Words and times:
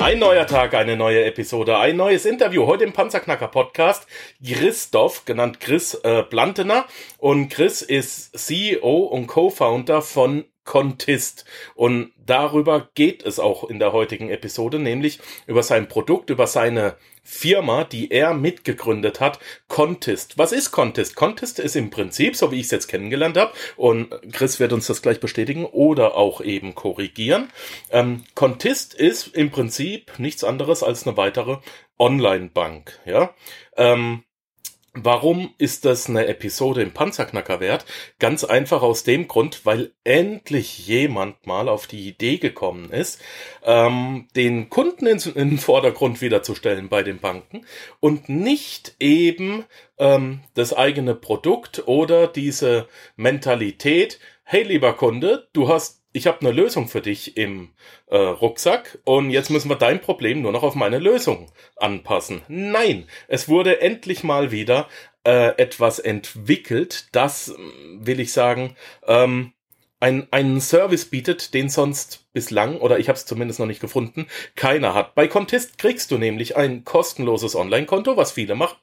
Ein 0.00 0.18
neuer 0.18 0.46
Tag, 0.46 0.72
eine 0.72 0.96
neue 0.96 1.26
Episode, 1.26 1.76
ein 1.76 1.98
neues 1.98 2.24
Interview. 2.24 2.66
Heute 2.66 2.84
im 2.84 2.94
Panzerknacker 2.94 3.48
Podcast. 3.48 4.06
Christoph, 4.42 5.26
genannt 5.26 5.60
Chris 5.60 5.92
äh, 5.92 6.22
Plantener. 6.22 6.86
Und 7.18 7.50
Chris 7.50 7.82
ist 7.82 8.36
CEO 8.38 9.00
und 9.00 9.26
Co-Founder 9.26 10.00
von 10.00 10.46
Contist. 10.64 11.44
Und 11.74 12.12
darüber 12.30 12.88
geht 12.94 13.24
es 13.24 13.38
auch 13.38 13.68
in 13.68 13.78
der 13.78 13.92
heutigen 13.92 14.30
Episode, 14.30 14.78
nämlich 14.78 15.18
über 15.46 15.62
sein 15.62 15.88
Produkt, 15.88 16.30
über 16.30 16.46
seine 16.46 16.96
Firma, 17.22 17.84
die 17.84 18.10
er 18.10 18.34
mitgegründet 18.34 19.20
hat, 19.20 19.38
Contist. 19.68 20.38
Was 20.38 20.52
ist 20.52 20.70
Contist? 20.70 21.16
Contist 21.16 21.58
ist 21.58 21.76
im 21.76 21.90
Prinzip, 21.90 22.34
so 22.36 22.50
wie 22.50 22.56
ich 22.56 22.66
es 22.66 22.70
jetzt 22.70 22.88
kennengelernt 22.88 23.36
habe, 23.36 23.52
und 23.76 24.10
Chris 24.32 24.58
wird 24.58 24.72
uns 24.72 24.86
das 24.86 25.02
gleich 25.02 25.20
bestätigen 25.20 25.66
oder 25.66 26.16
auch 26.16 26.40
eben 26.40 26.74
korrigieren. 26.74 27.50
Ähm, 27.90 28.24
Contist 28.34 28.94
ist 28.94 29.28
im 29.28 29.50
Prinzip 29.50 30.18
nichts 30.18 30.44
anderes 30.44 30.82
als 30.82 31.06
eine 31.06 31.16
weitere 31.16 31.58
Online-Bank. 31.98 32.98
Ja. 33.04 33.34
Ähm, 33.76 34.24
Warum 34.92 35.54
ist 35.56 35.84
das 35.84 36.08
eine 36.08 36.26
Episode 36.26 36.82
im 36.82 36.90
Panzerknacker 36.90 37.60
wert? 37.60 37.84
Ganz 38.18 38.42
einfach 38.42 38.82
aus 38.82 39.04
dem 39.04 39.28
Grund, 39.28 39.64
weil 39.64 39.92
endlich 40.02 40.84
jemand 40.84 41.46
mal 41.46 41.68
auf 41.68 41.86
die 41.86 42.08
Idee 42.08 42.38
gekommen 42.38 42.90
ist, 42.90 43.20
ähm, 43.62 44.26
den 44.34 44.68
Kunden 44.68 45.06
in, 45.06 45.18
in 45.18 45.50
den 45.50 45.58
Vordergrund 45.58 46.20
wiederzustellen 46.20 46.88
bei 46.88 47.04
den 47.04 47.20
Banken 47.20 47.64
und 48.00 48.28
nicht 48.28 48.96
eben 48.98 49.64
ähm, 49.98 50.40
das 50.54 50.72
eigene 50.72 51.14
Produkt 51.14 51.86
oder 51.86 52.26
diese 52.26 52.88
Mentalität, 53.14 54.18
hey 54.42 54.64
lieber 54.64 54.94
Kunde, 54.94 55.46
du 55.52 55.68
hast 55.68 55.99
ich 56.12 56.26
habe 56.26 56.40
eine 56.40 56.52
Lösung 56.52 56.88
für 56.88 57.00
dich 57.00 57.36
im 57.36 57.70
äh, 58.06 58.16
Rucksack 58.16 58.98
und 59.04 59.30
jetzt 59.30 59.50
müssen 59.50 59.70
wir 59.70 59.76
dein 59.76 60.00
Problem 60.00 60.42
nur 60.42 60.52
noch 60.52 60.62
auf 60.62 60.74
meine 60.74 60.98
Lösung 60.98 61.50
anpassen. 61.76 62.42
Nein, 62.48 63.06
es 63.28 63.48
wurde 63.48 63.80
endlich 63.80 64.24
mal 64.24 64.50
wieder 64.50 64.88
äh, 65.24 65.56
etwas 65.56 65.98
entwickelt, 65.98 67.08
das, 67.12 67.54
will 67.98 68.20
ich 68.20 68.32
sagen, 68.32 68.76
ähm, 69.06 69.52
ein, 70.00 70.26
einen 70.30 70.60
Service 70.62 71.04
bietet, 71.04 71.52
den 71.52 71.68
sonst 71.68 72.26
bislang, 72.32 72.78
oder 72.78 72.98
ich 72.98 73.08
habe 73.08 73.18
es 73.18 73.26
zumindest 73.26 73.60
noch 73.60 73.66
nicht 73.66 73.80
gefunden, 73.80 74.26
keiner 74.56 74.94
hat. 74.94 75.14
Bei 75.14 75.28
Contest 75.28 75.76
kriegst 75.76 76.10
du 76.10 76.16
nämlich 76.16 76.56
ein 76.56 76.84
kostenloses 76.84 77.54
Online-Konto, 77.54 78.16
was 78.16 78.32
viele 78.32 78.54
machen, 78.54 78.78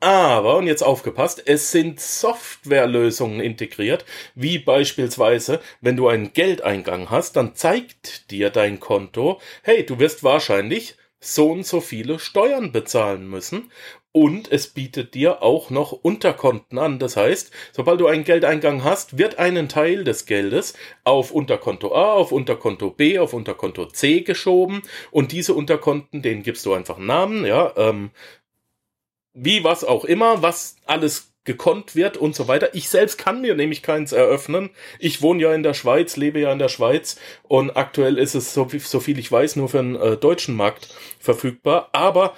aber, 0.00 0.56
und 0.56 0.66
jetzt 0.66 0.82
aufgepasst, 0.82 1.42
es 1.46 1.70
sind 1.70 2.00
Softwarelösungen 2.00 3.40
integriert, 3.40 4.04
wie 4.34 4.58
beispielsweise, 4.58 5.60
wenn 5.80 5.96
du 5.96 6.08
einen 6.08 6.32
Geldeingang 6.32 7.10
hast, 7.10 7.36
dann 7.36 7.54
zeigt 7.54 8.30
dir 8.30 8.50
dein 8.50 8.78
Konto, 8.78 9.40
hey, 9.62 9.86
du 9.86 9.98
wirst 9.98 10.22
wahrscheinlich 10.22 10.96
so 11.18 11.50
und 11.50 11.66
so 11.66 11.80
viele 11.80 12.18
Steuern 12.18 12.72
bezahlen 12.72 13.26
müssen 13.26 13.70
und 14.16 14.50
es 14.50 14.68
bietet 14.68 15.12
dir 15.12 15.42
auch 15.42 15.68
noch 15.68 15.92
Unterkonten 15.92 16.78
an. 16.78 16.98
Das 16.98 17.18
heißt, 17.18 17.50
sobald 17.72 18.00
du 18.00 18.06
einen 18.06 18.24
Geldeingang 18.24 18.82
hast, 18.82 19.18
wird 19.18 19.38
einen 19.38 19.68
Teil 19.68 20.04
des 20.04 20.24
Geldes 20.24 20.72
auf 21.04 21.32
Unterkonto 21.32 21.94
A, 21.94 22.14
auf 22.14 22.32
Unterkonto 22.32 22.88
B, 22.88 23.18
auf 23.18 23.34
Unterkonto 23.34 23.84
C 23.84 24.22
geschoben 24.22 24.80
und 25.10 25.32
diese 25.32 25.52
Unterkonten, 25.52 26.22
denen 26.22 26.42
gibst 26.42 26.64
du 26.64 26.72
einfach 26.72 26.96
einen 26.96 27.08
Namen, 27.08 27.44
ja, 27.44 27.74
ähm, 27.76 28.10
wie 29.36 29.62
was 29.62 29.84
auch 29.84 30.04
immer, 30.04 30.42
was 30.42 30.76
alles 30.86 31.32
gekonnt 31.44 31.94
wird 31.94 32.16
und 32.16 32.34
so 32.34 32.48
weiter. 32.48 32.74
Ich 32.74 32.88
selbst 32.88 33.18
kann 33.18 33.40
mir 33.40 33.54
nämlich 33.54 33.82
keins 33.82 34.10
eröffnen. 34.10 34.70
Ich 34.98 35.22
wohne 35.22 35.42
ja 35.42 35.54
in 35.54 35.62
der 35.62 35.74
Schweiz, 35.74 36.16
lebe 36.16 36.40
ja 36.40 36.50
in 36.50 36.58
der 36.58 36.68
Schweiz 36.68 37.20
und 37.44 37.76
aktuell 37.76 38.18
ist 38.18 38.34
es, 38.34 38.52
so, 38.52 38.68
so 38.78 38.98
viel 38.98 39.18
ich 39.18 39.30
weiß, 39.30 39.54
nur 39.56 39.68
für 39.68 39.78
den 39.78 39.94
äh, 39.94 40.16
deutschen 40.16 40.56
Markt 40.56 40.88
verfügbar. 41.20 41.90
Aber 41.92 42.34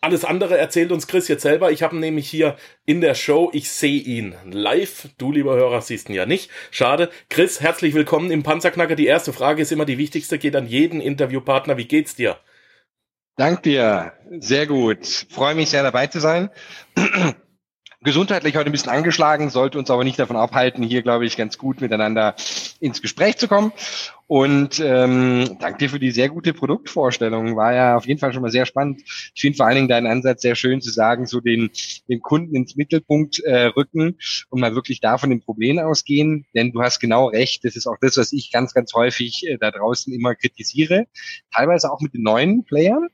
alles 0.00 0.24
andere 0.24 0.58
erzählt 0.58 0.92
uns 0.92 1.06
Chris 1.06 1.28
jetzt 1.28 1.42
selber. 1.42 1.70
Ich 1.70 1.82
habe 1.82 1.96
nämlich 1.96 2.28
hier 2.28 2.56
in 2.84 3.00
der 3.00 3.14
Show, 3.14 3.50
ich 3.52 3.70
sehe 3.70 4.00
ihn 4.00 4.34
live. 4.50 5.08
Du, 5.16 5.30
lieber 5.30 5.54
Hörer, 5.54 5.80
siehst 5.80 6.08
ihn 6.08 6.14
ja 6.14 6.26
nicht. 6.26 6.50
Schade. 6.70 7.10
Chris, 7.30 7.60
herzlich 7.60 7.94
willkommen 7.94 8.30
im 8.30 8.42
Panzerknacker. 8.42 8.96
Die 8.96 9.06
erste 9.06 9.32
Frage 9.32 9.62
ist 9.62 9.72
immer 9.72 9.86
die 9.86 9.98
wichtigste, 9.98 10.38
geht 10.38 10.56
an 10.56 10.66
jeden 10.66 11.00
Interviewpartner. 11.00 11.76
Wie 11.76 11.86
geht's 11.86 12.16
dir? 12.16 12.38
Dank 13.36 13.62
dir. 13.64 14.12
Sehr 14.38 14.66
gut. 14.66 15.06
Freue 15.30 15.54
mich 15.54 15.70
sehr 15.70 15.82
dabei 15.82 16.06
zu 16.06 16.20
sein. 16.20 16.50
Gesundheitlich 18.04 18.54
heute 18.54 18.68
ein 18.68 18.72
bisschen 18.72 18.92
angeschlagen, 18.92 19.48
sollte 19.48 19.78
uns 19.78 19.90
aber 19.90 20.04
nicht 20.04 20.18
davon 20.18 20.36
abhalten, 20.36 20.82
hier, 20.82 21.00
glaube 21.00 21.24
ich, 21.24 21.38
ganz 21.38 21.56
gut 21.56 21.80
miteinander 21.80 22.36
ins 22.78 23.00
Gespräch 23.00 23.38
zu 23.38 23.48
kommen. 23.48 23.72
Und 24.26 24.78
ähm, 24.78 25.56
danke 25.58 25.78
dir 25.78 25.88
für 25.88 25.98
die 25.98 26.10
sehr 26.10 26.28
gute 26.28 26.52
Produktvorstellung. 26.52 27.56
War 27.56 27.72
ja 27.72 27.96
auf 27.96 28.06
jeden 28.06 28.20
Fall 28.20 28.34
schon 28.34 28.42
mal 28.42 28.50
sehr 28.50 28.66
spannend. 28.66 29.00
Ich 29.34 29.40
finde 29.40 29.56
vor 29.56 29.64
allen 29.64 29.76
Dingen 29.76 29.88
deinen 29.88 30.06
Ansatz 30.06 30.42
sehr 30.42 30.54
schön 30.54 30.82
zu 30.82 30.90
sagen, 30.90 31.26
so 31.26 31.40
den, 31.40 31.70
den 32.06 32.20
Kunden 32.20 32.54
ins 32.54 32.76
Mittelpunkt 32.76 33.40
äh, 33.40 33.68
rücken 33.68 34.18
und 34.50 34.60
mal 34.60 34.74
wirklich 34.74 35.00
da 35.00 35.16
von 35.16 35.30
dem 35.30 35.40
Problem 35.40 35.78
ausgehen. 35.78 36.44
Denn 36.54 36.72
du 36.72 36.82
hast 36.82 37.00
genau 37.00 37.28
recht, 37.28 37.64
das 37.64 37.74
ist 37.74 37.86
auch 37.86 37.96
das, 38.02 38.18
was 38.18 38.34
ich 38.34 38.52
ganz, 38.52 38.74
ganz 38.74 38.92
häufig 38.92 39.46
äh, 39.46 39.56
da 39.56 39.70
draußen 39.70 40.12
immer 40.12 40.34
kritisiere. 40.34 41.06
Teilweise 41.54 41.90
auch 41.90 42.02
mit 42.02 42.12
den 42.12 42.22
neuen 42.22 42.64
Playern 42.64 43.08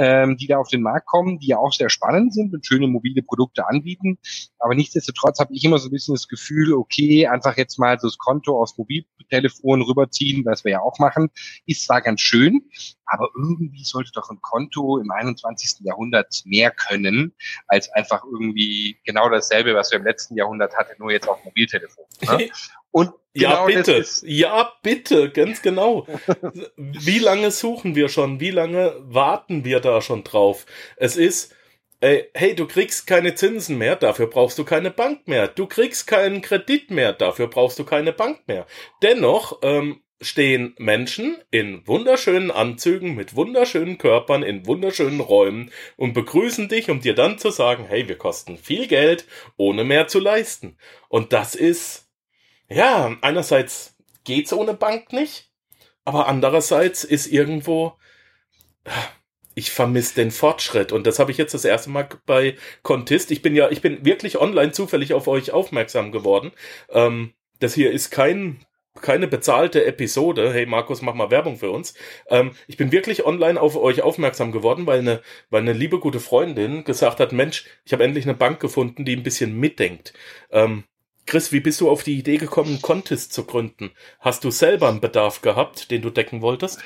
ähm, 0.00 0.38
die 0.38 0.46
da 0.46 0.56
auf 0.56 0.68
den 0.68 0.80
Markt 0.80 1.06
kommen, 1.06 1.38
die 1.38 1.48
ja 1.48 1.58
auch 1.58 1.74
sehr 1.74 1.90
spannend 1.90 2.32
sind 2.32 2.54
und 2.54 2.64
schöne 2.64 2.86
mobile 2.86 3.22
Produkte 3.22 3.68
anbieten. 3.68 4.18
Aber 4.58 4.74
nichtsdestotrotz 4.74 5.38
habe 5.38 5.52
ich 5.52 5.62
immer 5.62 5.78
so 5.78 5.88
ein 5.88 5.90
bisschen 5.90 6.14
das 6.14 6.26
Gefühl, 6.26 6.72
okay, 6.72 7.26
einfach 7.26 7.58
jetzt 7.58 7.78
mal 7.78 8.00
so 8.00 8.06
das 8.06 8.16
Konto 8.16 8.58
aufs 8.58 8.78
Mobiltelefon 8.78 9.82
rüberziehen, 9.82 10.46
was 10.46 10.64
wir 10.64 10.72
ja 10.72 10.80
auch 10.80 10.98
machen, 10.98 11.28
ist 11.66 11.84
zwar 11.84 12.00
ganz 12.00 12.22
schön, 12.22 12.62
aber 13.04 13.28
irgendwie 13.36 13.84
sollte 13.84 14.10
doch 14.14 14.30
ein 14.30 14.40
Konto 14.40 14.96
im 14.96 15.10
21. 15.10 15.80
Jahrhundert 15.80 16.42
mehr 16.46 16.70
können, 16.70 17.34
als 17.68 17.92
einfach 17.92 18.24
irgendwie 18.24 18.98
genau 19.04 19.28
dasselbe, 19.28 19.74
was 19.74 19.90
wir 19.90 19.98
im 19.98 20.06
letzten 20.06 20.34
Jahrhundert 20.34 20.74
hatten, 20.78 20.94
nur 20.98 21.12
jetzt 21.12 21.28
auf 21.28 21.44
Mobiltelefon. 21.44 22.06
Ne? 22.22 22.48
Und 22.90 23.10
ja, 23.32 23.64
genau 23.64 23.66
bitte. 23.66 24.04
Ja, 24.22 24.72
bitte, 24.82 25.30
ganz 25.30 25.62
genau. 25.62 26.06
Wie 26.76 27.18
lange 27.18 27.50
suchen 27.50 27.94
wir 27.94 28.08
schon? 28.08 28.40
Wie 28.40 28.50
lange 28.50 28.96
warten 29.00 29.64
wir 29.64 29.80
da 29.80 30.00
schon 30.00 30.24
drauf? 30.24 30.66
Es 30.96 31.16
ist, 31.16 31.54
ey, 32.00 32.28
hey, 32.34 32.54
du 32.56 32.66
kriegst 32.66 33.06
keine 33.06 33.34
Zinsen 33.36 33.78
mehr, 33.78 33.94
dafür 33.94 34.26
brauchst 34.26 34.58
du 34.58 34.64
keine 34.64 34.90
Bank 34.90 35.28
mehr. 35.28 35.46
Du 35.46 35.66
kriegst 35.66 36.08
keinen 36.08 36.40
Kredit 36.40 36.90
mehr, 36.90 37.12
dafür 37.12 37.46
brauchst 37.46 37.78
du 37.78 37.84
keine 37.84 38.12
Bank 38.12 38.40
mehr. 38.48 38.66
Dennoch 39.02 39.60
ähm, 39.62 40.02
stehen 40.20 40.74
Menschen 40.78 41.38
in 41.50 41.86
wunderschönen 41.86 42.50
Anzügen 42.50 43.14
mit 43.14 43.36
wunderschönen 43.36 43.96
Körpern 43.96 44.42
in 44.42 44.66
wunderschönen 44.66 45.20
Räumen 45.20 45.70
und 45.96 46.12
begrüßen 46.12 46.68
dich, 46.68 46.90
um 46.90 47.00
dir 47.00 47.14
dann 47.14 47.38
zu 47.38 47.50
sagen, 47.50 47.86
hey, 47.88 48.08
wir 48.08 48.18
kosten 48.18 48.58
viel 48.58 48.86
Geld, 48.86 49.24
ohne 49.56 49.84
mehr 49.84 50.08
zu 50.08 50.18
leisten. 50.18 50.76
Und 51.08 51.32
das 51.32 51.54
ist 51.54 52.09
ja, 52.70 53.16
einerseits 53.20 53.96
geht's 54.24 54.52
ohne 54.52 54.74
Bank 54.74 55.12
nicht, 55.12 55.50
aber 56.04 56.28
andererseits 56.28 57.04
ist 57.04 57.26
irgendwo, 57.26 57.94
ich 59.54 59.70
vermisse 59.70 60.14
den 60.14 60.30
Fortschritt 60.30 60.92
und 60.92 61.06
das 61.06 61.18
habe 61.18 61.30
ich 61.30 61.38
jetzt 61.38 61.54
das 61.54 61.64
erste 61.64 61.90
Mal 61.90 62.08
bei 62.26 62.56
Contist. 62.82 63.30
Ich 63.30 63.42
bin 63.42 63.54
ja, 63.54 63.70
ich 63.70 63.82
bin 63.82 64.04
wirklich 64.04 64.38
online 64.38 64.72
zufällig 64.72 65.12
auf 65.14 65.28
euch 65.28 65.50
aufmerksam 65.52 66.12
geworden. 66.12 66.52
Ähm, 66.90 67.34
das 67.58 67.74
hier 67.74 67.92
ist 67.92 68.10
kein 68.10 68.64
keine 69.00 69.28
bezahlte 69.28 69.84
Episode. 69.84 70.52
Hey 70.52 70.66
Markus, 70.66 71.02
mach 71.02 71.14
mal 71.14 71.30
Werbung 71.30 71.56
für 71.56 71.70
uns. 71.70 71.94
Ähm, 72.28 72.52
ich 72.66 72.76
bin 72.76 72.92
wirklich 72.92 73.24
online 73.24 73.60
auf 73.60 73.76
euch 73.76 74.02
aufmerksam 74.02 74.52
geworden, 74.52 74.86
weil 74.86 75.00
eine, 75.00 75.22
weil 75.48 75.62
eine 75.62 75.72
liebe 75.72 76.00
gute 76.00 76.20
Freundin 76.20 76.84
gesagt 76.84 77.20
hat, 77.20 77.32
Mensch, 77.32 77.66
ich 77.84 77.92
habe 77.92 78.04
endlich 78.04 78.24
eine 78.24 78.34
Bank 78.34 78.60
gefunden, 78.60 79.04
die 79.04 79.16
ein 79.16 79.22
bisschen 79.22 79.58
mitdenkt. 79.58 80.12
Ähm, 80.50 80.84
Chris, 81.30 81.52
wie 81.52 81.60
bist 81.60 81.80
du 81.80 81.88
auf 81.88 82.02
die 82.02 82.18
Idee 82.18 82.38
gekommen, 82.38 82.82
Contest 82.82 83.32
zu 83.32 83.44
gründen? 83.44 83.92
Hast 84.18 84.42
du 84.42 84.50
selber 84.50 84.88
einen 84.88 85.00
Bedarf 85.00 85.42
gehabt, 85.42 85.92
den 85.92 86.02
du 86.02 86.10
decken 86.10 86.42
wolltest? 86.42 86.80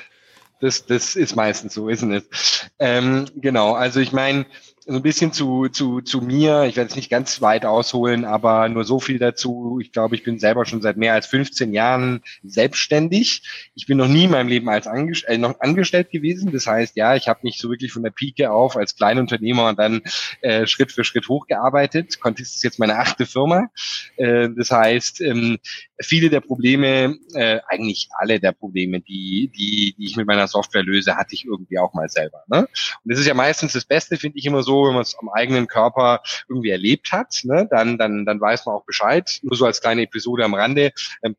Das, 0.61 0.85
das 0.85 1.15
ist 1.15 1.35
meistens 1.35 1.73
so, 1.73 1.89
isn't 1.89 2.15
it? 2.15 2.69
Ähm, 2.77 3.25
genau, 3.37 3.73
also 3.73 3.99
ich 3.99 4.11
meine, 4.11 4.45
so 4.87 4.93
ein 4.95 5.01
bisschen 5.01 5.33
zu, 5.33 5.67
zu, 5.67 6.01
zu 6.01 6.21
mir. 6.21 6.65
Ich 6.65 6.75
werde 6.75 6.89
es 6.89 6.95
nicht 6.95 7.09
ganz 7.09 7.41
weit 7.41 7.65
ausholen, 7.65 8.23
aber 8.23 8.69
nur 8.69 8.83
so 8.83 8.99
viel 8.99 9.17
dazu. 9.17 9.79
Ich 9.81 9.91
glaube, 9.91 10.15
ich 10.15 10.23
bin 10.23 10.37
selber 10.37 10.65
schon 10.65 10.81
seit 10.81 10.95
mehr 10.95 11.13
als 11.13 11.25
15 11.25 11.73
Jahren 11.73 12.21
selbstständig. 12.43 13.41
Ich 13.73 13.87
bin 13.87 13.97
noch 13.97 14.07
nie 14.07 14.25
in 14.25 14.31
meinem 14.31 14.47
Leben 14.47 14.69
als 14.69 14.85
Angest 14.85 15.27
äh, 15.27 15.39
noch 15.39 15.59
angestellt 15.59 16.11
gewesen. 16.11 16.51
Das 16.51 16.67
heißt, 16.67 16.95
ja, 16.97 17.15
ich 17.15 17.27
habe 17.27 17.39
mich 17.41 17.57
so 17.57 17.69
wirklich 17.69 17.91
von 17.93 18.03
der 18.03 18.11
Pike 18.11 18.51
auf 18.51 18.77
als 18.77 18.95
Kleinunternehmer 18.95 19.69
und 19.69 19.79
dann 19.79 20.01
äh, 20.41 20.67
Schritt 20.67 20.91
für 20.91 21.03
Schritt 21.03 21.27
hochgearbeitet. 21.29 22.19
Contist 22.19 22.55
ist 22.55 22.63
jetzt 22.63 22.77
meine 22.77 22.99
achte 22.99 23.25
Firma. 23.25 23.69
Äh, 24.17 24.49
das 24.55 24.69
heißt, 24.69 25.21
ähm, 25.21 25.57
viele 25.99 26.29
der 26.29 26.41
Probleme, 26.41 27.17
äh, 27.33 27.59
eigentlich 27.67 28.09
alle 28.19 28.39
der 28.39 28.51
Probleme, 28.51 29.01
die, 29.01 29.51
die, 29.55 29.95
die 29.97 30.05
ich 30.05 30.15
mit 30.15 30.27
meiner 30.27 30.47
Software 30.47 30.83
löse, 30.83 31.15
hatte 31.15 31.33
ich 31.33 31.45
irgendwie 31.45 31.79
auch 31.79 31.93
mal 31.95 32.07
selber. 32.07 32.43
Ne? 32.47 32.59
Und 32.59 32.67
das 33.11 33.19
ist 33.19 33.25
ja 33.25 33.33
meistens 33.33 33.73
das 33.73 33.85
Beste, 33.85 34.17
finde 34.17 34.37
ich 34.37 34.45
immer 34.45 34.61
so, 34.61 34.74
wenn 34.83 34.93
man 34.93 35.03
es 35.03 35.15
am 35.19 35.29
eigenen 35.29 35.67
Körper 35.67 36.21
irgendwie 36.49 36.69
erlebt 36.69 37.11
hat, 37.11 37.41
ne? 37.43 37.67
dann, 37.69 37.97
dann, 37.97 38.25
dann 38.25 38.41
weiß 38.41 38.65
man 38.65 38.75
auch 38.75 38.85
Bescheid. 38.85 39.39
Nur 39.41 39.55
so 39.55 39.65
als 39.65 39.81
kleine 39.81 40.03
Episode 40.03 40.43
am 40.43 40.53
Rande. 40.53 40.91
Ähm, 41.23 41.35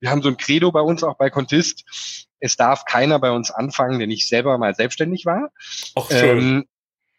wir 0.00 0.10
haben 0.10 0.22
so 0.22 0.28
ein 0.28 0.36
Credo 0.36 0.70
bei 0.70 0.80
uns 0.80 1.02
auch 1.02 1.16
bei 1.16 1.30
Contist. 1.30 2.26
Es 2.40 2.56
darf 2.56 2.84
keiner 2.84 3.18
bei 3.18 3.32
uns 3.32 3.50
anfangen, 3.50 3.98
der 3.98 4.06
nicht 4.06 4.28
selber 4.28 4.56
mal 4.58 4.74
selbstständig 4.74 5.26
war. 5.26 5.50
Ach, 5.96 6.08
schön. 6.08 6.38
Ähm, 6.38 6.68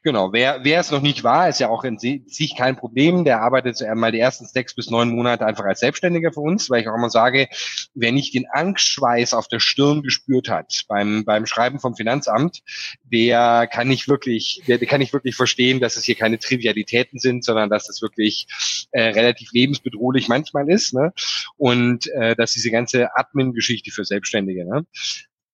Genau, 0.02 0.32
wer, 0.32 0.64
wer 0.64 0.80
es 0.80 0.92
noch 0.92 1.02
nicht 1.02 1.26
war, 1.26 1.50
ist 1.50 1.60
ja 1.60 1.68
auch 1.68 1.84
in 1.84 1.98
sich 2.00 2.56
kein 2.56 2.78
Problem. 2.78 3.26
Der 3.26 3.42
arbeitet 3.42 3.82
mal 3.96 4.14
die 4.14 4.20
ersten 4.20 4.46
sechs 4.46 4.74
bis 4.74 4.90
neun 4.90 5.10
Monate 5.10 5.46
einfach 5.46 5.66
als 5.66 5.82
Selbstständiger 5.82 6.32
für 6.32 6.40
uns, 6.40 6.70
weil 6.70 6.82
ich 6.82 6.88
auch 6.88 6.96
immer 6.96 7.10
sage, 7.10 7.50
wer 7.96 8.14
nicht 8.14 8.34
den 8.34 8.46
Angstschweiß 8.50 9.34
auf 9.34 9.50
der 9.50 9.60
Stirn 9.60 10.02
gespürt 10.02 10.48
hat 10.48 10.84
beim, 10.88 11.26
beim 11.26 11.46
Schreiben 11.46 11.82
vom 11.82 11.96
Finanzamt, 11.96 12.62
der 13.04 13.68
kann 13.68 13.90
nicht 13.90 14.08
wirklich, 14.08 14.62
der, 14.68 14.78
der 14.78 14.88
kann 14.88 15.02
nicht 15.02 15.12
wirklich 15.12 15.36
verstehen, 15.36 15.82
dass 15.82 15.98
es 15.98 16.06
hier 16.06 16.16
keine 16.16 16.40
Trivialitäten 16.40 17.20
sind, 17.20 17.44
sondern 17.44 17.70
dass 17.70 17.90
es 17.90 18.02
wirklich 18.02 18.48
äh, 18.92 19.02
relativ 19.02 19.52
lebensbedrohlich 19.52 20.30
manchmal 20.30 20.70
ist. 20.70 20.94
Ne? 20.94 21.12
Und 21.58 22.08
äh, 22.14 22.38
dass 22.38 22.54
diese 22.54 22.72
ganze 22.72 23.18
Admin-Geschichte 23.18 23.92
für 23.92 24.06
Selbstständige. 24.06 24.66
Ne? 24.66 24.86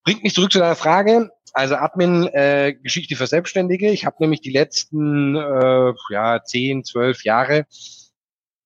Bringt 0.06 0.24
mich 0.24 0.34
zurück 0.34 0.52
zu 0.52 0.60
deiner 0.60 0.76
Frage. 0.76 1.32
Also 1.54 1.76
Admin 1.76 2.28
äh, 2.28 2.74
Geschichte 2.82 3.16
für 3.16 3.28
Selbstständige. 3.28 3.90
Ich 3.90 4.06
habe 4.06 4.18
nämlich 4.20 4.42
die 4.42 4.52
letzten 4.52 5.36
äh, 5.36 5.94
ja 6.10 6.44
zehn, 6.44 6.84
zwölf 6.84 7.24
Jahre 7.24 7.66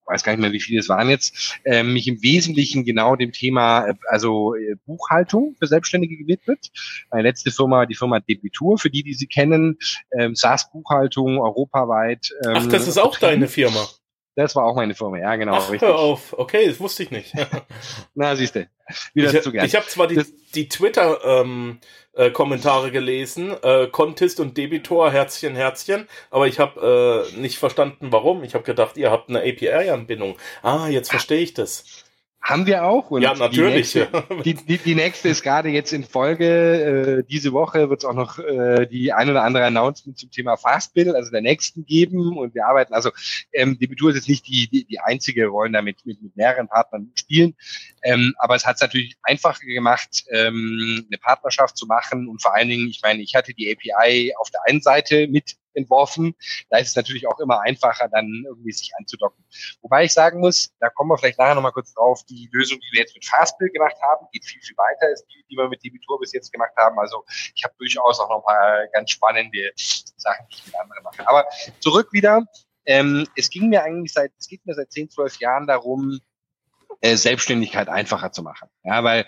weiß 0.09 0.24
gar 0.24 0.31
nicht 0.31 0.41
mehr, 0.41 0.51
wie 0.51 0.59
viele 0.59 0.80
es 0.80 0.89
waren 0.89 1.09
jetzt, 1.09 1.59
äh, 1.63 1.83
mich 1.83 2.07
im 2.07 2.21
Wesentlichen 2.21 2.83
genau 2.83 3.15
dem 3.15 3.31
Thema, 3.31 3.88
äh, 3.88 3.94
also 4.07 4.56
äh, 4.56 4.75
Buchhaltung 4.86 5.56
für 5.59 5.68
Selbstständige 5.68 6.18
gewidmet. 6.18 6.71
Meine 7.12 7.24
letzte 7.24 7.51
Firma, 7.51 7.86
die 7.86 7.95
Firma 7.95 8.19
Debitur, 8.19 8.77
für 8.77 8.89
die, 8.89 9.03
die 9.03 9.13
sie 9.13 9.27
kennen, 9.27 9.77
ähm, 10.12 10.36
SaaS-Buchhaltung 10.36 11.39
europaweit. 11.39 12.31
Ähm, 12.45 12.53
Ach, 12.56 12.68
das 12.68 12.88
ist 12.88 12.97
auch 12.97 13.18
deine 13.18 13.47
Firma. 13.47 13.88
Das 14.39 14.56
war 14.56 14.63
auch 14.63 14.75
meine 14.75 14.95
Firma, 14.95 15.18
ja, 15.18 15.36
genau. 15.36 15.56
Ach, 15.56 15.69
richtig. 15.69 15.89
hör 15.89 16.00
auf. 16.00 16.31
Okay, 16.31 16.65
das 16.65 16.80
wusste 16.80 17.03
ich 17.03 17.12
nicht. 17.12 17.33
Na, 18.15 18.38
siehst 18.38 18.56
du. 18.56 18.69
Wieder 19.13 19.33
ich, 19.33 19.41
zu 19.41 19.51
gern. 19.51 19.65
Ich 19.65 19.75
habe 19.75 19.86
zwar 19.88 20.07
die, 20.07 20.24
die 20.56 20.69
Twitter-Kommentare 20.69 22.88
ähm, 22.88 22.88
äh, 22.88 22.91
gelesen, 22.91 23.53
äh, 23.62 23.88
Contest 23.88 24.39
und 24.39 24.57
Debitor, 24.57 25.12
Herzchen, 25.12 25.57
Herzchen, 25.57 26.07
aber 26.31 26.47
ich 26.47 26.57
habe 26.57 27.27
äh, 27.30 27.38
nicht 27.38 27.57
verstanden, 27.57 28.13
warum. 28.13 28.45
Ich 28.45 28.53
habe 28.53 28.63
gedacht, 28.63 28.95
ihr 28.95 29.12
habt 29.12 29.27
eine 29.27 29.39
API-Anbindung. 29.39 30.38
Ah, 30.62 30.88
jetzt 30.88 31.12
verstehe 31.12 31.41
ich 31.41 31.53
das. 31.53 32.06
Haben 32.41 32.65
wir 32.65 32.86
auch. 32.86 33.12
Und 33.12 33.21
ja, 33.21 33.33
natürlich. 33.36 33.91
Die 33.91 34.00
nächste, 34.00 34.44
die, 34.44 34.53
die, 34.53 34.77
die 34.77 34.95
nächste 34.95 35.30
ist 35.30 35.44
gerade 35.44 35.69
jetzt 35.69 35.91
in 35.91 36.03
Folge. 36.03 37.19
Äh, 37.19 37.24
diese 37.30 37.51
Woche 37.51 37.89
wird 37.89 38.00
es 38.00 38.06
auch 38.06 38.13
noch 38.13 38.39
äh, 38.39 38.88
die 38.88 39.12
ein 39.12 39.30
oder 39.30 39.44
andere 39.44 39.65
Announcement 39.65 40.18
zum 40.18 40.31
Thema 40.31 40.56
Fastbill, 40.56 41.15
also 41.15 41.31
der 41.31 41.41
nächsten 41.41 41.86
geben. 41.86 42.38
Und 42.38 42.56
wir 42.56 42.65
arbeiten, 42.65 42.94
also 42.94 43.12
ähm, 43.51 43.77
Debitur 43.77 44.09
ist 44.09 44.15
jetzt 44.15 44.30
nicht 44.30 44.47
die, 44.47 44.69
die, 44.69 44.86
die 44.86 45.00
einzige, 45.00 45.51
wollen 45.51 45.74
damit 45.74 46.06
mit, 46.06 46.21
mit 46.24 46.36
mehreren 46.38 46.68
Partnern 46.68 47.12
spielen. 47.15 47.56
Ähm, 48.03 48.33
aber 48.39 48.56
es 48.56 48.65
hat 48.65 48.75
es 48.75 48.81
natürlich 48.81 49.18
einfacher 49.24 49.65
gemacht, 49.65 50.24
ähm, 50.31 51.06
eine 51.07 51.18
Partnerschaft 51.18 51.77
zu 51.77 51.88
machen. 51.88 52.27
Und 52.30 52.41
vor 52.41 52.56
allen 52.56 52.69
Dingen, 52.69 52.88
ich 52.88 53.01
meine, 53.03 53.21
ich 53.21 53.36
hatte 53.36 53.53
die 53.53 53.69
API 53.69 54.33
auf 54.39 54.50
der 54.50 54.62
einen 54.65 54.81
Seite 54.81 55.27
mit 55.27 55.56
entworfen. 55.74 56.36
Da 56.69 56.77
ist 56.77 56.89
es 56.89 56.95
natürlich 56.95 57.27
auch 57.27 57.39
immer 57.39 57.62
einfacher, 57.62 58.10
dann 58.10 58.44
irgendwie 58.45 58.71
sich 58.71 58.92
anzudocken. 58.98 59.44
Wobei 59.81 60.06
ich 60.06 60.13
sagen 60.13 60.39
muss, 60.39 60.71
da 60.80 60.89
kommen 60.89 61.10
wir 61.10 61.18
vielleicht 61.18 61.39
nachher 61.39 61.56
nochmal 61.56 61.71
kurz 61.71 61.94
drauf, 61.94 62.24
die 62.30 62.50
Lösung, 62.51 62.80
die 62.80 62.89
wir 62.94 63.01
jetzt 63.01 63.16
mit 63.16 63.25
Fastbill 63.25 63.69
gemacht 63.69 63.95
haben, 64.01 64.27
geht 64.31 64.45
viel, 64.45 64.62
viel 64.62 64.77
weiter 64.77 65.07
als 65.07 65.25
die, 65.25 65.45
die 65.50 65.56
wir 65.56 65.68
mit 65.69 65.83
Debitur 65.83 66.19
bis 66.19 66.33
jetzt 66.33 66.51
gemacht 66.51 66.74
haben. 66.77 66.98
Also 67.00 67.24
ich 67.56 67.63
habe 67.63 67.74
durchaus 67.77 68.19
auch 68.19 68.30
noch 68.30 68.38
ein 68.38 68.44
paar 68.44 68.88
ganz 68.94 69.12
spannende 69.12 69.71
Sachen, 69.75 70.45
die 70.51 70.56
ich 70.56 70.66
mit 70.66 70.75
anderen 70.75 71.04
mache. 71.04 71.27
Aber 71.27 71.45
zurück 71.80 72.10
wieder. 72.12 72.44
Ähm, 72.86 73.27
es 73.36 73.50
ging 73.50 73.69
mir 73.69 73.83
eigentlich 73.83 74.13
seit, 74.13 74.31
es 74.39 74.48
geht 74.48 74.65
mir 74.65 74.74
seit 74.74 74.92
10, 74.92 75.12
12 75.12 75.39
Jahren 75.39 75.68
darum, 75.68 76.19
äh, 77.01 77.15
Selbstständigkeit 77.15 77.88
einfacher 77.88 78.31
zu 78.31 78.42
machen. 78.42 78.69
Ja, 78.83 79.04
weil 79.04 79.25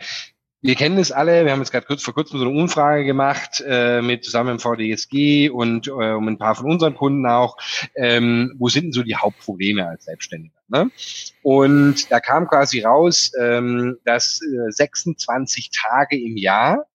wir 0.62 0.75
kennen 0.75 1.00
es 1.00 1.12
alle, 1.12 1.44
wir 1.44 1.52
haben 1.52 1.60
jetzt 1.60 1.72
gerade 1.72 1.88
kurz 1.88 2.04
vor 2.04 2.13
kurzem 2.13 2.40
so 2.40 2.46
eine 2.46 2.56
Umfrage 2.56 3.04
gemacht 3.04 3.63
äh, 3.66 4.02
mit 4.02 4.24
zusammen 4.24 4.52
im 4.52 4.60
VDSG 4.60 5.50
und 5.50 5.88
äh, 5.88 5.92
um 5.92 6.28
ein 6.28 6.38
paar 6.38 6.56
von 6.56 6.69
unseren 6.69 6.94
Kunden 6.94 7.25
auch, 7.25 7.58
ähm, 7.96 8.54
wo 8.60 8.69
sind 8.69 8.86
denn 8.86 8.92
so 8.92 9.02
die 9.02 9.16
Hauptprobleme 9.16 9.88
als 9.88 10.06
Selbstständiger? 10.06 10.60
Ne? 10.68 10.92
Und 11.42 12.12
da 12.12 12.19
kam 12.19 12.48
quasi 12.48 12.81
raus, 12.81 13.31
ähm, 13.40 13.98
dass 14.06 14.40
äh, 14.42 14.72
26 14.72 15.72
Tage 15.72 16.22
im 16.22 16.38
Jahr, 16.38 16.86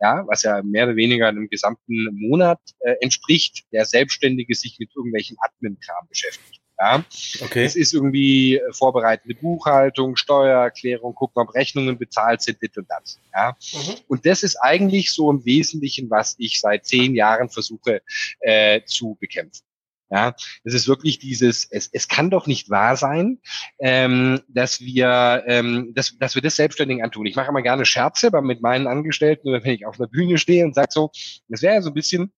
ja, 0.00 0.24
was 0.26 0.42
ja 0.42 0.62
mehr 0.62 0.84
oder 0.84 0.96
weniger 0.96 1.26
einem 1.26 1.48
gesamten 1.48 2.08
Monat 2.12 2.60
äh, 2.80 2.94
entspricht, 3.00 3.64
der 3.72 3.86
Selbstständige 3.86 4.54
sich 4.54 4.76
mit 4.78 4.90
irgendwelchen 4.94 5.38
Admin-Kram 5.40 6.06
beschäftigt. 6.08 6.63
Ja? 6.84 7.04
Okay. 7.40 7.64
Es 7.64 7.76
ist 7.76 7.94
irgendwie 7.94 8.56
äh, 8.56 8.72
vorbereitende 8.72 9.34
Buchhaltung, 9.34 10.16
Steuererklärung, 10.16 11.14
gucken, 11.14 11.42
ob 11.42 11.54
Rechnungen 11.54 11.98
bezahlt 11.98 12.42
sind, 12.42 12.60
dit 12.60 12.76
und 12.76 12.86
das. 12.90 13.20
Ja? 13.32 13.56
Mhm. 13.72 13.94
Und 14.08 14.26
das 14.26 14.42
ist 14.42 14.56
eigentlich 14.56 15.12
so 15.12 15.30
im 15.30 15.44
Wesentlichen, 15.44 16.10
was 16.10 16.34
ich 16.38 16.60
seit 16.60 16.84
zehn 16.84 17.14
Jahren 17.14 17.48
versuche 17.48 18.02
äh, 18.40 18.82
zu 18.84 19.16
bekämpfen. 19.18 19.64
Ja, 20.10 20.34
das 20.62 20.74
ist 20.74 20.86
wirklich 20.86 21.18
dieses, 21.18 21.66
es, 21.70 21.88
es 21.90 22.06
kann 22.06 22.30
doch 22.30 22.46
nicht 22.46 22.70
wahr 22.70 22.96
sein, 22.96 23.40
ähm, 23.80 24.42
dass 24.48 24.80
wir, 24.80 25.42
ähm, 25.46 25.92
dass, 25.94 26.16
dass 26.18 26.34
wir 26.34 26.42
das 26.42 26.56
Selbstständigen 26.56 27.02
antun. 27.02 27.26
Ich 27.26 27.34
mache 27.34 27.48
immer 27.48 27.62
gerne 27.62 27.86
Scherze 27.86 28.30
mit 28.42 28.60
meinen 28.60 28.86
Angestellten 28.86 29.50
wenn 29.50 29.74
ich 29.74 29.86
auf 29.86 29.98
einer 29.98 30.06
Bühne 30.06 30.38
stehe 30.38 30.64
und 30.64 30.74
sage 30.74 30.92
so, 30.92 31.10
das 31.48 31.62
wäre 31.62 31.74
ja 31.74 31.82
so 31.82 31.90
ein 31.90 31.94
bisschen, 31.94 32.32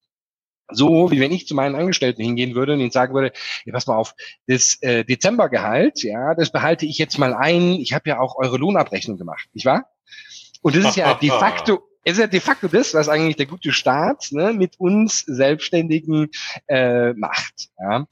so, 0.71 1.11
wie 1.11 1.21
wenn 1.21 1.33
ich 1.33 1.47
zu 1.47 1.55
meinen 1.55 1.75
Angestellten 1.75 2.23
hingehen 2.23 2.55
würde 2.55 2.73
und 2.73 2.81
ihnen 2.81 2.91
sagen 2.91 3.15
würde, 3.15 3.33
ja, 3.65 3.73
pass 3.73 3.87
mal 3.87 3.97
auf, 3.97 4.15
das 4.47 4.79
äh, 4.83 5.05
Dezembergehalt, 5.05 6.03
ja, 6.03 6.35
das 6.35 6.51
behalte 6.51 6.87
ich 6.87 6.99
jetzt 6.99 7.19
mal 7.19 7.35
ein. 7.35 7.75
Ich 7.75 7.93
habe 7.93 8.09
ja 8.09 8.21
auch 8.21 8.37
eure 8.37 8.57
Lohnabrechnung 8.57 9.17
gemacht, 9.17 9.49
nicht 9.53 9.67
wahr? 9.67 9.91
Und 10.63 10.77
das 10.77 10.85
ist 10.85 10.97
ja 10.97 11.15
de 11.15 11.31
facto, 11.39 11.81
es 12.05 12.15
ist 12.15 12.19
ja 12.19 12.27
de 12.27 12.41
facto 12.41 12.69
das, 12.69 12.95
was 12.95 13.09
eigentlich 13.09 13.37
der 13.37 13.47
gute 13.47 13.73
Staat 13.73 14.29
ne, 14.31 14.53
mit 14.53 14.79
uns 14.79 15.21
Selbstständigen 15.21 16.31
äh, 16.67 17.13
macht. 17.15 17.69
Ja. 17.79 18.07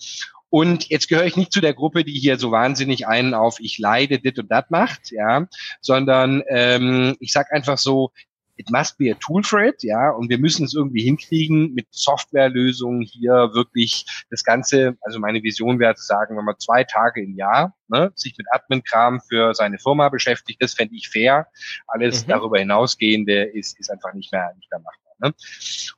Und 0.51 0.89
jetzt 0.89 1.09
gehöre 1.09 1.25
ich 1.25 1.37
nicht 1.37 1.53
zu 1.53 1.61
der 1.61 1.75
Gruppe, 1.75 2.05
die 2.05 2.13
hier 2.13 2.39
so 2.39 2.53
wahnsinnig 2.53 3.09
einen 3.09 3.35
auf 3.35 3.59
ich 3.59 3.79
leide, 3.79 4.21
dit 4.21 4.39
und 4.39 4.53
dat 4.53 4.71
macht, 4.71 5.11
ja, 5.11 5.49
sondern 5.81 6.45
ähm, 6.49 7.17
ich 7.19 7.33
sag 7.33 7.53
einfach 7.53 7.77
so, 7.77 8.13
it 8.57 8.71
must 8.71 8.99
be 8.99 9.11
a 9.11 9.15
tool 9.15 9.43
for 9.43 9.61
it, 9.61 9.83
ja, 9.83 10.11
und 10.11 10.29
wir 10.29 10.39
müssen 10.39 10.65
es 10.65 10.75
irgendwie 10.75 11.03
hinkriegen, 11.03 11.75
mit 11.75 11.87
Softwarelösungen 11.91 13.03
hier 13.03 13.51
wirklich 13.53 14.07
das 14.31 14.45
Ganze, 14.45 14.97
also 15.03 15.19
meine 15.19 15.43
Vision 15.43 15.79
wäre 15.79 15.95
zu 15.95 16.05
sagen, 16.05 16.37
wenn 16.37 16.45
man 16.45 16.59
zwei 16.59 16.85
Tage 16.85 17.23
im 17.23 17.35
Jahr 17.35 17.75
ne, 17.89 18.13
sich 18.15 18.35
mit 18.39 18.47
Admin-Kram 18.53 19.21
für 19.21 19.55
seine 19.55 19.79
Firma 19.79 20.09
beschäftigt, 20.09 20.63
das 20.63 20.75
fände 20.75 20.95
ich 20.95 21.09
fair. 21.09 21.49
Alles 21.87 22.25
mhm. 22.25 22.31
darüber 22.31 22.59
hinausgehende 22.59 23.45
ist, 23.45 23.79
ist 23.79 23.91
einfach 23.91 24.13
nicht 24.15 24.33
mehr, 24.33 24.53
nicht 24.57 24.71
mehr 24.71 24.81
machbar. 24.81 25.15
Ne? 25.19 25.35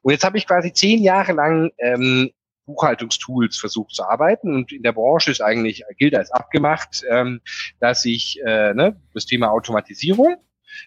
Und 0.02 0.12
jetzt 0.12 0.24
habe 0.24 0.38
ich 0.38 0.46
quasi 0.46 0.72
zehn 0.72 1.02
Jahre 1.02 1.32
lang 1.32 1.70
ähm, 1.78 2.30
Buchhaltungstools 2.66 3.56
versucht 3.56 3.94
zu 3.94 4.04
arbeiten 4.04 4.54
und 4.54 4.72
in 4.72 4.82
der 4.82 4.92
Branche 4.92 5.30
ist 5.30 5.40
eigentlich 5.40 5.84
gilt 5.98 6.16
als 6.16 6.32
abgemacht, 6.32 7.04
ähm, 7.08 7.40
dass 7.78 8.04
ich 8.04 8.40
äh, 8.44 8.74
ne, 8.74 9.00
das 9.14 9.24
Thema 9.26 9.50
Automatisierung 9.52 10.36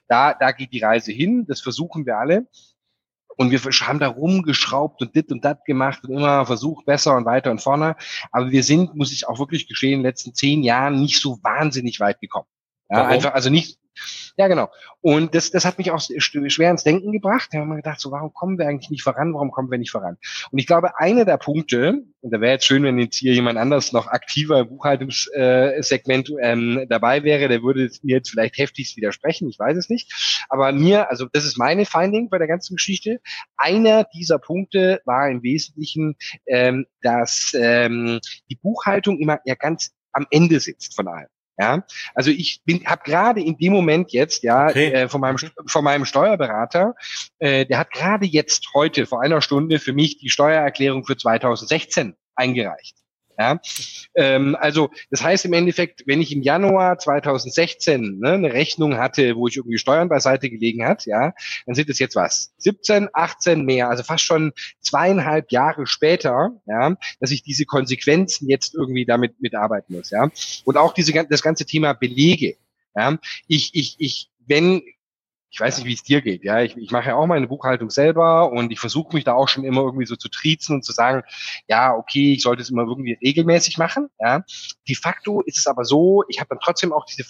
da, 0.08 0.34
da 0.34 0.52
geht 0.52 0.74
die 0.74 0.84
Reise 0.84 1.12
hin, 1.12 1.46
das 1.48 1.62
versuchen 1.62 2.06
wir 2.06 2.18
alle. 2.18 2.48
Und 3.38 3.52
wir 3.52 3.60
haben 3.60 4.00
da 4.00 4.10
rumgeschraubt 4.10 5.02
und 5.02 5.16
dit 5.16 5.32
und 5.32 5.46
dat 5.46 5.64
gemacht 5.64 6.04
und 6.04 6.12
immer 6.12 6.46
versucht 6.46 6.86
besser 6.86 7.16
und 7.16 7.26
weiter 7.26 7.52
und 7.52 7.62
vorne. 7.62 7.96
Aber 8.32 8.52
wir 8.52 8.64
sind, 8.64 8.96
muss 8.96 9.14
ich 9.14 9.28
auch 9.28 9.40
wirklich 9.40 9.68
geschehen, 9.68 9.94
in 9.94 10.00
den 10.00 10.06
letzten 10.08 10.34
zehn 10.34 10.62
Jahren 10.62 11.00
nicht 11.00 11.22
so 11.22 11.40
wahnsinnig 11.42 12.02
weit 12.02 12.20
gekommen. 12.20 12.48
Ja, 12.90 13.06
einfach, 13.06 13.34
also 13.34 13.50
nicht, 13.50 13.80
ja, 14.38 14.48
genau. 14.48 14.70
Und 15.02 15.36
das, 15.36 15.52
das 15.52 15.66
hat 15.66 15.78
mich 15.78 15.92
auch 15.92 16.00
schwer 16.00 16.72
ins 16.72 16.84
Denken 16.84 17.12
gebracht. 17.12 17.50
Da 17.52 17.60
haben 17.60 17.70
wir 17.70 17.76
gedacht, 17.76 18.00
so, 18.00 18.12
warum 18.12 18.34
kommen 18.34 18.58
wir 18.58 18.68
eigentlich 18.68 18.90
nicht 18.90 19.04
voran? 19.04 19.34
Warum 19.34 19.52
kommen 19.52 19.70
wir 19.70 19.78
nicht 19.78 19.92
voran? 19.92 20.18
Und 20.52 20.60
ich 20.60 20.68
glaube, 20.68 20.98
einer 20.98 21.26
der 21.26 21.38
Punkte, 21.38 22.04
und 22.22 22.32
da 22.32 22.40
wäre 22.40 22.54
jetzt 22.54 22.66
schön, 22.66 22.84
wenn 22.84 22.98
jetzt 23.00 23.18
hier 23.18 23.34
jemand 23.34 23.58
anders 23.58 23.92
noch 23.92 24.08
aktiver 24.08 24.62
im 24.62 24.70
Buchhaltungssegment 24.70 26.32
ähm, 26.42 26.86
dabei 26.88 27.24
wäre, 27.24 27.50
der 27.50 27.64
würde 27.64 27.90
mir 28.02 28.16
jetzt 28.16 28.30
vielleicht 28.30 28.58
heftigst 28.58 28.96
widersprechen, 28.96 29.50
ich 29.50 29.60
weiß 29.60 29.78
es 29.78 29.90
nicht. 29.90 30.46
Aber 30.48 30.72
mir, 30.72 31.10
also 31.10 31.26
das 31.32 31.44
ist 31.44 31.58
meine 31.58 31.86
Finding 31.86 32.30
bei 32.30 32.38
der 32.38 32.48
ganzen 32.48 32.76
Geschichte. 32.76 33.20
Einer 33.58 34.06
dieser 34.06 34.40
Punkte 34.40 35.02
war 35.04 35.30
im 35.30 35.44
Wesentlichen, 35.44 36.16
ähm, 36.46 36.86
dass 37.02 37.54
ähm, 37.56 38.20
die 38.50 38.56
Buchhaltung 38.56 39.20
immer 39.20 39.40
ja 39.44 39.56
ganz 39.56 39.92
am 40.14 40.28
Ende 40.32 40.60
sitzt 40.62 40.96
von 40.96 41.08
allem. 41.08 41.28
Ja, 41.60 41.84
also 42.16 42.32
ich 42.32 42.62
bin, 42.64 42.86
habe 42.86 43.02
gerade 43.04 43.42
in 43.42 43.58
dem 43.58 43.74
Moment 43.74 44.14
jetzt, 44.14 44.44
ja, 44.44 44.68
okay. 44.68 44.94
äh, 44.94 45.10
von 45.10 45.20
meinem 45.20 45.38
von 45.66 45.84
meinem 45.84 46.06
Steuerberater, 46.06 46.96
äh, 47.40 47.66
der 47.66 47.80
hat 47.80 47.92
gerade 47.92 48.26
jetzt 48.26 48.70
heute 48.74 49.06
vor 49.06 49.22
einer 49.22 49.42
Stunde 49.42 49.80
für 49.80 49.92
mich 49.92 50.20
die 50.20 50.30
Steuererklärung 50.30 51.04
für 51.04 51.18
2016 51.18 52.16
eingereicht. 52.36 52.96
Ja? 53.40 53.60
Ähm, 54.16 54.58
also 54.60 54.90
das 55.10 55.24
heißt 55.24 55.46
im 55.46 55.54
Endeffekt, 55.54 56.04
wenn 56.06 56.22
ich 56.22 56.34
im 56.34 56.42
Januar 56.42 57.00
2016 57.00 58.20
ne, 58.20 58.32
eine 58.34 58.54
Rechnung 58.54 58.98
hatte, 58.98 59.36
wo 59.38 59.48
ich 59.48 59.56
irgendwie 59.56 59.78
Steuern 59.78 60.10
beiseite 60.10 60.50
gelegen 60.50 60.86
hat, 60.86 61.06
ja, 61.06 61.34
dann 61.66 61.76
sind 61.76 61.90
es 61.90 62.00
jetzt 62.00 62.16
was 62.16 62.54
17, 62.58 63.10
18 63.14 63.64
mehr, 63.64 63.90
also 63.90 64.04
fast 64.04 64.26
schon 64.26 64.52
zweieinhalb 64.82 65.52
Jahre 65.52 65.88
später, 65.88 66.52
ja, 66.66 66.96
dass 67.22 67.32
ich 67.32 67.42
diese 67.42 67.66
Konsequenzen 67.66 68.50
jetzt 68.50 68.76
irgendwie 68.76 69.06
damit 69.06 69.40
mitarbeiten 69.40 69.96
muss, 69.96 70.10
ja. 70.10 70.30
Und 70.66 70.78
auch 70.78 70.94
diese 70.94 71.14
das 71.30 71.42
ganze 71.42 71.66
Thema 71.66 71.94
Belege. 71.94 72.58
Ja, 72.96 73.18
ich, 73.48 73.72
ich, 73.74 73.96
ich, 74.00 74.30
wenn 74.48 74.82
ich 75.52 75.60
weiß 75.60 75.78
nicht, 75.78 75.88
wie 75.88 75.94
es 75.94 76.04
dir 76.04 76.22
geht. 76.22 76.44
Ja, 76.44 76.62
ich, 76.62 76.78
ich 76.78 76.92
mache 76.92 77.10
ja 77.10 77.16
auch 77.16 77.26
meine 77.26 77.48
Buchhaltung 77.48 77.90
selber 77.90 78.52
und 78.52 78.72
ich 78.72 78.80
versuche 78.80 79.16
mich 79.16 79.24
da 79.24 79.34
auch 79.34 79.48
schon 79.48 79.64
immer 79.64 79.82
irgendwie 79.82 80.06
so 80.06 80.16
zu 80.16 80.30
triezen 80.30 80.76
und 80.76 80.86
zu 80.86 80.92
sagen, 80.92 81.24
ja, 81.68 81.94
okay, 81.96 82.34
ich 82.34 82.44
sollte 82.44 82.62
es 82.62 82.70
immer 82.70 82.84
irgendwie 82.84 83.18
regelmäßig 83.22 83.78
machen. 83.78 84.10
Ja, 84.20 84.44
de 84.88 84.96
facto 84.96 85.42
ist 85.42 85.58
es 85.58 85.68
aber 85.68 85.86
so, 85.86 86.24
ich 86.28 86.40
habe 86.40 86.50
dann 86.50 86.60
trotzdem 86.60 86.94
auch 86.94 87.06
diese 87.06 87.26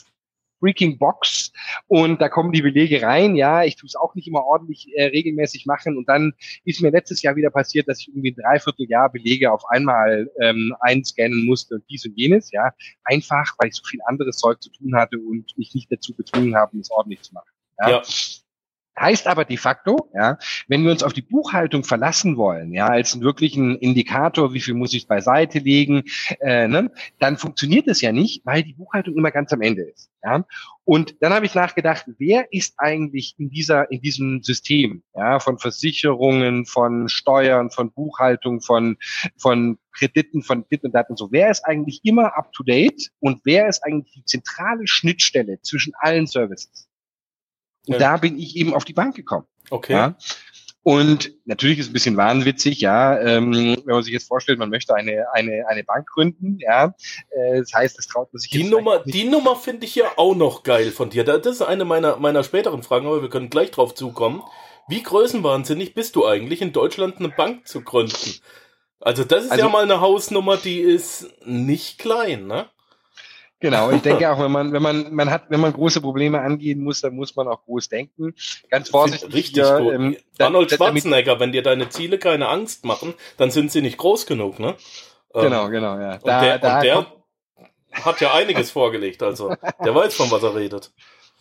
freaking 0.59 0.97
Box 0.97 1.53
und 1.87 2.21
da 2.21 2.27
kommen 2.27 2.51
die 2.51 2.61
Belege 2.61 3.01
rein. 3.01 3.35
Ja, 3.35 3.63
ich 3.63 3.77
tue 3.77 3.87
es 3.87 3.95
auch 3.95 4.13
nicht 4.15 4.27
immer 4.27 4.43
ordentlich 4.43 4.87
äh, 4.95 5.05
regelmäßig 5.05 5.65
machen 5.65 5.97
und 5.97 6.09
dann 6.09 6.33
ist 6.65 6.81
mir 6.81 6.91
letztes 6.91 7.21
Jahr 7.21 7.37
wieder 7.37 7.49
passiert, 7.49 7.87
dass 7.87 8.01
ich 8.01 8.09
irgendwie 8.09 8.31
ein 8.31 8.43
Dreivierteljahr 8.43 9.09
Belege 9.09 9.51
auf 9.51 9.63
einmal 9.69 10.29
ähm, 10.41 10.75
einscannen 10.81 11.45
musste 11.45 11.75
und 11.75 11.83
dies 11.89 12.05
und 12.05 12.17
jenes. 12.17 12.51
Ja, 12.51 12.73
einfach, 13.05 13.55
weil 13.57 13.69
ich 13.69 13.75
so 13.75 13.83
viel 13.85 14.01
anderes 14.05 14.37
Zeug 14.37 14.61
zu 14.61 14.69
tun 14.71 14.93
hatte 14.95 15.17
und 15.17 15.57
mich 15.57 15.73
nicht 15.73 15.89
dazu 15.89 16.13
gezwungen 16.13 16.55
habe, 16.55 16.77
es 16.77 16.91
ordentlich 16.91 17.21
zu 17.21 17.33
machen. 17.33 17.49
Ja. 17.79 17.89
ja. 17.89 18.01
Heißt 18.99 19.27
aber 19.27 19.45
de 19.45 19.55
facto, 19.55 20.09
ja, 20.13 20.37
wenn 20.67 20.83
wir 20.83 20.91
uns 20.91 21.03
auf 21.03 21.13
die 21.13 21.21
Buchhaltung 21.21 21.85
verlassen 21.85 22.35
wollen, 22.35 22.73
ja, 22.73 22.87
als 22.87 23.13
einen 23.13 23.23
wirklichen 23.23 23.77
Indikator, 23.77 24.53
wie 24.53 24.59
viel 24.59 24.73
muss 24.73 24.93
ich 24.93 25.07
beiseite 25.07 25.59
legen, 25.59 26.03
äh, 26.41 26.67
ne, 26.67 26.91
dann 27.17 27.37
funktioniert 27.37 27.87
es 27.87 28.01
ja 28.01 28.11
nicht, 28.11 28.45
weil 28.45 28.61
die 28.61 28.73
Buchhaltung 28.73 29.15
immer 29.15 29.31
ganz 29.31 29.53
am 29.53 29.61
Ende 29.61 29.83
ist. 29.83 30.09
Ja. 30.21 30.45
Und 30.83 31.15
dann 31.21 31.31
habe 31.33 31.45
ich 31.45 31.55
nachgedacht, 31.55 32.05
wer 32.17 32.51
ist 32.51 32.73
eigentlich 32.77 33.35
in 33.37 33.49
dieser, 33.49 33.89
in 33.89 34.01
diesem 34.01 34.43
System, 34.43 35.01
ja, 35.15 35.39
von 35.39 35.59
Versicherungen, 35.59 36.65
von 36.65 37.07
Steuern, 37.07 37.71
von 37.71 37.91
Buchhaltung, 37.91 38.59
von, 38.59 38.97
von 39.37 39.77
Krediten, 39.93 40.43
von 40.43 40.65
dit 40.69 40.83
und 40.83 40.93
dat 40.93 41.09
und 41.09 41.17
so, 41.17 41.31
wer 41.31 41.49
ist 41.49 41.65
eigentlich 41.65 42.01
immer 42.03 42.37
up 42.37 42.51
to 42.51 42.63
date 42.63 43.11
und 43.19 43.39
wer 43.45 43.69
ist 43.69 43.81
eigentlich 43.85 44.13
die 44.13 44.25
zentrale 44.25 44.87
Schnittstelle 44.87 45.61
zwischen 45.61 45.93
allen 46.01 46.27
Services? 46.27 46.88
Und 47.89 47.93
ja. 47.93 47.99
da 47.99 48.17
bin 48.17 48.37
ich 48.37 48.55
eben 48.55 48.73
auf 48.73 48.85
die 48.85 48.93
Bank 48.93 49.15
gekommen. 49.15 49.45
Okay. 49.71 49.93
Ja? 49.93 50.15
Und 50.83 51.33
natürlich 51.45 51.79
ist 51.79 51.85
es 51.85 51.89
ein 51.89 51.93
bisschen 51.93 52.17
wahnwitzig, 52.17 52.79
ja, 52.79 53.19
ähm, 53.19 53.53
wenn 53.53 53.93
man 53.93 54.01
sich 54.01 54.13
jetzt 54.13 54.27
vorstellt, 54.27 54.59
man 54.59 54.69
möchte 54.69 54.95
eine, 54.95 55.25
eine, 55.33 55.67
eine 55.67 55.83
Bank 55.83 56.07
gründen, 56.07 56.57
ja. 56.59 56.95
Äh, 57.31 57.59
das 57.59 57.73
heißt, 57.73 57.97
das 57.97 58.07
traut 58.07 58.31
man 58.31 58.39
sich 58.39 58.49
Die 58.49 58.63
Nummer, 58.63 59.03
nicht. 59.03 59.13
die 59.13 59.25
Nummer 59.25 59.55
finde 59.55 59.85
ich 59.85 59.95
ja 59.95 60.05
auch 60.15 60.35
noch 60.35 60.63
geil 60.63 60.91
von 60.91 61.09
dir. 61.09 61.25
Das 61.25 61.45
ist 61.45 61.61
eine 61.61 61.83
meiner, 61.83 62.17
meiner 62.17 62.43
späteren 62.43 62.81
Fragen, 62.81 63.07
aber 63.07 63.21
wir 63.21 63.29
können 63.29 63.49
gleich 63.49 63.71
drauf 63.71 63.93
zukommen. 63.93 64.41
Wie 64.87 65.03
größenwahnsinnig 65.03 65.93
bist 65.93 66.15
du 66.15 66.25
eigentlich, 66.25 66.61
in 66.61 66.71
Deutschland 66.71 67.17
eine 67.17 67.29
Bank 67.29 67.67
zu 67.67 67.81
gründen? 67.81 68.39
Also, 69.01 69.23
das 69.23 69.45
ist 69.45 69.51
also, 69.51 69.65
ja 69.65 69.69
mal 69.69 69.83
eine 69.83 70.01
Hausnummer, 70.01 70.57
die 70.57 70.79
ist 70.79 71.27
nicht 71.45 71.99
klein, 71.99 72.47
ne? 72.47 72.67
Genau, 73.61 73.91
ich 73.91 74.01
denke 74.01 74.31
auch, 74.31 74.39
wenn 74.39 74.51
man, 74.51 74.71
wenn 74.71 74.81
man, 74.81 75.13
man 75.13 75.29
hat, 75.29 75.43
wenn 75.49 75.59
man 75.59 75.73
große 75.73 75.99
Probleme 75.99 76.39
angehen 76.39 76.81
muss, 76.81 77.01
dann 77.01 77.15
muss 77.15 77.35
man 77.35 77.47
auch 77.49 77.61
groß 77.65 77.89
denken. 77.89 78.33
Ganz 78.69 78.89
vorsichtig. 78.89 79.33
Richtig 79.33 79.65
hier, 79.65 79.79
gut. 79.79 79.93
Ähm, 79.93 80.17
Arnold 80.39 80.71
Schwarzenegger, 80.71 81.39
wenn 81.41 81.51
dir 81.51 81.61
deine 81.61 81.89
Ziele 81.89 82.19
keine 82.19 82.47
Angst 82.47 82.85
machen, 82.85 83.13
dann 83.35 83.51
sind 83.51 83.71
sie 83.71 83.81
nicht 83.81 83.97
groß 83.97 84.25
genug, 84.25 84.59
ne? 84.59 84.75
Genau, 85.33 85.65
ähm, 85.65 85.71
genau, 85.71 85.99
ja. 85.99 86.17
Da, 86.17 86.37
und 86.37 86.45
der, 86.45 86.59
da 86.59 86.77
und 86.77 86.83
der 86.83 87.05
hat 87.91 88.21
ja 88.21 88.33
einiges 88.33 88.71
vorgelegt, 88.71 89.21
also 89.23 89.53
der 89.83 89.93
weiß 89.93 90.15
von 90.15 90.31
was 90.31 90.43
er 90.43 90.55
redet. 90.55 90.91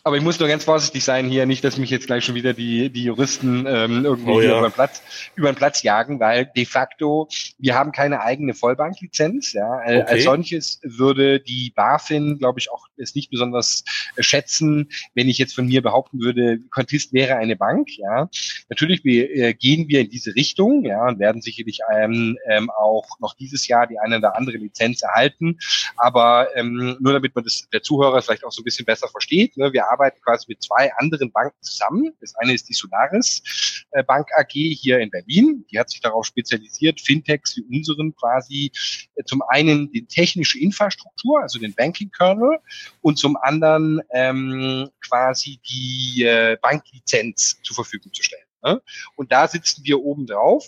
Aber 0.03 0.15
ich 0.15 0.23
muss 0.23 0.39
nur 0.39 0.47
ganz 0.47 0.63
vorsichtig 0.63 1.03
sein 1.03 1.27
hier, 1.27 1.45
nicht, 1.45 1.63
dass 1.63 1.77
mich 1.77 1.89
jetzt 1.89 2.07
gleich 2.07 2.23
schon 2.23 2.35
wieder 2.35 2.53
die, 2.53 2.89
die 2.89 3.03
Juristen 3.03 3.65
ähm, 3.67 4.05
irgendwie 4.05 4.31
oh, 4.31 4.41
ja. 4.41 4.57
über, 4.57 4.69
den 4.69 4.73
Platz, 4.73 5.01
über 5.35 5.51
den 5.51 5.55
Platz 5.57 5.83
jagen, 5.83 6.21
weil 6.21 6.49
de 6.55 6.65
facto, 6.65 7.27
wir 7.57 7.75
haben 7.75 7.91
keine 7.91 8.21
eigene 8.21 8.53
Vollbanklizenz. 8.53 9.51
Ja. 9.51 9.79
Okay. 9.79 10.01
Als 10.03 10.23
solches 10.23 10.79
würde 10.83 11.41
die 11.41 11.73
BaFin, 11.75 12.37
glaube 12.39 12.59
ich, 12.59 12.71
auch 12.71 12.87
es 12.95 13.13
nicht 13.13 13.29
besonders 13.29 13.83
äh, 14.15 14.23
schätzen, 14.23 14.89
wenn 15.15 15.27
ich 15.27 15.37
jetzt 15.37 15.53
von 15.53 15.65
mir 15.65 15.81
behaupten 15.81 16.21
würde, 16.21 16.59
Contist 16.71 17.11
wäre 17.11 17.35
eine 17.35 17.57
Bank. 17.57 17.89
Ja. 17.97 18.29
Natürlich 18.69 19.03
wir, 19.03 19.29
äh, 19.35 19.53
gehen 19.53 19.89
wir 19.89 19.99
in 19.99 20.09
diese 20.09 20.33
Richtung 20.33 20.85
ja, 20.85 21.07
und 21.07 21.19
werden 21.19 21.41
sicherlich 21.41 21.79
ähm, 21.93 22.37
ähm, 22.47 22.69
auch 22.69 23.19
noch 23.19 23.33
dieses 23.33 23.67
Jahr 23.67 23.85
die 23.85 23.99
eine 23.99 24.17
oder 24.17 24.37
andere 24.37 24.57
Lizenz 24.57 25.01
erhalten. 25.01 25.59
Aber 25.97 26.47
ähm, 26.55 26.95
nur 27.01 27.13
damit 27.13 27.35
man 27.35 27.43
das 27.43 27.67
der 27.73 27.83
Zuhörer 27.83 28.21
vielleicht 28.21 28.45
auch 28.45 28.51
so 28.51 28.61
ein 28.61 28.65
bisschen 28.65 28.85
besser 28.85 29.09
versteht, 29.09 29.57
ne, 29.57 29.73
wir 29.73 29.88
arbeiten 29.89 30.19
quasi 30.21 30.45
mit 30.47 30.61
zwei 30.63 30.91
anderen 30.97 31.31
Banken 31.31 31.61
zusammen. 31.61 32.13
Das 32.21 32.35
eine 32.35 32.53
ist 32.53 32.69
die 32.69 32.73
Solaris 32.73 33.85
äh, 33.91 34.03
Bank 34.03 34.27
AG 34.37 34.51
hier 34.51 34.99
in 34.99 35.09
Berlin. 35.09 35.65
Die 35.71 35.79
hat 35.79 35.89
sich 35.89 36.01
darauf 36.01 36.25
spezialisiert, 36.25 37.01
Fintechs 37.01 37.57
wie 37.57 37.77
unseren 37.77 38.15
quasi 38.15 38.71
äh, 39.15 39.23
zum 39.23 39.41
einen 39.49 39.91
die 39.91 40.05
technische 40.05 40.59
Infrastruktur, 40.59 41.41
also 41.41 41.59
den 41.59 41.73
Banking 41.73 42.11
Kernel, 42.11 42.59
und 43.01 43.17
zum 43.17 43.37
anderen 43.37 44.01
ähm, 44.11 44.89
quasi 45.05 45.59
die 45.69 46.23
äh, 46.23 46.57
Banklizenz 46.61 47.59
zur 47.63 47.75
Verfügung 47.75 48.13
zu 48.13 48.23
stellen. 48.23 48.43
Ne? 48.63 48.81
Und 49.15 49.31
da 49.31 49.47
sitzen 49.47 49.83
wir 49.85 49.99
oben 50.01 50.25
drauf 50.25 50.65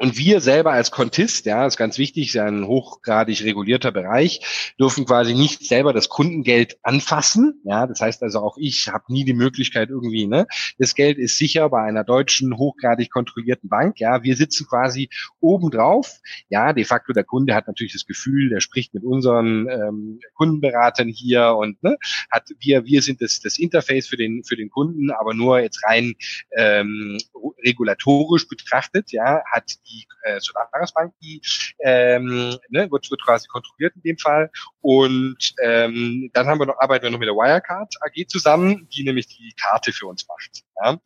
und 0.00 0.16
wir 0.16 0.40
selber 0.40 0.72
als 0.72 0.90
Kontist, 0.90 1.44
ja, 1.44 1.66
ist 1.66 1.76
ganz 1.76 1.98
wichtig, 1.98 2.28
ist 2.28 2.34
ja 2.34 2.46
ein 2.46 2.66
hochgradig 2.66 3.44
regulierter 3.44 3.92
Bereich, 3.92 4.72
dürfen 4.80 5.04
quasi 5.04 5.34
nicht 5.34 5.66
selber 5.66 5.92
das 5.92 6.08
Kundengeld 6.08 6.78
anfassen. 6.82 7.60
Ja, 7.64 7.86
das 7.86 8.00
heißt 8.00 8.22
also 8.22 8.40
auch 8.40 8.56
ich 8.58 8.88
habe 8.88 9.04
nie 9.12 9.26
die 9.26 9.34
Möglichkeit 9.34 9.90
irgendwie, 9.90 10.26
ne, 10.26 10.46
das 10.78 10.94
Geld 10.94 11.18
ist 11.18 11.36
sicher 11.36 11.68
bei 11.68 11.82
einer 11.82 12.02
deutschen 12.02 12.56
hochgradig 12.56 13.10
kontrollierten 13.10 13.68
Bank. 13.68 14.00
Ja, 14.00 14.22
wir 14.22 14.36
sitzen 14.36 14.66
quasi 14.66 15.10
oben 15.38 15.70
drauf. 15.70 16.18
Ja, 16.48 16.72
de 16.72 16.84
facto 16.84 17.12
der 17.12 17.24
Kunde 17.24 17.54
hat 17.54 17.66
natürlich 17.66 17.92
das 17.92 18.06
Gefühl, 18.06 18.48
der 18.48 18.60
spricht 18.60 18.94
mit 18.94 19.04
unseren 19.04 19.68
ähm, 19.68 20.20
Kundenberatern 20.32 21.08
hier 21.08 21.56
und 21.58 21.82
ne, 21.82 21.98
hat 22.30 22.44
wir 22.58 22.86
wir 22.86 23.02
sind 23.02 23.20
das 23.20 23.40
das 23.40 23.58
Interface 23.58 24.06
für 24.06 24.16
den 24.16 24.44
für 24.44 24.56
den 24.56 24.70
Kunden, 24.70 25.10
aber 25.10 25.34
nur 25.34 25.60
jetzt 25.60 25.84
rein 25.84 26.14
ähm, 26.56 27.18
regulatorisch 27.62 28.48
betrachtet, 28.48 29.12
ja, 29.12 29.42
hat 29.52 29.70
äh, 30.22 30.40
Solaris 30.40 30.92
Bank, 30.92 31.14
die 31.22 31.40
ähm, 31.84 32.56
ne, 32.68 32.90
wird, 32.90 33.10
wird 33.10 33.24
quasi 33.24 33.48
kontrolliert 33.48 33.94
in 33.96 34.02
dem 34.02 34.18
Fall. 34.18 34.50
Und 34.80 35.54
ähm, 35.62 36.30
dann 36.32 36.46
haben 36.46 36.58
wir 36.58 36.66
noch, 36.66 36.78
arbeiten 36.78 37.04
wir 37.04 37.10
noch 37.10 37.18
mit 37.18 37.28
der 37.28 37.34
Wirecard 37.34 37.94
AG 38.00 38.28
zusammen, 38.28 38.88
die 38.94 39.04
nämlich 39.04 39.26
die 39.26 39.52
Karte 39.60 39.92
für 39.92 40.06
uns 40.06 40.26
macht. 40.28 40.62
Ja. 40.82 40.98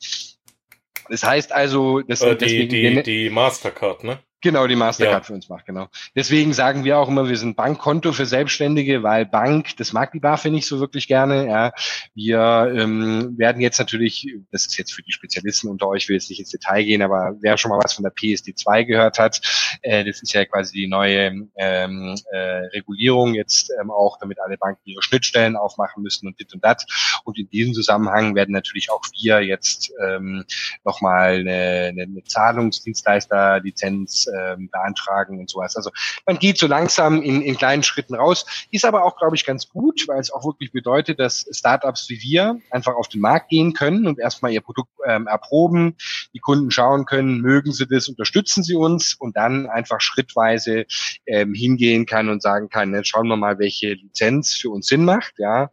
Das 1.08 1.22
heißt 1.22 1.52
also, 1.52 2.00
das 2.00 2.22
äh, 2.22 2.36
die, 2.36 2.68
die, 2.68 3.02
die 3.02 3.30
Mastercard, 3.30 4.04
ne? 4.04 4.18
Genau, 4.44 4.66
die 4.66 4.76
Mastercard 4.76 5.22
ja. 5.22 5.26
für 5.26 5.32
uns 5.32 5.48
macht, 5.48 5.64
genau. 5.64 5.88
Deswegen 6.14 6.52
sagen 6.52 6.84
wir 6.84 6.98
auch 6.98 7.08
immer, 7.08 7.30
wir 7.30 7.38
sind 7.38 7.56
Bankkonto 7.56 8.12
für 8.12 8.26
Selbstständige, 8.26 9.02
weil 9.02 9.24
Bank, 9.24 9.74
das 9.78 9.94
mag 9.94 10.12
die 10.12 10.20
BaFin 10.20 10.52
nicht 10.52 10.66
so 10.66 10.80
wirklich 10.80 11.08
gerne. 11.08 11.48
Ja. 11.48 11.72
Wir 12.14 12.70
ähm, 12.76 13.38
werden 13.38 13.62
jetzt 13.62 13.78
natürlich, 13.78 14.28
das 14.52 14.66
ist 14.66 14.76
jetzt 14.76 14.92
für 14.92 15.02
die 15.02 15.12
Spezialisten 15.12 15.70
unter 15.70 15.88
euch, 15.88 16.10
will 16.10 16.16
jetzt 16.16 16.28
nicht 16.28 16.40
ins 16.40 16.50
Detail 16.50 16.84
gehen, 16.84 17.00
aber 17.00 17.34
wer 17.40 17.56
schon 17.56 17.70
mal 17.70 17.80
was 17.82 17.94
von 17.94 18.02
der 18.02 18.12
PSD2 18.12 18.84
gehört 18.84 19.18
hat, 19.18 19.40
äh, 19.80 20.04
das 20.04 20.20
ist 20.20 20.34
ja 20.34 20.44
quasi 20.44 20.74
die 20.74 20.88
neue 20.88 21.48
ähm, 21.56 22.14
äh, 22.30 22.66
Regulierung 22.74 23.32
jetzt 23.32 23.72
ähm, 23.80 23.90
auch, 23.90 24.18
damit 24.18 24.40
alle 24.40 24.58
Banken 24.58 24.82
ihre 24.84 25.02
Schnittstellen 25.02 25.56
aufmachen 25.56 26.02
müssen 26.02 26.26
und 26.26 26.38
dit 26.38 26.52
und 26.52 26.62
dat. 26.62 26.84
Und 27.24 27.38
in 27.38 27.48
diesem 27.48 27.72
Zusammenhang 27.72 28.34
werden 28.34 28.52
natürlich 28.52 28.90
auch 28.90 29.00
wir 29.22 29.40
jetzt 29.40 29.90
ähm, 30.06 30.44
nochmal 30.84 31.36
eine, 31.36 31.94
eine 31.98 32.22
Zahlungsdienstleisterlizenz 32.24 34.28
ähm, 34.36 34.68
beantragen 34.70 35.38
und 35.38 35.50
sowas. 35.50 35.76
Also 35.76 35.90
man 36.26 36.38
geht 36.38 36.58
so 36.58 36.66
langsam 36.66 37.22
in, 37.22 37.42
in 37.42 37.56
kleinen 37.56 37.82
Schritten 37.82 38.14
raus, 38.14 38.46
ist 38.70 38.84
aber 38.84 39.04
auch, 39.04 39.16
glaube 39.16 39.36
ich, 39.36 39.44
ganz 39.44 39.68
gut, 39.68 40.06
weil 40.08 40.20
es 40.20 40.32
auch 40.32 40.44
wirklich 40.44 40.72
bedeutet, 40.72 41.20
dass 41.20 41.46
Startups 41.50 42.08
wie 42.08 42.20
wir 42.20 42.60
einfach 42.70 42.94
auf 42.94 43.08
den 43.08 43.20
Markt 43.20 43.48
gehen 43.48 43.72
können 43.72 44.06
und 44.06 44.18
erstmal 44.18 44.52
ihr 44.52 44.60
Produkt 44.60 44.90
ähm, 45.06 45.26
erproben, 45.26 45.96
die 46.32 46.38
Kunden 46.40 46.70
schauen 46.70 47.04
können, 47.04 47.40
mögen 47.40 47.72
sie 47.72 47.86
das, 47.86 48.08
unterstützen 48.08 48.62
sie 48.62 48.74
uns 48.74 49.14
und 49.14 49.36
dann 49.36 49.66
einfach 49.66 50.00
schrittweise 50.00 50.86
ähm, 51.26 51.54
hingehen 51.54 52.06
kann 52.06 52.28
und 52.28 52.42
sagen 52.42 52.68
kann, 52.68 52.94
jetzt 52.94 53.08
schauen 53.08 53.28
wir 53.28 53.36
mal, 53.36 53.58
welche 53.58 53.94
Lizenz 53.94 54.54
für 54.54 54.70
uns 54.70 54.86
Sinn 54.86 55.04
macht. 55.04 55.34
Ja, 55.38 55.70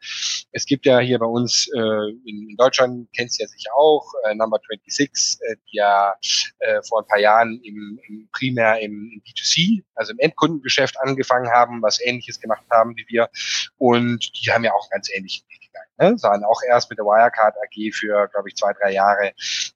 es 0.51 0.65
gibt 0.65 0.85
ja 0.85 0.99
hier 0.99 1.19
bei 1.19 1.25
uns 1.25 1.67
äh, 1.73 1.79
in, 1.79 2.49
in 2.49 2.55
Deutschland, 2.57 3.07
kennst 3.15 3.39
ja 3.39 3.47
sicher 3.47 3.71
auch, 3.75 4.05
äh, 4.25 4.35
Number 4.35 4.59
26, 4.69 5.39
äh, 5.41 5.55
die 5.71 5.77
ja 5.77 6.15
äh, 6.59 6.81
vor 6.87 7.01
ein 7.01 7.07
paar 7.07 7.19
Jahren 7.19 7.59
im, 7.63 7.99
im 8.07 8.29
primär 8.51 8.79
im, 8.81 9.12
im 9.13 9.22
B2C, 9.22 9.84
also 9.96 10.12
im 10.12 10.20
Endkundengeschäft 10.20 11.00
angefangen 11.00 11.50
haben, 11.51 11.81
was 11.81 12.01
ähnliches 12.01 12.39
gemacht 12.39 12.65
haben 12.72 12.96
wie 12.96 13.05
wir. 13.08 13.29
Und 13.77 14.31
die 14.36 14.51
haben 14.51 14.63
ja 14.63 14.74
auch 14.74 14.89
ganz 14.89 15.10
ähnliche 15.12 15.43
Weg 15.50 15.62
gegangen. 15.62 16.13
Ne? 16.13 16.17
Sahen 16.17 16.43
auch 16.43 16.62
erst 16.67 16.89
mit 16.89 17.00
der 17.00 17.05
Wirecard 17.05 17.55
AG 17.58 17.93
für, 17.93 18.27
glaube 18.29 18.50
ich, 18.50 18.55
zwei, 18.55 18.74
drei 18.74 18.91
Jahre 18.91 19.34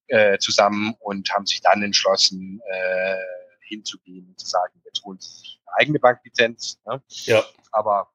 äh, 0.08 0.38
zusammen 0.38 0.96
und 1.00 1.30
haben 1.32 1.46
sich 1.46 1.62
dann 1.62 1.82
entschlossen, 1.84 2.62
äh, 2.70 3.16
hinzugehen 3.68 4.28
und 4.28 4.40
zu 4.40 4.46
sagen, 4.46 4.80
jetzt 4.86 5.04
holen 5.04 5.18
sie 5.20 5.30
sich 5.40 5.60
eine 5.66 5.78
eigene 5.78 6.00
Banklizenz. 6.00 6.80
Ne? 6.86 7.02
Ja. 7.26 7.44
Aber 7.72 8.10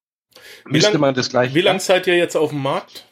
Wie 0.64 0.72
müsste 0.72 0.92
lang- 0.92 1.00
man 1.00 1.14
das 1.14 1.28
gleich. 1.30 1.54
Wie 1.54 1.60
lange 1.60 1.80
seid 1.80 2.06
ihr 2.06 2.16
jetzt 2.16 2.36
auf 2.36 2.50
dem 2.50 2.62
Markt? 2.62 3.04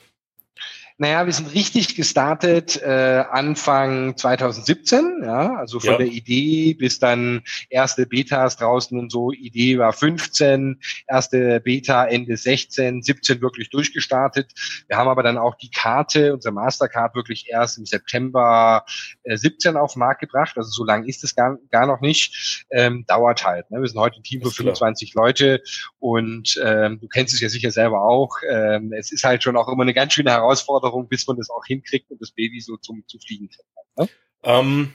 Naja, 1.00 1.24
wir 1.26 1.32
sind 1.32 1.54
richtig 1.54 1.94
gestartet 1.94 2.82
äh, 2.82 3.22
Anfang 3.30 4.16
2017, 4.16 5.22
ja, 5.22 5.54
also 5.54 5.78
von 5.78 5.92
Ja. 5.92 5.98
der 5.98 6.08
Idee 6.08 6.74
bis 6.74 6.98
dann 6.98 7.42
erste 7.70 8.04
Betas 8.04 8.56
draußen 8.56 8.98
und 8.98 9.12
so. 9.12 9.30
Idee 9.30 9.78
war 9.78 9.92
15, 9.92 10.80
erste 11.06 11.60
Beta 11.60 12.04
Ende 12.04 12.36
16, 12.36 13.02
17 13.02 13.40
wirklich 13.40 13.70
durchgestartet. 13.70 14.52
Wir 14.88 14.96
haben 14.96 15.06
aber 15.06 15.22
dann 15.22 15.38
auch 15.38 15.54
die 15.54 15.70
Karte, 15.70 16.34
unser 16.34 16.50
Mastercard 16.50 17.14
wirklich 17.14 17.46
erst 17.48 17.78
im 17.78 17.86
September 17.86 18.84
äh, 19.22 19.36
17 19.36 19.76
auf 19.76 19.92
den 19.92 20.00
Markt 20.00 20.20
gebracht. 20.20 20.54
Also 20.56 20.70
so 20.70 20.84
lange 20.84 21.06
ist 21.06 21.22
es 21.22 21.36
gar, 21.36 21.58
gar 21.70 21.86
noch 21.86 22.00
nicht. 22.00 22.66
Ähm, 22.72 23.04
dauert 23.06 23.44
halt. 23.46 23.70
Ne? 23.70 23.80
Wir 23.80 23.86
sind 23.86 24.00
heute 24.00 24.18
ein 24.18 24.24
Team 24.24 24.40
von 24.40 24.50
Ist 24.50 24.56
klar. 24.56 24.74
25 24.74 25.14
Leute 25.14 25.62
und 26.00 26.60
ähm, 26.60 26.98
du 27.00 27.06
kennst 27.06 27.34
es 27.34 27.40
ja 27.40 27.48
sicher 27.48 27.70
selber 27.70 28.02
auch. 28.02 28.38
Ähm, 28.50 28.92
es 28.92 29.12
ist 29.12 29.22
halt 29.22 29.44
schon 29.44 29.56
auch 29.56 29.68
immer 29.68 29.82
eine 29.82 29.94
ganz 29.94 30.12
schöne 30.14 30.32
Herausforderung, 30.32 30.87
bis 31.08 31.26
man 31.26 31.36
das 31.36 31.50
auch 31.50 31.64
hinkriegt 31.66 32.10
und 32.10 32.20
das 32.20 32.32
Baby 32.32 32.60
so 32.60 32.76
zum 32.76 33.04
zu 33.06 33.18
fliegen 33.18 33.48
kriegt. 33.48 34.12
Ähm, 34.42 34.94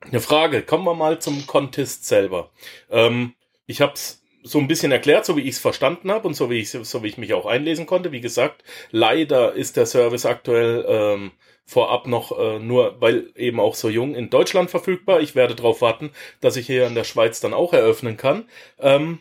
eine 0.00 0.20
Frage, 0.20 0.62
kommen 0.62 0.84
wir 0.84 0.94
mal 0.94 1.20
zum 1.20 1.46
Contest 1.46 2.06
selber. 2.06 2.50
Ähm, 2.90 3.34
ich 3.66 3.80
habe 3.80 3.94
es 3.94 4.22
so 4.42 4.58
ein 4.58 4.68
bisschen 4.68 4.92
erklärt, 4.92 5.26
so 5.26 5.36
wie 5.36 5.42
ich 5.42 5.56
es 5.56 5.58
verstanden 5.58 6.10
habe 6.10 6.28
und 6.28 6.34
so 6.34 6.50
wie 6.50 6.60
ich 6.60 6.70
so 6.70 7.02
wie 7.02 7.08
ich 7.08 7.18
mich 7.18 7.34
auch 7.34 7.46
einlesen 7.46 7.86
konnte. 7.86 8.12
Wie 8.12 8.20
gesagt, 8.20 8.62
leider 8.92 9.54
ist 9.54 9.76
der 9.76 9.86
Service 9.86 10.24
aktuell 10.24 10.84
ähm, 10.88 11.32
vorab 11.64 12.06
noch 12.06 12.38
äh, 12.38 12.60
nur, 12.60 13.00
weil 13.00 13.32
eben 13.34 13.58
auch 13.58 13.74
so 13.74 13.88
jung 13.88 14.14
in 14.14 14.30
Deutschland 14.30 14.70
verfügbar. 14.70 15.20
Ich 15.20 15.34
werde 15.34 15.56
darauf 15.56 15.80
warten, 15.80 16.12
dass 16.40 16.56
ich 16.56 16.66
hier 16.66 16.86
in 16.86 16.94
der 16.94 17.04
Schweiz 17.04 17.40
dann 17.40 17.54
auch 17.54 17.72
eröffnen 17.72 18.16
kann. 18.16 18.48
Ähm, 18.78 19.18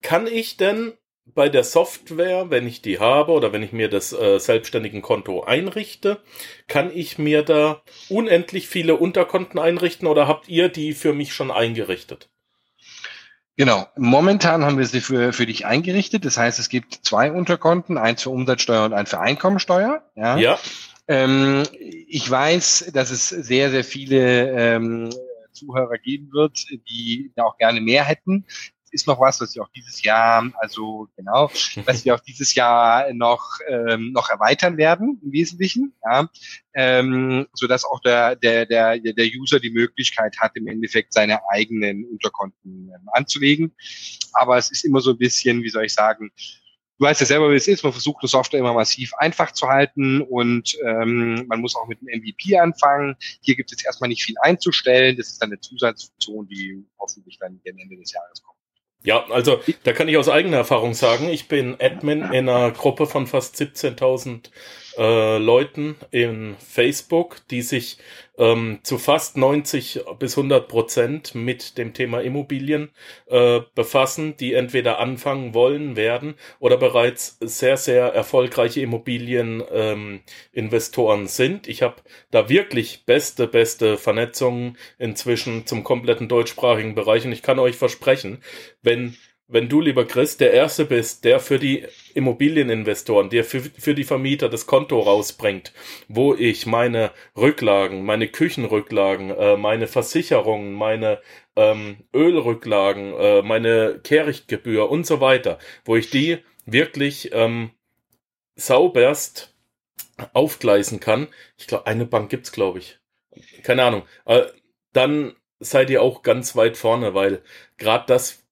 kann 0.00 0.28
ich 0.28 0.56
denn 0.56 0.92
bei 1.26 1.48
der 1.48 1.64
Software, 1.64 2.50
wenn 2.50 2.66
ich 2.66 2.82
die 2.82 2.98
habe 2.98 3.32
oder 3.32 3.52
wenn 3.52 3.62
ich 3.62 3.72
mir 3.72 3.88
das 3.88 4.12
äh, 4.12 4.38
selbstständigen 4.38 5.02
Konto 5.02 5.42
einrichte, 5.42 6.22
kann 6.68 6.90
ich 6.94 7.18
mir 7.18 7.42
da 7.42 7.82
unendlich 8.08 8.68
viele 8.68 8.96
Unterkonten 8.96 9.58
einrichten 9.58 10.06
oder 10.06 10.28
habt 10.28 10.48
ihr 10.48 10.68
die 10.68 10.92
für 10.92 11.12
mich 11.12 11.32
schon 11.32 11.50
eingerichtet? 11.50 12.28
Genau. 13.56 13.86
Momentan 13.96 14.64
haben 14.64 14.78
wir 14.78 14.86
sie 14.86 15.00
für, 15.00 15.32
für 15.32 15.46
dich 15.46 15.64
eingerichtet. 15.64 16.24
Das 16.24 16.36
heißt, 16.36 16.58
es 16.58 16.68
gibt 16.68 16.94
zwei 17.02 17.30
Unterkonten, 17.30 17.98
eins 17.98 18.22
für 18.22 18.30
Umsatzsteuer 18.30 18.84
und 18.84 18.92
eins 18.92 19.10
für 19.10 19.20
Einkommensteuer. 19.20 20.02
Ja. 20.16 20.36
Ja, 20.38 20.58
Ähm, 21.06 21.62
ich 22.08 22.28
weiß, 22.28 22.90
dass 22.94 23.10
es 23.10 23.28
sehr, 23.28 23.70
sehr 23.70 23.84
viele 23.84 24.50
ähm, 24.50 25.10
Zuhörer 25.52 25.98
geben 25.98 26.32
wird, 26.32 26.66
die 26.88 27.32
auch 27.36 27.56
gerne 27.58 27.80
mehr 27.80 28.04
hätten. 28.04 28.46
Ist 28.94 29.08
noch 29.08 29.18
was, 29.18 29.40
was 29.40 29.56
wir 29.56 29.62
auch 29.62 29.70
dieses 29.74 30.02
Jahr, 30.04 30.48
also 30.58 31.08
genau, 31.16 31.50
was 31.84 32.04
wir 32.04 32.14
auch 32.14 32.20
dieses 32.20 32.54
Jahr 32.54 33.12
noch 33.12 33.58
ähm, 33.68 34.12
noch 34.12 34.30
erweitern 34.30 34.76
werden 34.76 35.20
im 35.22 35.32
Wesentlichen, 35.32 35.94
ja, 36.04 36.28
ähm, 36.74 37.46
so 37.54 37.66
dass 37.66 37.84
auch 37.84 38.00
der 38.00 38.36
der 38.36 38.66
der 38.66 38.98
der 38.98 39.26
User 39.36 39.58
die 39.58 39.70
Möglichkeit 39.70 40.36
hat, 40.38 40.52
im 40.54 40.68
Endeffekt 40.68 41.12
seine 41.12 41.40
eigenen 41.50 42.04
Unterkonten 42.04 42.90
ähm, 42.94 43.08
anzulegen. 43.12 43.74
Aber 44.32 44.58
es 44.58 44.70
ist 44.70 44.84
immer 44.84 45.00
so 45.00 45.10
ein 45.10 45.18
bisschen, 45.18 45.62
wie 45.62 45.70
soll 45.70 45.86
ich 45.86 45.94
sagen, 45.94 46.30
du 46.98 47.04
weißt 47.04 47.20
ja 47.20 47.26
selber, 47.26 47.50
wie 47.50 47.56
es 47.56 47.68
ist. 47.68 47.82
Man 47.82 47.92
versucht 47.92 48.22
eine 48.22 48.28
Software 48.28 48.60
immer 48.60 48.74
massiv 48.74 49.14
einfach 49.14 49.52
zu 49.52 49.68
halten 49.68 50.22
und 50.22 50.76
ähm, 50.84 51.44
man 51.48 51.60
muss 51.60 51.76
auch 51.76 51.86
mit 51.86 51.98
einem 52.00 52.20
MVP 52.20 52.58
anfangen. 52.58 53.16
Hier 53.40 53.56
gibt 53.56 53.70
es 53.70 53.78
jetzt 53.78 53.86
erstmal 53.86 54.08
nicht 54.08 54.24
viel 54.24 54.36
einzustellen. 54.40 55.16
Das 55.16 55.28
ist 55.28 55.42
dann 55.42 55.50
eine 55.50 55.60
Zusatzfunktion, 55.60 56.48
die 56.48 56.84
hoffentlich 56.98 57.38
dann 57.38 57.60
gegen 57.64 57.78
Ende 57.78 57.96
des 57.96 58.12
Jahres 58.12 58.42
kommt. 58.42 58.58
Ja, 59.04 59.26
also 59.28 59.60
da 59.82 59.92
kann 59.92 60.08
ich 60.08 60.16
aus 60.16 60.30
eigener 60.30 60.56
Erfahrung 60.56 60.94
sagen, 60.94 61.28
ich 61.28 61.46
bin 61.46 61.76
Admin 61.78 62.22
in 62.32 62.48
einer 62.48 62.70
Gruppe 62.70 63.06
von 63.06 63.26
fast 63.26 63.54
17.000 63.56 64.48
äh, 64.96 65.36
Leuten 65.36 65.96
in 66.10 66.56
Facebook, 66.58 67.36
die 67.50 67.60
sich 67.60 67.98
ähm, 68.38 68.80
zu 68.82 68.98
fast 68.98 69.36
90 69.36 70.04
bis 70.18 70.36
100 70.36 70.68
Prozent 70.68 71.34
mit 71.34 71.78
dem 71.78 71.94
Thema 71.94 72.20
Immobilien 72.20 72.90
äh, 73.26 73.60
befassen, 73.74 74.36
die 74.36 74.54
entweder 74.54 74.98
anfangen 74.98 75.54
wollen, 75.54 75.96
werden 75.96 76.34
oder 76.58 76.76
bereits 76.76 77.36
sehr, 77.40 77.76
sehr 77.76 78.06
erfolgreiche 78.06 78.80
Immobilieninvestoren 78.80 81.20
ähm, 81.20 81.26
sind. 81.26 81.68
Ich 81.68 81.82
habe 81.82 81.96
da 82.30 82.48
wirklich 82.48 83.04
beste, 83.04 83.46
beste 83.46 83.96
Vernetzungen 83.96 84.76
inzwischen 84.98 85.66
zum 85.66 85.84
kompletten 85.84 86.28
deutschsprachigen 86.28 86.94
Bereich 86.94 87.24
und 87.24 87.32
ich 87.32 87.42
kann 87.42 87.58
euch 87.58 87.76
versprechen, 87.76 88.42
wenn 88.82 89.16
wenn 89.46 89.68
du, 89.68 89.80
lieber 89.80 90.06
Chris, 90.06 90.36
der 90.36 90.52
Erste 90.52 90.86
bist, 90.86 91.24
der 91.24 91.38
für 91.38 91.58
die 91.58 91.86
Immobilieninvestoren, 92.14 93.28
der 93.28 93.44
für, 93.44 93.60
für 93.60 93.94
die 93.94 94.04
Vermieter 94.04 94.48
das 94.48 94.66
Konto 94.66 95.00
rausbringt, 95.00 95.72
wo 96.08 96.34
ich 96.34 96.66
meine 96.66 97.10
Rücklagen, 97.36 98.04
meine 98.04 98.28
Küchenrücklagen, 98.28 99.30
äh, 99.30 99.56
meine 99.56 99.86
Versicherungen, 99.86 100.72
meine 100.72 101.20
ähm, 101.56 101.98
Ölrücklagen, 102.14 103.14
äh, 103.14 103.42
meine 103.42 104.00
Kehrichtgebühr 104.02 104.90
und 104.90 105.06
so 105.06 105.20
weiter, 105.20 105.58
wo 105.84 105.96
ich 105.96 106.10
die 106.10 106.38
wirklich 106.64 107.30
ähm, 107.32 107.70
sauberst 108.56 109.54
aufgleisen 110.32 111.00
kann. 111.00 111.28
Ich 111.58 111.66
glaube, 111.66 111.86
eine 111.86 112.06
Bank 112.06 112.30
gibt's, 112.30 112.52
glaube 112.52 112.78
ich. 112.78 112.98
Keine 113.62 113.84
Ahnung. 113.84 114.02
Äh, 114.24 114.46
dann 114.92 115.34
seid 115.60 115.90
ihr 115.90 116.02
auch 116.02 116.22
ganz 116.22 116.56
weit 116.56 116.76
vorne, 116.76 117.14
weil 117.14 117.42
gerade 117.76 118.04
das 118.06 118.43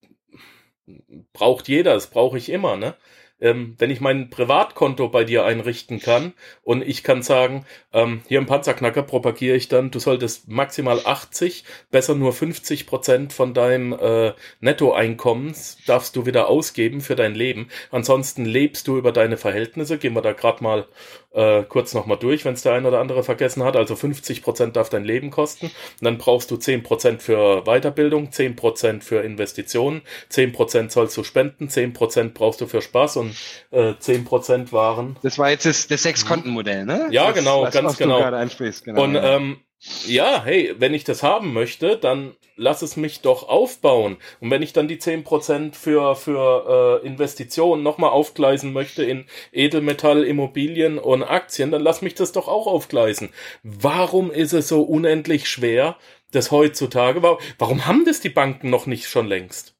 braucht 1.33 1.67
jeder, 1.67 1.93
das 1.93 2.09
brauche 2.09 2.37
ich 2.37 2.49
immer, 2.49 2.77
ne? 2.77 2.95
Ähm, 3.43 3.75
wenn 3.77 3.91
ich 3.91 3.99
mein 3.99 4.29
Privatkonto 4.29 5.09
bei 5.09 5.25
dir 5.25 5.43
einrichten 5.43 5.99
kann 5.99 6.33
und 6.63 6.81
ich 6.81 7.03
kann 7.03 7.21
sagen, 7.21 7.65
ähm, 7.91 8.21
hier 8.27 8.39
im 8.39 8.45
Panzerknacker 8.45 9.03
propagiere 9.03 9.57
ich 9.57 9.67
dann, 9.67 9.91
du 9.91 9.99
solltest 9.99 10.47
maximal 10.47 11.01
80, 11.03 11.65
besser 11.91 12.15
nur 12.15 12.31
50 12.31 12.87
Prozent 12.87 13.33
von 13.33 13.53
deinem 13.53 13.91
äh, 13.91 14.31
Nettoeinkommens 14.61 15.77
darfst 15.85 16.15
du 16.15 16.25
wieder 16.25 16.47
ausgeben 16.47 17.01
für 17.01 17.15
dein 17.15 17.35
Leben. 17.35 17.67
Ansonsten 17.91 18.45
lebst 18.45 18.87
du 18.87 18.97
über 18.97 19.11
deine 19.11 19.35
Verhältnisse. 19.35 19.97
Gehen 19.97 20.13
wir 20.13 20.21
da 20.21 20.31
gerade 20.31 20.63
mal 20.63 20.87
äh, 21.33 21.63
kurz 21.63 21.93
nochmal 21.93 22.17
durch, 22.17 22.45
wenn 22.45 22.53
es 22.53 22.61
der 22.61 22.73
ein 22.73 22.85
oder 22.85 22.99
andere 22.99 23.23
vergessen 23.23 23.63
hat. 23.63 23.75
Also 23.75 23.95
50 23.95 24.41
Prozent 24.41 24.75
darf 24.75 24.89
dein 24.89 25.03
Leben 25.03 25.31
kosten. 25.31 25.65
Und 25.65 25.73
dann 26.01 26.17
brauchst 26.17 26.49
du 26.49 26.55
10 26.57 26.83
Prozent 26.83 27.21
für 27.21 27.63
Weiterbildung, 27.65 28.31
10 28.31 28.55
Prozent 28.55 29.03
für 29.03 29.21
Investitionen, 29.21 30.01
10 30.29 30.53
Prozent 30.53 30.91
sollst 30.91 31.17
du 31.17 31.23
spenden, 31.23 31.69
10 31.69 31.93
Prozent 31.93 32.33
brauchst 32.33 32.61
du 32.61 32.67
für 32.67 32.81
Spaß 32.81 33.17
und 33.17 33.32
äh, 33.71 33.93
10 33.97 34.25
Prozent 34.25 34.73
waren 34.73 35.17
Das 35.21 35.37
war 35.37 35.49
jetzt 35.49 35.65
das, 35.65 35.87
das 35.87 36.03
Sechs-Konten-Modell, 36.03 36.85
ne? 36.85 37.07
Ja, 37.11 37.27
das, 37.27 37.35
genau, 37.35 37.63
ganz 37.63 37.75
was 37.75 37.97
genau. 37.97 38.19
Gerade 38.19 38.37
ansprichst, 38.37 38.85
genau. 38.85 39.03
Und 39.03 39.15
ja. 39.15 39.35
ähm, 39.35 39.57
ja, 40.05 40.41
hey, 40.43 40.73
wenn 40.77 40.93
ich 40.93 41.03
das 41.03 41.23
haben 41.23 41.51
möchte, 41.51 41.97
dann 41.97 42.35
lass 42.55 42.81
es 42.81 42.95
mich 42.95 43.21
doch 43.21 43.49
aufbauen. 43.49 44.17
Und 44.39 44.49
wenn 44.49 44.61
ich 44.61 44.71
dann 44.71 44.87
die 44.87 44.97
10% 44.97 45.75
für, 45.75 46.15
für 46.15 47.01
äh, 47.03 47.05
Investitionen 47.05 47.83
nochmal 47.83 48.11
aufgleisen 48.11 48.71
möchte 48.71 49.03
in 49.03 49.25
Edelmetall, 49.51 50.23
Immobilien 50.23 50.97
und 50.99 51.23
Aktien, 51.23 51.71
dann 51.71 51.81
lass 51.81 52.01
mich 52.01 52.15
das 52.15 52.31
doch 52.31 52.47
auch 52.47 52.67
aufgleisen. 52.67 53.29
Warum 53.63 54.31
ist 54.31 54.53
es 54.53 54.69
so 54.69 54.83
unendlich 54.83 55.49
schwer, 55.49 55.97
das 56.31 56.51
heutzutage? 56.51 57.21
Warum 57.57 57.85
haben 57.85 58.05
das 58.05 58.21
die 58.21 58.29
Banken 58.29 58.69
noch 58.69 58.85
nicht 58.85 59.07
schon 59.07 59.27
längst? 59.27 59.72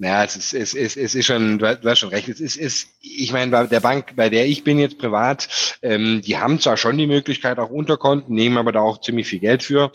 Ja, 0.00 0.22
es 0.22 0.36
ist, 0.36 0.54
es 0.54 0.74
ist, 0.74 0.96
es 0.96 1.16
ist 1.16 1.26
schon, 1.26 1.58
du 1.58 1.66
hast 1.66 1.98
schon 1.98 2.10
recht. 2.10 2.28
Es 2.28 2.38
ist, 2.38 2.56
ist 2.56 2.88
ich 3.00 3.32
meine, 3.32 3.50
bei 3.50 3.66
der 3.66 3.80
Bank, 3.80 4.14
bei 4.14 4.28
der 4.28 4.46
ich 4.46 4.62
bin 4.62 4.78
jetzt 4.78 4.98
privat, 4.98 5.48
ähm, 5.82 6.22
die 6.22 6.38
haben 6.38 6.60
zwar 6.60 6.76
schon 6.76 6.96
die 6.96 7.08
Möglichkeit 7.08 7.58
auch 7.58 7.70
Unterkonten, 7.70 8.32
nehmen 8.32 8.58
aber 8.58 8.70
da 8.70 8.80
auch 8.80 9.00
ziemlich 9.00 9.26
viel 9.26 9.40
Geld 9.40 9.64
für, 9.64 9.90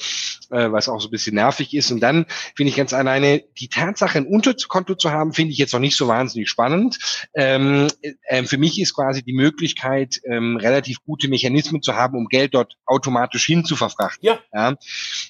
äh, 0.52 0.70
was 0.72 0.89
auch 0.89 1.00
so 1.00 1.08
ein 1.08 1.12
bisschen 1.12 1.36
nervig 1.36 1.74
ist. 1.74 1.89
Und 1.89 2.02
dann 2.02 2.26
finde 2.54 2.72
ich 2.72 2.76
ganz 2.76 2.92
alleine, 2.92 3.44
die 3.58 3.70
Tatsache, 3.70 4.18
ein 4.18 4.26
Unterkonto 4.26 4.96
zu 4.96 5.12
haben, 5.12 5.32
finde 5.32 5.54
ich 5.54 5.58
jetzt 5.58 5.72
noch 5.72 5.80
nicht 5.80 5.96
so 5.96 6.10
wahnsinnig 6.10 6.50
spannend. 6.50 6.98
Ähm, 7.34 7.88
äh, 8.02 8.44
für 8.44 8.58
mich 8.58 8.82
ist 8.82 8.96
quasi 8.96 9.24
die 9.24 9.34
Möglichkeit, 9.34 10.20
ähm, 10.30 10.58
relativ 10.58 10.98
gute 11.06 11.30
Mechanismen 11.30 11.82
zu 11.82 11.96
haben, 11.96 12.18
um 12.18 12.28
Geld 12.28 12.56
dort 12.56 12.76
automatisch 12.86 13.46
hin 13.46 13.63
zu 13.63 13.78
verfrachten. 13.78 14.28
Ja. 14.28 14.39
ja. 14.54 14.76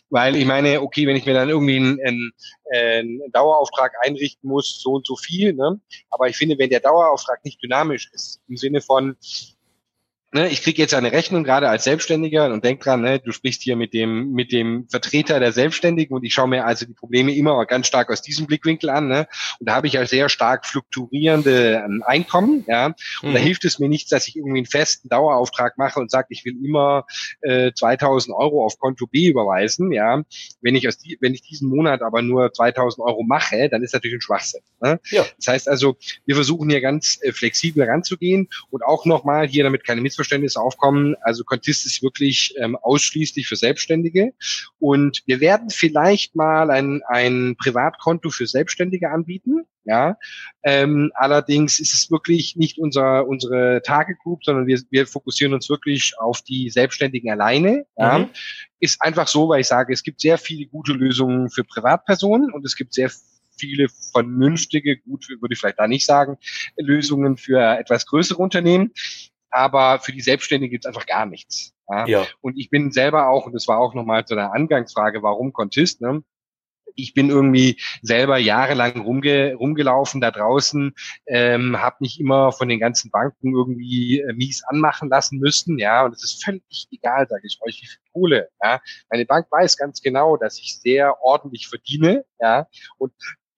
Weil 0.09 0.35
ich 0.35 0.45
meine, 0.45 0.81
okay, 0.81 1.05
wenn 1.05 1.15
ich 1.15 1.27
mir 1.27 1.35
dann 1.35 1.49
irgendwie 1.49 1.75
einen, 1.75 1.99
einen, 2.03 2.31
einen 2.73 3.31
Dauerauftrag 3.31 3.91
einrichten 4.03 4.49
muss, 4.49 4.62
muss 4.63 4.81
so 4.81 4.93
und 4.93 5.05
so 5.05 5.15
viel. 5.15 5.53
Ne? 5.53 5.79
Aber 6.09 6.27
ich 6.27 6.37
finde, 6.37 6.57
wenn 6.57 6.69
der 6.69 6.79
Dauerauftrag 6.79 7.43
nicht 7.43 7.61
dynamisch 7.61 8.09
ist, 8.13 8.41
im 8.47 8.57
Sinne 8.57 8.81
von, 8.81 9.17
ne, 10.33 10.49
ich 10.49 10.63
kriege 10.63 10.81
jetzt 10.81 10.93
eine 10.93 11.11
Rechnung 11.11 11.43
gerade 11.43 11.69
als 11.69 11.83
Selbstständiger 11.83 12.51
und 12.51 12.63
denk 12.63 12.81
dran, 12.81 13.01
ne, 13.01 13.19
du 13.19 13.31
sprichst 13.31 13.61
hier 13.61 13.75
mit 13.75 13.93
dem 13.93 14.31
mit 14.31 14.51
dem 14.51 14.87
Vertreter 14.89 15.39
der 15.39 15.51
Selbstständigen 15.51 16.15
und 16.15 16.23
ich 16.23 16.33
schaue 16.33 16.47
mir 16.47 16.65
also 16.65 16.85
die 16.85 16.93
Probleme 16.93 17.33
immer 17.35 17.65
ganz 17.65 17.87
stark 17.87 18.09
aus 18.09 18.21
diesem 18.21 18.47
Blickwinkel 18.47 18.89
an, 18.89 19.07
ne? 19.07 19.27
Und 19.59 19.69
da 19.69 19.75
habe 19.75 19.87
ich 19.87 19.93
ja 19.93 20.05
sehr 20.05 20.29
stark 20.29 20.65
fluktuierende 20.65 21.83
ähm, 21.85 22.03
Einkommen, 22.05 22.65
ja. 22.67 22.87
Und 23.21 23.29
mhm. 23.29 23.33
da 23.33 23.39
hilft 23.39 23.65
es 23.65 23.79
mir 23.79 23.89
nichts, 23.89 24.09
dass 24.09 24.27
ich 24.27 24.35
irgendwie 24.35 24.59
einen 24.59 24.65
festen 24.65 25.07
Dauerauftrag 25.09 25.77
mache 25.77 25.99
und 25.99 26.09
sage, 26.09 26.27
ich 26.29 26.43
will 26.45 26.55
immer 26.63 27.05
äh, 27.41 27.71
2000 27.73 28.35
Euro 28.35 28.65
auf 28.65 28.79
Konto 28.79 29.07
B 29.07 29.27
überweisen, 29.27 29.91
ja. 29.91 30.23
Wenn 30.61 30.75
ich 30.75 30.87
aus 30.87 30.97
die, 30.97 31.17
wenn 31.21 31.33
ich 31.33 31.41
diesen 31.41 31.69
Monat 31.69 32.01
aber 32.01 32.21
nur 32.21 32.51
2000 32.51 33.05
Euro 33.05 33.23
mache, 33.23 33.69
dann 33.69 33.83
ist 33.83 33.93
natürlich 33.93 34.17
ein 34.17 34.21
Schwachsinn. 34.21 34.61
Ne? 34.81 34.99
Ja. 35.11 35.25
Das 35.37 35.47
heißt 35.47 35.69
also, 35.69 35.95
wir 36.25 36.35
versuchen 36.35 36.69
hier 36.69 36.81
ganz 36.81 37.19
äh, 37.21 37.31
flexibel 37.31 37.83
ranzugehen 37.83 38.49
und 38.69 38.83
auch 38.83 39.05
nochmal 39.05 39.47
hier, 39.47 39.63
damit 39.63 39.85
keine 39.85 40.01
Missverständnisse 40.01 40.22
Missverständnisse 40.23 40.59
aufkommen. 40.59 41.15
Also 41.21 41.43
Contist 41.43 41.85
ist 41.85 42.01
wirklich 42.01 42.55
ähm, 42.57 42.75
ausschließlich 42.75 43.47
für 43.47 43.55
Selbstständige. 43.55 44.33
Und 44.79 45.21
wir 45.25 45.39
werden 45.39 45.69
vielleicht 45.69 46.35
mal 46.35 46.71
ein, 46.71 47.01
ein 47.07 47.55
Privatkonto 47.57 48.29
für 48.29 48.47
Selbstständige 48.47 49.09
anbieten. 49.11 49.65
Ja, 49.85 50.17
ähm, 50.63 51.11
allerdings 51.13 51.77
ist 51.81 51.93
es 51.93 52.09
wirklich 52.09 52.55
nicht 52.55 52.79
unser 52.79 53.27
unsere 53.27 53.81
Target 53.83 54.17
Group, 54.19 54.45
sondern 54.45 54.65
wir, 54.65 54.79
wir 54.91 55.05
fokussieren 55.05 55.53
uns 55.53 55.67
wirklich 55.67 56.13
auf 56.17 56.41
die 56.41 56.69
Selbstständigen 56.69 57.29
alleine. 57.29 57.85
Ja. 57.97 58.19
Mhm. 58.19 58.29
Ist 58.79 59.01
einfach 59.01 59.27
so, 59.27 59.49
weil 59.49 59.59
ich 59.59 59.67
sage, 59.67 59.91
es 59.91 60.03
gibt 60.03 60.21
sehr 60.21 60.37
viele 60.37 60.67
gute 60.67 60.93
Lösungen 60.93 61.49
für 61.49 61.65
Privatpersonen 61.65 62.53
und 62.53 62.65
es 62.65 62.77
gibt 62.77 62.93
sehr 62.93 63.11
viele 63.57 63.87
vernünftige, 64.11 64.97
gut 64.97 65.27
würde 65.41 65.53
ich 65.53 65.59
vielleicht 65.59 65.79
da 65.79 65.87
nicht 65.87 66.05
sagen, 66.05 66.37
Lösungen 66.77 67.37
für 67.37 67.59
etwas 67.77 68.05
größere 68.05 68.41
Unternehmen 68.41 68.91
aber 69.53 69.99
für 69.99 70.11
die 70.11 70.21
Selbstständigen 70.21 70.71
gibt 70.71 70.85
es 70.85 70.87
einfach 70.87 71.05
gar 71.05 71.25
nichts. 71.25 71.73
Ja? 71.89 72.05
ja? 72.07 72.27
Und 72.41 72.57
ich 72.57 72.69
bin 72.69 72.91
selber 72.91 73.29
auch, 73.29 73.45
und 73.45 73.53
das 73.53 73.67
war 73.67 73.79
auch 73.79 73.93
nochmal 73.93 74.25
zu 74.25 74.35
der 74.35 74.53
Angangsfrage, 74.53 75.21
warum 75.21 75.53
Contist, 75.53 76.01
ne? 76.01 76.23
ich 76.95 77.13
bin 77.13 77.29
irgendwie 77.29 77.79
selber 78.01 78.37
jahrelang 78.37 79.01
rumge 79.01 79.55
rumgelaufen 79.55 80.21
da 80.21 80.31
draußen, 80.31 80.93
ähm, 81.27 81.79
habe 81.79 81.97
mich 81.99 82.19
immer 82.19 82.51
von 82.51 82.69
den 82.69 82.79
ganzen 82.79 83.11
Banken 83.11 83.53
irgendwie 83.53 84.19
äh, 84.19 84.33
mies 84.33 84.63
anmachen 84.63 85.09
lassen 85.09 85.39
müssen, 85.39 85.77
ja, 85.79 86.05
und 86.05 86.13
es 86.13 86.23
ist 86.23 86.43
völlig 86.43 86.87
egal, 86.91 87.27
sage 87.27 87.43
ich 87.45 87.59
euch, 87.61 87.81
wie 87.81 87.87
viel 87.87 88.01
Kohle, 88.11 88.49
ja. 88.63 88.81
Meine 89.09 89.25
Bank 89.25 89.47
weiß 89.49 89.77
ganz 89.77 90.01
genau, 90.01 90.37
dass 90.37 90.59
ich 90.59 90.79
sehr 90.79 91.21
ordentlich 91.23 91.67
verdiene, 91.67 92.25
ja, 92.39 92.67
und 92.97 93.13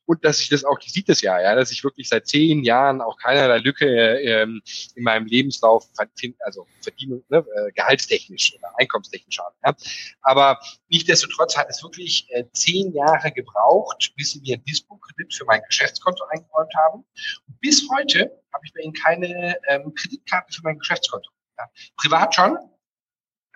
und 0.06 0.24
dass 0.24 0.42
ich 0.42 0.50
das 0.50 0.64
auch, 0.64 0.78
die 0.80 0.90
sieht 0.90 1.10
das 1.10 1.22
ja, 1.22 1.42
ja, 1.42 1.56
dass 1.56 1.72
ich 1.72 1.84
wirklich 1.84 2.10
seit 2.10 2.28
zehn 2.28 2.64
Jahren 2.64 3.02
auch 3.02 3.18
keinerlei 3.18 3.58
Lücke 3.58 3.86
ähm, 3.86 4.62
in 4.96 5.04
meinem 5.04 5.26
Lebenslauf 5.26 5.88
verdiene, 5.94 6.36
also 6.40 6.68
verdiene, 6.82 7.22
ne, 7.30 7.38
äh, 7.38 7.72
gehaltstechnisch 7.72 8.56
oder 8.58 8.72
einkommenstechnisch 8.78 9.40
habe. 9.40 9.56
Ja. 9.66 9.76
Aber 10.22 10.60
nichtsdestotrotz 10.90 11.58
hat 11.58 11.70
es 11.70 11.84
wirklich 11.84 12.28
äh, 12.30 12.46
zehn 12.54 12.94
Jahre 12.94 13.32
gebraucht, 13.32 14.14
bis 14.16 14.32
sie 14.32 14.42
mir 14.42 14.56
einen 14.56 14.66
Dispo-Kredit 14.66 15.34
für 15.34 15.46
mein 15.46 15.62
Geschäftskonto 15.68 16.24
eingeräumt 16.30 16.74
haben. 16.76 17.06
Und 17.48 17.60
bis 17.62 17.88
heute 17.96 18.32
habe 18.54 18.66
ich 18.66 18.74
bei 18.74 18.82
ihnen 18.82 18.94
keine 18.94 19.58
ähm, 19.68 19.94
Kreditkarte 19.96 20.54
für 20.54 20.62
mein 20.64 20.78
Geschäftskonto. 20.78 21.30
Ja. 21.58 21.66
Privat 21.98 22.36
schon, 22.36 22.58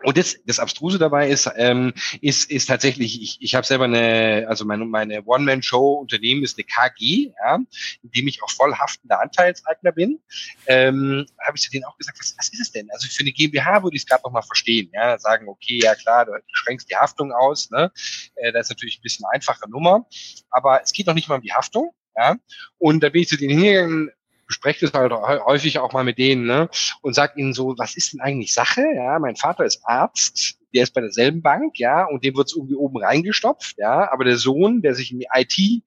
und 0.04 0.18
das, 0.18 0.38
das 0.46 0.60
Abstruse 0.60 0.98
dabei 0.98 1.30
ist, 1.30 1.50
ähm, 1.58 1.94
ist, 2.22 2.50
ist 2.50 2.68
tatsächlich, 2.68 3.22
ich, 3.22 3.38
ich 3.42 3.56
habe 3.56 3.66
selber 3.66 3.86
eine, 3.86 4.46
also 4.48 4.66
meine, 4.66 4.86
meine 4.86 5.24
One-Man-Show-Unternehmen 5.26 6.44
ist 6.44 6.58
eine 6.58 6.66
KG, 6.66 7.32
ja, 7.44 7.56
in 7.56 8.12
dem 8.12 8.28
ich 8.28 8.42
auch 8.42 8.50
voll 8.50 8.74
haftender 8.76 9.22
Anteilseigner 9.22 9.92
bin. 9.92 10.20
Ähm, 10.68 11.26
habe 11.46 11.58
ich 11.58 11.64
zu 11.64 11.72
denen 11.72 11.86
auch 11.86 11.98
gesagt, 11.98 12.18
was, 12.20 12.36
was 12.38 12.50
ist 12.50 12.62
es 12.62 12.72
denn? 12.72 12.90
Also 12.92 13.08
für 13.08 13.22
eine 13.22 13.32
GmbH 13.32 13.84
würde 13.84 13.98
ich 13.98 14.04
es 14.04 14.08
gerade 14.08 14.24
noch 14.24 14.46
verstehen, 14.46 14.90
ja, 14.94 15.20
sagen, 15.20 15.48
okay, 15.50 15.80
ja 15.82 15.96
klar, 15.96 16.26
du 16.26 16.32
schränkst 16.54 16.90
die 16.90 16.96
Haftung 16.96 17.34
aus, 17.34 17.70
ne? 17.70 17.92
Äh, 18.36 18.52
das 18.52 18.68
ist 18.68 18.70
natürlich 18.70 19.00
ein 19.00 19.04
bisschen 19.04 19.26
einfache 19.32 19.70
Nummer, 19.70 20.06
aber 20.50 20.82
es 20.82 20.94
geht 20.94 21.08
noch 21.08 21.14
nicht 21.14 21.28
mal 21.28 21.36
um 21.36 21.42
die 21.42 21.54
Haftung. 21.54 21.92
Ja, 22.16 22.36
und 22.78 23.02
da 23.02 23.10
bin 23.10 23.22
ich 23.22 23.30
zu 23.30 23.38
denen 23.38 23.58
hingegangen, 23.58 24.12
bespreche 24.50 24.88
das 24.88 24.94
halt 24.94 25.14
häufig 25.14 25.80
auch 25.80 25.94
mal 25.94 26.04
mit 26.04 26.18
denen 26.18 26.46
ne? 26.46 26.70
und 27.02 27.14
sage 27.14 27.40
ihnen 27.40 27.54
so, 27.54 27.76
was 27.78 27.96
ist 27.96 28.14
denn 28.14 28.20
eigentlich 28.20 28.54
Sache? 28.54 28.84
Ja, 28.96 29.20
mein 29.20 29.36
Vater 29.36 29.64
ist 29.64 29.82
Arzt, 29.86 30.58
der 30.74 30.84
ist 30.84 30.94
bei 30.94 31.02
derselben 31.02 31.42
Bank, 31.42 31.78
ja, 31.80 32.06
und 32.06 32.24
dem 32.24 32.36
wird's 32.36 32.56
irgendwie 32.56 32.76
oben 32.76 32.98
reingestopft, 32.98 33.78
ja, 33.78 34.12
aber 34.12 34.26
der 34.26 34.38
Sohn, 34.38 34.82
der 34.82 34.96
sich 34.96 35.12
im 35.12 35.22
IT 35.34 35.84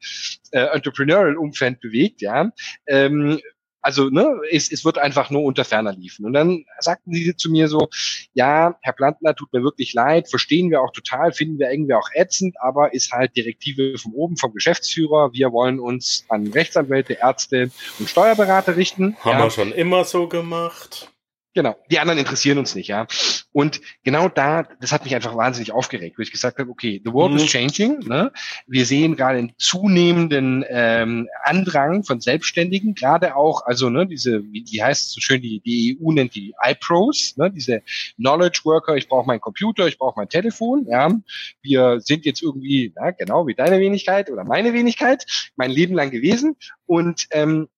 äh, 0.52 0.60
Entrepreneurial 0.60 1.36
Umfeld 1.36 1.80
bewegt, 1.80 2.22
ja, 2.22 2.52
ähm, 2.86 3.40
also 3.82 4.08
ne, 4.08 4.40
es, 4.50 4.70
es 4.70 4.84
wird 4.84 4.98
einfach 4.98 5.30
nur 5.30 5.42
unter 5.42 5.64
ferner 5.64 5.92
liefen. 5.92 6.24
Und 6.24 6.32
dann 6.32 6.64
sagten 6.78 7.12
sie 7.12 7.36
zu 7.36 7.50
mir 7.50 7.68
so, 7.68 7.88
ja, 8.32 8.76
Herr 8.80 8.92
Plantner, 8.92 9.34
tut 9.34 9.52
mir 9.52 9.62
wirklich 9.62 9.92
leid, 9.92 10.30
verstehen 10.30 10.70
wir 10.70 10.80
auch 10.80 10.92
total, 10.92 11.32
finden 11.32 11.58
wir 11.58 11.70
irgendwie 11.70 11.94
auch 11.94 12.08
ätzend, 12.14 12.54
aber 12.60 12.94
ist 12.94 13.12
halt 13.12 13.36
Direktive 13.36 13.98
von 13.98 14.12
oben, 14.12 14.36
vom 14.36 14.54
Geschäftsführer. 14.54 15.32
Wir 15.32 15.52
wollen 15.52 15.80
uns 15.80 16.24
an 16.28 16.46
Rechtsanwälte, 16.46 17.14
Ärzte 17.14 17.70
und 17.98 18.08
Steuerberater 18.08 18.76
richten. 18.76 19.16
Haben 19.20 19.38
ja. 19.38 19.44
wir 19.44 19.50
schon 19.50 19.72
immer 19.72 20.04
so 20.04 20.28
gemacht. 20.28 21.11
Genau, 21.54 21.76
die 21.90 21.98
anderen 21.98 22.18
interessieren 22.18 22.56
uns 22.56 22.74
nicht, 22.74 22.88
ja. 22.88 23.06
Und 23.52 23.82
genau 24.04 24.30
da, 24.30 24.62
das 24.80 24.90
hat 24.90 25.04
mich 25.04 25.14
einfach 25.14 25.36
wahnsinnig 25.36 25.70
aufgeregt, 25.70 26.16
wo 26.16 26.22
ich 26.22 26.32
gesagt 26.32 26.58
habe, 26.58 26.70
okay, 26.70 27.02
the 27.04 27.12
world 27.12 27.32
mhm. 27.32 27.38
is 27.38 27.46
changing. 27.46 27.98
Ne? 28.06 28.32
Wir 28.66 28.86
sehen 28.86 29.16
gerade 29.16 29.38
einen 29.38 29.52
zunehmenden 29.58 30.64
ähm, 30.66 31.28
Andrang 31.44 32.04
von 32.04 32.22
Selbstständigen, 32.22 32.94
gerade 32.94 33.36
auch, 33.36 33.66
also 33.66 33.90
ne, 33.90 34.06
diese, 34.06 34.42
wie, 34.44 34.64
wie 34.66 34.82
heißt 34.82 35.08
es 35.08 35.12
so 35.12 35.20
schön, 35.20 35.42
die, 35.42 35.60
die 35.60 35.98
EU 36.00 36.12
nennt 36.12 36.34
die 36.34 36.54
iPros, 36.62 37.36
ne, 37.36 37.50
diese 37.50 37.82
Knowledge 38.16 38.62
Worker, 38.64 38.96
ich 38.96 39.08
brauche 39.08 39.26
meinen 39.26 39.42
Computer, 39.42 39.86
ich 39.86 39.98
brauche 39.98 40.14
mein 40.16 40.30
Telefon, 40.30 40.86
ja. 40.88 41.10
Wir 41.60 42.00
sind 42.00 42.24
jetzt 42.24 42.42
irgendwie, 42.42 42.94
ja, 42.96 43.10
genau 43.10 43.46
wie 43.46 43.54
deine 43.54 43.78
Wenigkeit 43.78 44.30
oder 44.30 44.44
meine 44.44 44.72
Wenigkeit, 44.72 45.26
mein 45.56 45.70
Leben 45.70 45.94
lang 45.94 46.10
gewesen. 46.10 46.56
Und 46.86 47.26
ähm, 47.30 47.68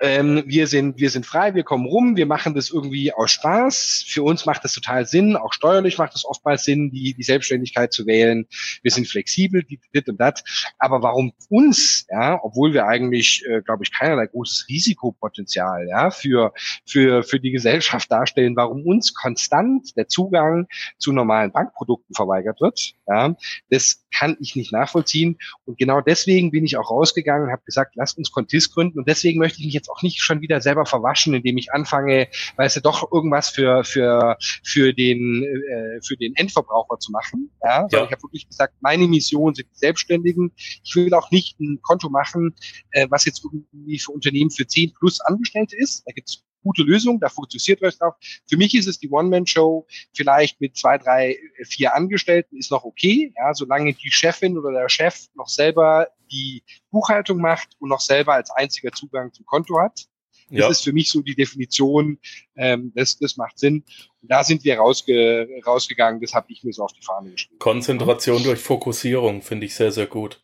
ähm, 0.00 0.42
wir 0.46 0.66
sind, 0.66 0.98
wir 0.98 1.10
sind 1.10 1.26
frei, 1.26 1.54
wir 1.54 1.62
kommen 1.62 1.86
rum, 1.86 2.16
wir 2.16 2.26
machen 2.26 2.54
das 2.54 2.70
irgendwie 2.70 3.12
aus 3.12 3.30
Spaß. 3.32 4.04
Für 4.08 4.22
uns 4.22 4.46
macht 4.46 4.64
das 4.64 4.72
total 4.72 5.06
Sinn, 5.06 5.36
auch 5.36 5.52
steuerlich 5.52 5.98
macht 5.98 6.14
es 6.14 6.24
oftmals 6.24 6.64
Sinn, 6.64 6.90
die, 6.90 7.14
die 7.14 7.22
Selbstständigkeit 7.22 7.92
zu 7.92 8.06
wählen. 8.06 8.46
Wir 8.82 8.90
sind 8.90 9.06
flexibel, 9.08 9.62
dit 9.62 10.08
und 10.08 10.18
das. 10.18 10.42
Aber 10.78 11.02
warum 11.02 11.32
uns, 11.48 12.06
ja, 12.10 12.40
obwohl 12.42 12.72
wir 12.72 12.86
eigentlich, 12.86 13.44
äh, 13.46 13.60
glaube 13.60 13.84
ich, 13.84 13.92
keinerlei 13.92 14.26
großes 14.26 14.66
Risikopotenzial, 14.68 15.86
ja, 15.88 16.10
für, 16.10 16.52
für, 16.86 17.22
für 17.22 17.38
die 17.38 17.50
Gesellschaft 17.50 18.10
darstellen, 18.10 18.56
warum 18.56 18.86
uns 18.86 19.14
konstant 19.14 19.96
der 19.96 20.08
Zugang 20.08 20.66
zu 20.98 21.12
normalen 21.12 21.52
Bankprodukten 21.52 22.14
verweigert 22.14 22.60
wird, 22.60 22.94
ja, 23.06 23.36
das 23.68 23.99
kann 24.14 24.36
ich 24.40 24.56
nicht 24.56 24.72
nachvollziehen. 24.72 25.38
Und 25.64 25.78
genau 25.78 26.00
deswegen 26.00 26.50
bin 26.50 26.64
ich 26.64 26.76
auch 26.76 26.90
rausgegangen 26.90 27.46
und 27.46 27.52
habe 27.52 27.62
gesagt, 27.64 27.96
lasst 27.96 28.18
uns 28.18 28.30
Contist 28.30 28.74
gründen. 28.74 28.98
Und 28.98 29.08
deswegen 29.08 29.38
möchte 29.38 29.60
ich 29.60 29.66
mich 29.66 29.74
jetzt 29.74 29.90
auch 29.90 30.02
nicht 30.02 30.22
schon 30.22 30.40
wieder 30.40 30.60
selber 30.60 30.86
verwaschen, 30.86 31.34
indem 31.34 31.56
ich 31.58 31.72
anfange, 31.72 32.28
weißt 32.56 32.76
du, 32.76 32.80
doch 32.80 33.10
irgendwas 33.12 33.50
für 33.50 33.84
für 33.84 34.36
für 34.40 34.92
den 34.92 35.44
äh, 35.44 36.00
für 36.06 36.16
den 36.16 36.34
Endverbraucher 36.36 36.98
zu 36.98 37.12
machen. 37.12 37.50
Ja, 37.62 37.86
ja. 37.90 38.04
ich 38.04 38.12
habe 38.12 38.22
wirklich 38.22 38.48
gesagt, 38.48 38.74
meine 38.80 39.06
Mission 39.06 39.54
sind 39.54 39.68
die 39.72 39.78
Selbstständigen. 39.78 40.52
Ich 40.56 40.94
will 40.94 41.12
auch 41.14 41.30
nicht 41.30 41.58
ein 41.60 41.80
Konto 41.82 42.08
machen, 42.08 42.54
äh, 42.92 43.06
was 43.10 43.24
jetzt 43.24 43.44
irgendwie 43.44 43.98
für 43.98 44.12
Unternehmen 44.12 44.50
für 44.50 44.66
10 44.66 44.92
plus 44.98 45.20
Angestellte 45.20 45.76
ist. 45.76 46.02
Da 46.06 46.12
gibt's 46.12 46.44
gute 46.62 46.82
Lösung, 46.82 47.20
da 47.20 47.28
fokussiert 47.28 47.82
euch 47.82 47.98
drauf. 47.98 48.14
Für 48.48 48.56
mich 48.56 48.74
ist 48.74 48.86
es 48.86 48.98
die 48.98 49.10
One-Man-Show, 49.10 49.86
vielleicht 50.14 50.60
mit 50.60 50.76
zwei, 50.76 50.98
drei, 50.98 51.36
vier 51.64 51.94
Angestellten 51.94 52.56
ist 52.56 52.70
noch 52.70 52.84
okay, 52.84 53.32
ja, 53.36 53.54
solange 53.54 53.92
die 53.94 54.10
Chefin 54.10 54.58
oder 54.58 54.72
der 54.72 54.88
Chef 54.88 55.26
noch 55.34 55.48
selber 55.48 56.08
die 56.30 56.62
Buchhaltung 56.90 57.38
macht 57.38 57.68
und 57.78 57.88
noch 57.88 58.00
selber 58.00 58.34
als 58.34 58.50
einziger 58.50 58.92
Zugang 58.92 59.32
zum 59.32 59.46
Konto 59.46 59.80
hat. 59.80 60.06
Das 60.50 60.58
ja. 60.58 60.68
ist 60.68 60.82
für 60.82 60.92
mich 60.92 61.10
so 61.10 61.20
die 61.22 61.36
Definition, 61.36 62.18
ähm, 62.56 62.92
das, 62.96 63.16
das 63.18 63.36
macht 63.36 63.58
Sinn. 63.58 63.84
Und 64.20 64.30
da 64.30 64.42
sind 64.42 64.64
wir 64.64 64.78
rausge 64.78 65.48
rausgegangen, 65.64 66.20
das 66.20 66.34
habe 66.34 66.46
ich 66.50 66.64
mir 66.64 66.72
so 66.72 66.82
auf 66.82 66.92
die 66.92 67.02
Fahne 67.02 67.30
geschrieben. 67.30 67.58
Konzentration 67.60 68.42
durch 68.42 68.58
Fokussierung 68.58 69.42
finde 69.42 69.66
ich 69.66 69.76
sehr, 69.76 69.92
sehr 69.92 70.06
gut. 70.06 70.42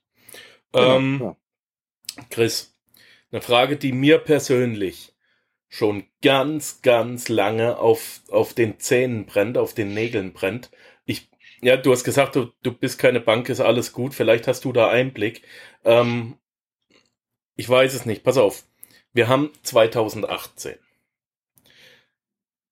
Genau, 0.72 0.96
ähm, 0.96 1.20
ja. 1.20 1.37
Chris, 2.31 2.74
Eine 3.33 3.42
Frage, 3.42 3.76
die 3.76 3.92
mir 3.92 4.18
persönlich 4.18 5.15
schon 5.77 6.05
ganz, 6.23 6.81
ganz 6.83 7.29
lange 7.29 7.79
auf, 7.79 8.23
auf 8.31 8.55
den 8.55 8.79
Zähnen 8.81 9.27
brennt, 9.27 9.59
auf 9.59 9.75
den 9.75 9.93
Nägeln 9.93 10.33
brennt. 10.33 10.71
Ich, 11.05 11.29
ja, 11.61 11.77
du 11.77 11.93
hast 11.93 12.05
gesagt, 12.05 12.37
du, 12.37 12.53
du 12.62 12.73
bist 12.73 12.99
keine 12.99 13.21
Bank, 13.21 13.49
ist 13.49 13.61
alles 13.61 13.93
gut. 13.93 14.15
Vielleicht 14.15 14.49
hast 14.49 14.65
du 14.65 14.73
da 14.73 14.89
Einblick. 14.89 15.43
Ähm, 15.85 16.37
ich 17.57 17.69
weiß 17.69 17.95
es 17.95 18.07
nicht. 18.07 18.25
Pass 18.25 18.39
auf. 18.39 18.65
Wir 19.12 19.29
haben 19.29 19.51
2018. 19.62 20.77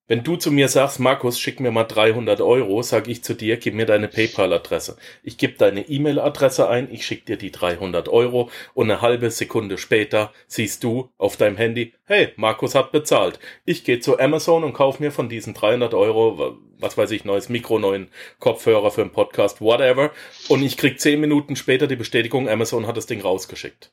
Wenn 0.06 0.22
du 0.22 0.36
zu 0.36 0.52
mir 0.52 0.68
sagst, 0.68 1.00
Markus, 1.00 1.40
schick 1.40 1.60
mir 1.60 1.70
mal 1.70 1.84
300 1.84 2.42
Euro, 2.42 2.82
sag 2.82 3.08
ich 3.08 3.24
zu 3.24 3.32
dir, 3.32 3.56
gib 3.56 3.72
mir 3.72 3.86
deine 3.86 4.06
PayPal-Adresse. 4.06 4.98
Ich 5.22 5.38
gebe 5.38 5.54
deine 5.54 5.88
E-Mail-Adresse 5.88 6.68
ein, 6.68 6.92
ich 6.92 7.06
schick 7.06 7.24
dir 7.24 7.38
die 7.38 7.50
300 7.50 8.10
Euro 8.10 8.50
und 8.74 8.90
eine 8.90 9.00
halbe 9.00 9.30
Sekunde 9.30 9.78
später 9.78 10.30
siehst 10.46 10.84
du 10.84 11.08
auf 11.16 11.38
deinem 11.38 11.56
Handy, 11.56 11.94
hey, 12.04 12.34
Markus 12.36 12.74
hat 12.74 12.92
bezahlt. 12.92 13.38
Ich 13.64 13.82
gehe 13.82 13.98
zu 13.98 14.18
Amazon 14.18 14.62
und 14.62 14.74
kauf 14.74 15.00
mir 15.00 15.10
von 15.10 15.30
diesen 15.30 15.54
300 15.54 15.94
Euro, 15.94 16.58
was 16.78 16.98
weiß 16.98 17.10
ich, 17.12 17.24
neues 17.24 17.48
Mikro, 17.48 17.78
neuen 17.78 18.10
Kopfhörer 18.40 18.90
für 18.90 19.00
einen 19.00 19.12
Podcast, 19.12 19.62
whatever. 19.62 20.10
Und 20.48 20.62
ich 20.62 20.76
krieg 20.76 21.00
10 21.00 21.18
Minuten 21.18 21.56
später 21.56 21.86
die 21.86 21.96
Bestätigung, 21.96 22.46
Amazon 22.50 22.86
hat 22.86 22.98
das 22.98 23.06
Ding 23.06 23.22
rausgeschickt. 23.22 23.90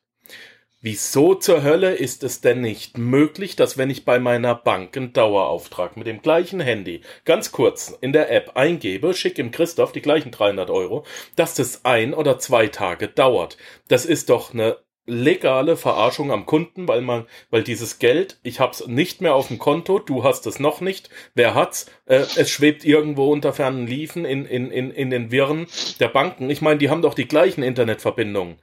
Wieso 0.83 1.35
zur 1.35 1.61
Hölle 1.61 1.93
ist 1.93 2.23
es 2.23 2.41
denn 2.41 2.61
nicht 2.61 2.97
möglich, 2.97 3.55
dass 3.55 3.77
wenn 3.77 3.91
ich 3.91 4.03
bei 4.03 4.17
meiner 4.17 4.55
Bank 4.55 4.97
einen 4.97 5.13
Dauerauftrag 5.13 5.95
mit 5.95 6.07
dem 6.07 6.23
gleichen 6.23 6.59
Handy 6.59 7.01
ganz 7.23 7.51
kurz 7.51 7.95
in 8.01 8.13
der 8.13 8.31
App 8.31 8.53
eingebe, 8.55 9.13
schicke 9.13 9.43
im 9.43 9.51
Christoph 9.51 9.91
die 9.91 10.01
gleichen 10.01 10.31
300 10.31 10.71
Euro, 10.71 11.05
dass 11.35 11.53
das 11.53 11.85
ein 11.85 12.15
oder 12.15 12.39
zwei 12.39 12.65
Tage 12.65 13.07
dauert? 13.09 13.57
Das 13.89 14.07
ist 14.07 14.31
doch 14.31 14.55
eine 14.55 14.77
legale 15.05 15.77
Verarschung 15.77 16.31
am 16.31 16.47
Kunden, 16.47 16.87
weil 16.87 17.01
man, 17.01 17.27
weil 17.51 17.61
dieses 17.61 17.99
Geld, 17.99 18.39
ich 18.41 18.59
hab's 18.59 18.87
nicht 18.87 19.21
mehr 19.21 19.35
auf 19.35 19.49
dem 19.49 19.59
Konto, 19.59 19.99
du 19.99 20.23
hast 20.23 20.47
es 20.47 20.59
noch 20.59 20.81
nicht, 20.81 21.11
wer 21.35 21.53
hat's? 21.53 21.91
Äh, 22.07 22.25
es 22.37 22.49
schwebt 22.49 22.83
irgendwo 22.83 23.31
unter 23.31 23.53
fernen 23.53 23.85
Liefen 23.85 24.25
in, 24.25 24.45
in, 24.47 24.71
in, 24.71 24.89
in 24.89 25.11
den 25.11 25.29
Wirren 25.29 25.67
der 25.99 26.07
Banken. 26.07 26.49
Ich 26.49 26.61
meine, 26.61 26.79
die 26.79 26.89
haben 26.89 27.03
doch 27.03 27.13
die 27.13 27.27
gleichen 27.27 27.61
Internetverbindungen. 27.61 28.57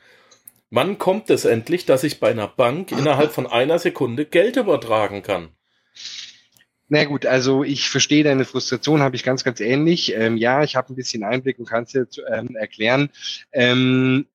Wann 0.70 0.98
kommt 0.98 1.30
es 1.30 1.44
endlich, 1.44 1.86
dass 1.86 2.04
ich 2.04 2.20
bei 2.20 2.30
einer 2.30 2.48
Bank 2.48 2.92
innerhalb 2.98 3.32
von 3.32 3.46
einer 3.46 3.78
Sekunde 3.78 4.26
Geld 4.26 4.56
übertragen 4.56 5.22
kann? 5.22 5.50
Na 6.90 7.04
gut, 7.04 7.26
also 7.26 7.64
ich 7.64 7.90
verstehe 7.90 8.24
deine 8.24 8.46
Frustration, 8.46 9.02
habe 9.02 9.14
ich 9.14 9.22
ganz, 9.22 9.44
ganz 9.44 9.60
ähnlich. 9.60 10.14
Ähm, 10.14 10.38
ja, 10.38 10.62
ich 10.62 10.74
habe 10.74 10.92
ein 10.92 10.96
bisschen 10.96 11.22
Einblick 11.22 11.58
und 11.58 11.68
kann 11.68 11.84
es 11.84 11.92
dir 11.92 12.06
ähm, 12.32 12.56
erklären. 12.56 13.10
Ähm, 13.52 14.26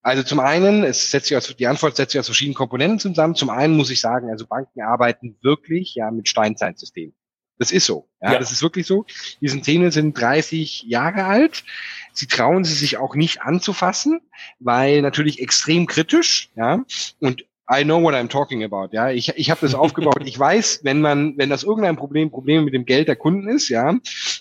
also 0.00 0.22
zum 0.22 0.40
einen, 0.40 0.84
es 0.84 1.10
setzt 1.10 1.26
sich 1.26 1.36
aus, 1.36 1.54
die 1.54 1.66
Antwort 1.66 1.96
setzt 1.96 2.12
sich 2.12 2.18
aus 2.18 2.26
verschiedenen 2.26 2.54
Komponenten 2.54 2.98
zusammen. 2.98 3.34
Zum 3.34 3.50
einen 3.50 3.76
muss 3.76 3.90
ich 3.90 4.00
sagen, 4.00 4.30
also 4.30 4.46
Banken 4.46 4.80
arbeiten 4.80 5.36
wirklich 5.42 5.94
ja 5.94 6.10
mit 6.10 6.28
Steinzeitsystemen. 6.28 7.14
Das 7.58 7.70
ist 7.70 7.86
so. 7.86 8.08
Ja, 8.20 8.32
ja, 8.32 8.38
das 8.38 8.50
ist 8.50 8.62
wirklich 8.62 8.86
so. 8.86 9.04
Die 9.40 9.48
Systeme 9.48 9.92
sind 9.92 10.20
30 10.20 10.82
Jahre 10.82 11.24
alt. 11.24 11.62
Sie 12.12 12.26
trauen 12.26 12.64
sie 12.64 12.74
sich 12.74 12.98
auch 12.98 13.14
nicht 13.14 13.42
anzufassen, 13.42 14.20
weil 14.58 15.02
natürlich 15.02 15.40
extrem 15.40 15.86
kritisch, 15.86 16.50
ja, 16.54 16.84
und 17.20 17.44
I 17.70 17.84
know 17.84 18.02
what 18.02 18.14
I'm 18.14 18.28
talking 18.28 18.64
about. 18.64 18.88
Ja, 18.92 19.10
ich, 19.10 19.30
ich 19.36 19.50
habe 19.50 19.60
das 19.62 19.74
aufgebaut. 19.74 20.12
Ich 20.26 20.38
weiß, 20.38 20.80
wenn 20.82 21.00
man, 21.00 21.38
wenn 21.38 21.48
das 21.48 21.62
irgendein 21.62 21.96
Problem, 21.96 22.30
Problem 22.30 22.64
mit 22.64 22.74
dem 22.74 22.84
Geld 22.84 23.08
der 23.08 23.16
Kunden 23.16 23.48
ist, 23.48 23.68
ja, 23.68 23.94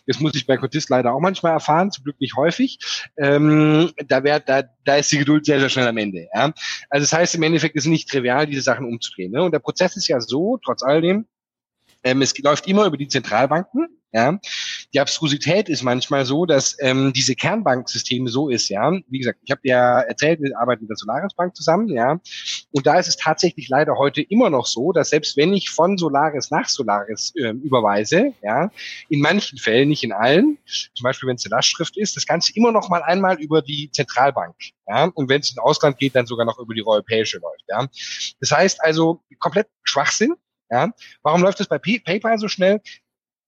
das 0.06 0.20
muss 0.20 0.36
ich 0.36 0.48
bei 0.48 0.58
Contist 0.58 0.90
leider 0.90 1.14
auch 1.14 1.20
manchmal 1.20 1.54
erfahren, 1.54 1.92
zum 1.92 2.04
Glück 2.04 2.20
nicht 2.20 2.36
häufig. 2.36 2.80
Ähm, 3.18 3.92
da, 4.08 4.24
wär, 4.24 4.40
da, 4.40 4.64
da 4.84 4.96
ist 4.96 5.12
die 5.12 5.20
Geduld 5.20 5.46
sehr, 5.46 5.60
sehr 5.60 5.70
schnell 5.70 5.88
am 5.88 5.98
Ende. 5.98 6.28
Ja, 6.34 6.52
also 6.90 7.04
das 7.04 7.14
heißt 7.14 7.36
im 7.36 7.44
Endeffekt 7.44 7.76
ist 7.76 7.86
es 7.86 7.90
nicht 7.90 8.10
trivial, 8.10 8.48
diese 8.48 8.62
Sachen 8.62 8.86
umzudrehen. 8.86 9.32
Ne? 9.32 9.44
Und 9.44 9.52
der 9.52 9.60
Prozess 9.60 9.96
ist 9.96 10.08
ja 10.08 10.20
so, 10.20 10.60
trotz 10.64 10.84
alledem, 10.84 11.26
ähm, 12.04 12.22
es 12.22 12.38
läuft 12.40 12.68
immer 12.68 12.86
über 12.86 12.98
die 12.98 13.08
Zentralbanken. 13.08 13.88
Ja, 14.14 14.40
die 14.94 15.00
Abstrusität 15.00 15.70
ist 15.70 15.84
manchmal 15.84 16.26
so, 16.26 16.46
dass 16.46 16.76
ähm, 16.80 17.14
diese 17.14 17.36
Kernbanksysteme 17.36 18.30
so 18.30 18.50
ist. 18.50 18.70
Ja, 18.70 18.92
wie 19.08 19.20
gesagt, 19.20 19.40
ich 19.44 19.52
habe 19.52 19.62
ja 19.64 20.02
erzählt, 20.02 20.42
wir 20.42 20.58
arbeiten 20.60 20.84
mit 20.84 20.90
der 20.90 20.98
Solaris 20.98 21.34
Bank 21.34 21.56
zusammen. 21.56 21.90
Ja, 21.90 22.20
und 22.72 22.86
da 22.86 23.00
ist 23.00 23.08
es 23.08 23.16
tatsächlich 23.16 23.70
leider 23.70 23.98
heute 23.98 24.22
immer 24.22 24.50
noch 24.50 24.66
so, 24.66 24.92
dass 24.92 25.10
selbst 25.10 25.38
wenn 25.38 25.54
ich 25.54 25.70
von 25.70 25.98
Solaris 25.98 26.52
nach 26.52 26.68
Solaris 26.68 27.34
äh, 27.36 27.50
überweise, 27.50 28.34
ja, 28.42 28.70
in 29.10 29.22
manchen 29.22 29.58
Fällen, 29.58 29.90
nicht 29.90 30.04
in 30.04 30.12
allen, 30.12 30.58
zum 30.66 31.04
Beispiel 31.04 31.30
wenn 31.30 31.36
es 31.36 31.46
eine 31.46 31.56
Lastschrift 31.56 31.98
ist, 31.98 32.18
das 32.18 32.26
Ganze 32.26 32.52
immer 32.56 32.72
noch 32.72 32.90
mal 32.90 33.02
einmal 33.04 33.40
über 33.40 33.62
die 33.62 33.90
Zentralbank. 33.92 34.56
Ja, 34.88 35.06
und 35.06 35.30
wenn 35.30 35.40
es 35.40 35.52
in 35.52 35.60
Ausland 35.60 35.98
geht, 35.98 36.16
dann 36.16 36.26
sogar 36.26 36.46
noch 36.46 36.60
über 36.60 36.74
die 36.74 36.86
europäische 36.86 37.38
läuft. 37.40 37.64
Ja, 37.70 37.88
das 38.42 38.52
heißt 38.52 38.84
also 38.84 39.22
komplett 39.40 39.68
Schwachsinn. 39.84 40.36
Ja? 40.72 40.90
Warum 41.22 41.42
läuft 41.42 41.60
es 41.60 41.68
bei 41.68 41.78
PayPal 41.78 42.40
so 42.40 42.48
schnell? 42.48 42.82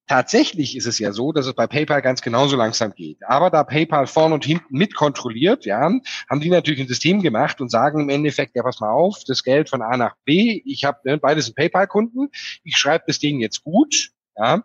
Tatsächlich 0.07 0.75
ist 0.75 0.85
es 0.85 0.99
ja 0.99 1.13
so, 1.13 1.31
dass 1.31 1.45
es 1.45 1.53
bei 1.53 1.65
PayPal 1.65 2.01
ganz 2.01 2.21
genauso 2.21 2.57
langsam 2.57 2.93
geht. 2.93 3.19
Aber 3.25 3.49
da 3.49 3.63
PayPal 3.63 4.05
vorn 4.05 4.33
und 4.33 4.43
hinten 4.43 4.77
mit 4.77 4.95
kontrolliert, 4.95 5.65
ja, 5.65 5.79
haben 5.79 6.39
die 6.41 6.49
natürlich 6.49 6.81
ein 6.81 6.89
System 6.89 7.21
gemacht 7.21 7.61
und 7.61 7.69
sagen 7.69 8.01
im 8.01 8.09
Endeffekt, 8.09 8.55
ja, 8.55 8.63
pass 8.63 8.81
mal 8.81 8.91
auf, 8.91 9.23
das 9.25 9.43
Geld 9.43 9.69
von 9.69 9.81
A 9.81 9.95
nach 9.95 10.15
B, 10.25 10.61
ich 10.65 10.83
habe 10.83 10.99
ne, 11.05 11.17
beides 11.17 11.45
sind 11.45 11.55
PayPal-Kunden, 11.55 12.29
ich 12.63 12.75
schreibe 12.75 13.05
das 13.07 13.19
Ding 13.19 13.39
jetzt 13.39 13.63
gut, 13.63 14.09
ja, 14.35 14.61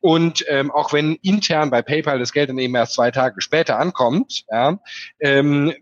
und 0.00 0.44
ähm, 0.48 0.72
auch 0.72 0.92
wenn 0.92 1.14
intern 1.16 1.70
bei 1.70 1.82
PayPal 1.82 2.18
das 2.18 2.32
Geld 2.32 2.48
dann 2.48 2.58
eben 2.58 2.74
erst 2.74 2.94
zwei 2.94 3.12
Tage 3.12 3.40
später 3.42 3.78
ankommt, 3.78 4.44
ja, 4.50 4.80
ähm, 5.20 5.72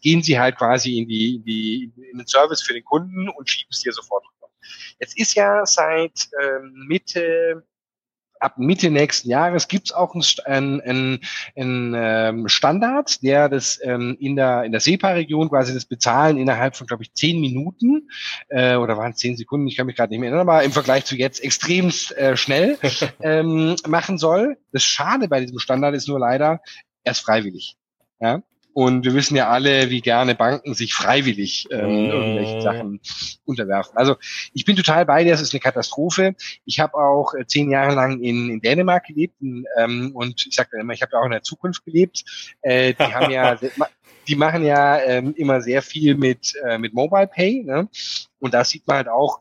gehen 0.00 0.22
sie 0.22 0.40
halt 0.40 0.56
quasi 0.56 0.98
in 0.98 1.06
die, 1.06 1.36
in 1.36 1.44
die 1.44 1.92
in 2.10 2.18
den 2.18 2.26
Service 2.26 2.62
für 2.62 2.72
den 2.72 2.84
Kunden 2.84 3.28
und 3.28 3.48
schieben 3.48 3.68
es 3.70 3.80
dir 3.80 3.92
sofort 3.92 4.24
Jetzt 4.98 5.18
ist 5.18 5.34
ja 5.34 5.64
seit 5.64 6.28
ähm, 6.42 6.84
Mitte 6.86 7.64
ab 8.40 8.58
Mitte 8.58 8.90
nächsten 8.90 9.28
Jahres 9.28 9.68
gibt 9.68 9.88
es 9.88 9.92
auch 9.92 10.14
einen, 10.44 10.80
einen, 10.80 11.20
einen 11.56 11.94
ähm, 11.96 12.48
Standard, 12.48 13.22
der 13.22 13.48
das 13.48 13.78
ähm, 13.82 14.16
in 14.18 14.36
der 14.36 14.64
in 14.64 14.72
der 14.72 14.80
SEPA-Region 14.80 15.50
quasi 15.50 15.74
das 15.74 15.84
Bezahlen 15.84 16.38
innerhalb 16.38 16.76
von, 16.76 16.86
glaube 16.86 17.02
ich, 17.02 17.12
zehn 17.14 17.40
Minuten 17.40 18.08
äh, 18.48 18.76
oder 18.76 18.96
waren 18.96 19.12
es 19.12 19.18
zehn 19.18 19.36
Sekunden, 19.36 19.68
ich 19.68 19.76
kann 19.76 19.86
mich 19.86 19.96
gerade 19.96 20.10
nicht 20.10 20.20
mehr 20.20 20.30
erinnern, 20.30 20.48
aber 20.48 20.64
im 20.64 20.72
Vergleich 20.72 21.04
zu 21.04 21.16
jetzt 21.16 21.42
extrem 21.42 21.92
äh, 22.16 22.36
schnell 22.36 22.78
ähm, 23.20 23.76
machen 23.86 24.18
soll. 24.18 24.56
Das 24.72 24.82
Schade 24.82 25.28
bei 25.28 25.40
diesem 25.40 25.58
Standard 25.58 25.94
ist 25.94 26.08
nur 26.08 26.18
leider, 26.18 26.60
er 27.04 27.12
ist 27.12 27.20
freiwillig. 27.20 27.76
Ja? 28.20 28.42
Und 28.72 29.04
wir 29.04 29.14
wissen 29.14 29.36
ja 29.36 29.48
alle, 29.48 29.90
wie 29.90 30.00
gerne 30.00 30.34
Banken 30.34 30.74
sich 30.74 30.94
freiwillig 30.94 31.66
ähm, 31.70 32.06
mm. 32.06 32.10
irgendwelchen 32.10 32.60
Sachen 32.62 33.00
unterwerfen. 33.44 33.96
Also 33.96 34.16
ich 34.52 34.64
bin 34.64 34.76
total 34.76 35.04
bei 35.06 35.24
dir, 35.24 35.34
es 35.34 35.40
ist 35.40 35.52
eine 35.52 35.60
Katastrophe. 35.60 36.34
Ich 36.64 36.78
habe 36.78 36.94
auch 36.94 37.34
äh, 37.34 37.46
zehn 37.46 37.70
Jahre 37.70 37.94
lang 37.94 38.20
in, 38.20 38.48
in 38.50 38.60
Dänemark 38.60 39.06
gelebt 39.06 39.34
ähm, 39.76 40.12
und 40.14 40.46
ich 40.46 40.54
sage 40.54 40.78
immer, 40.78 40.92
ich 40.92 41.02
habe 41.02 41.18
auch 41.18 41.24
in 41.24 41.32
der 41.32 41.42
Zukunft 41.42 41.84
gelebt. 41.84 42.24
Äh, 42.62 42.94
die 42.94 43.14
haben 43.14 43.30
ja, 43.30 43.58
die 44.28 44.36
machen 44.36 44.64
ja 44.64 45.00
ähm, 45.00 45.34
immer 45.36 45.60
sehr 45.60 45.82
viel 45.82 46.14
mit, 46.14 46.54
äh, 46.64 46.78
mit 46.78 46.94
Mobile 46.94 47.26
Pay. 47.26 47.64
Ne? 47.64 47.88
Und 48.38 48.54
da 48.54 48.64
sieht 48.64 48.86
man 48.86 48.98
halt 48.98 49.08
auch, 49.08 49.40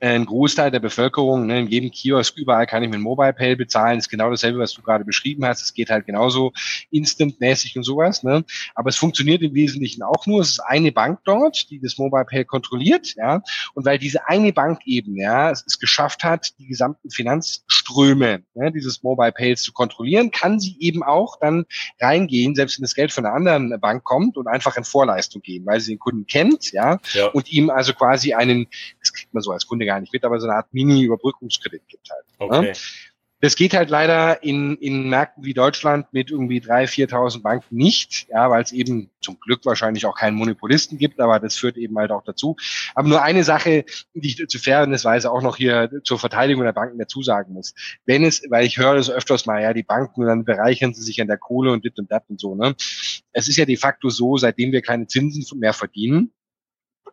ein 0.00 0.26
Großteil 0.26 0.70
der 0.70 0.80
Bevölkerung, 0.80 1.46
ne, 1.46 1.60
in 1.60 1.66
jedem 1.68 1.90
Kiosk, 1.90 2.36
überall 2.36 2.66
kann 2.66 2.82
ich 2.82 2.90
mit 2.90 3.00
Mobile 3.00 3.32
Pay 3.32 3.56
bezahlen, 3.56 3.96
das 3.96 4.06
ist 4.06 4.10
genau 4.10 4.30
dasselbe, 4.30 4.58
was 4.58 4.72
du 4.72 4.82
gerade 4.82 5.04
beschrieben 5.04 5.44
hast. 5.44 5.62
Es 5.62 5.74
geht 5.74 5.90
halt 5.90 6.06
genauso 6.06 6.52
instant-mäßig 6.90 7.76
und 7.76 7.82
sowas. 7.82 8.22
Ne? 8.22 8.44
Aber 8.74 8.90
es 8.90 8.96
funktioniert 8.96 9.42
im 9.42 9.54
Wesentlichen 9.54 10.02
auch 10.02 10.26
nur. 10.26 10.40
Es 10.40 10.50
ist 10.50 10.60
eine 10.60 10.92
Bank 10.92 11.20
dort, 11.24 11.68
die 11.70 11.80
das 11.80 11.98
Mobile 11.98 12.24
Pay 12.24 12.44
kontrolliert, 12.44 13.14
ja. 13.16 13.42
Und 13.74 13.84
weil 13.84 13.98
diese 13.98 14.28
eine 14.28 14.52
Bank 14.52 14.80
eben, 14.86 15.16
ja, 15.16 15.50
es, 15.50 15.64
es 15.66 15.78
geschafft 15.78 16.22
hat, 16.22 16.58
die 16.58 16.66
gesamten 16.66 17.10
Finanzströme 17.10 18.42
ne, 18.54 18.72
dieses 18.72 19.02
Mobile 19.02 19.32
Pays 19.32 19.62
zu 19.62 19.72
kontrollieren, 19.72 20.30
kann 20.30 20.60
sie 20.60 20.76
eben 20.80 21.02
auch 21.02 21.38
dann 21.40 21.64
reingehen, 22.00 22.54
selbst 22.54 22.78
wenn 22.78 22.82
das 22.82 22.94
Geld 22.94 23.12
von 23.12 23.26
einer 23.26 23.34
anderen 23.34 23.80
Bank 23.80 24.04
kommt 24.04 24.36
und 24.36 24.46
einfach 24.46 24.76
in 24.76 24.84
Vorleistung 24.84 25.42
gehen, 25.42 25.66
weil 25.66 25.80
sie 25.80 25.94
den 25.94 25.98
Kunden 25.98 26.26
kennt, 26.26 26.72
ja, 26.72 26.98
ja. 27.12 27.26
und 27.28 27.50
ihm 27.50 27.70
also 27.70 27.92
quasi 27.94 28.34
einen, 28.34 28.68
das 29.00 29.12
kriegt 29.12 29.34
man 29.34 29.42
so 29.42 29.50
als 29.50 29.66
Kunde 29.66 29.87
gar 29.88 30.00
nicht 30.00 30.12
mit, 30.12 30.24
aber 30.24 30.38
so 30.38 30.46
eine 30.46 30.56
Art 30.56 30.72
Mini-Überbrückungskredit 30.72 31.82
gibt 31.88 32.10
halt. 32.10 32.24
Okay. 32.38 32.60
Ne? 32.60 32.72
Das 33.40 33.54
geht 33.54 33.72
halt 33.72 33.88
leider 33.88 34.42
in, 34.42 34.76
in 34.78 35.08
Märkten 35.08 35.44
wie 35.44 35.54
Deutschland 35.54 36.12
mit 36.12 36.28
irgendwie 36.28 36.60
3.000, 36.60 37.08
4.000 37.08 37.42
Banken 37.42 37.76
nicht, 37.76 38.26
ja, 38.30 38.50
weil 38.50 38.64
es 38.64 38.72
eben 38.72 39.10
zum 39.20 39.38
Glück 39.38 39.64
wahrscheinlich 39.64 40.06
auch 40.06 40.16
keinen 40.16 40.34
Monopolisten 40.34 40.98
gibt, 40.98 41.20
aber 41.20 41.38
das 41.38 41.56
führt 41.56 41.76
eben 41.76 41.96
halt 41.96 42.10
auch 42.10 42.24
dazu. 42.24 42.56
Aber 42.96 43.08
nur 43.08 43.22
eine 43.22 43.44
Sache, 43.44 43.84
die 44.14 44.28
ich 44.28 44.48
zu 44.48 44.58
fairnessweise 44.58 45.30
auch 45.30 45.40
noch 45.40 45.56
hier 45.56 45.88
zur 46.02 46.18
Verteidigung 46.18 46.64
der 46.64 46.72
Banken 46.72 46.98
dazu 46.98 47.22
sagen 47.22 47.52
muss. 47.52 47.74
Wenn 48.06 48.24
es, 48.24 48.42
weil 48.50 48.66
ich 48.66 48.76
höre 48.76 48.96
das 48.96 49.08
öfters 49.08 49.46
mal, 49.46 49.62
ja, 49.62 49.72
die 49.72 49.84
Banken, 49.84 50.26
dann 50.26 50.44
bereichern 50.44 50.92
sie 50.92 51.02
sich 51.02 51.20
an 51.20 51.28
der 51.28 51.38
Kohle 51.38 51.70
und 51.70 51.84
dit 51.84 51.96
und 52.00 52.10
dat 52.10 52.24
und 52.28 52.40
so, 52.40 52.56
ne. 52.56 52.74
Es 53.32 53.48
ist 53.48 53.56
ja 53.56 53.66
de 53.66 53.76
facto 53.76 54.08
so, 54.08 54.36
seitdem 54.36 54.72
wir 54.72 54.82
keine 54.82 55.06
Zinsen 55.06 55.60
mehr 55.60 55.74
verdienen, 55.74 56.32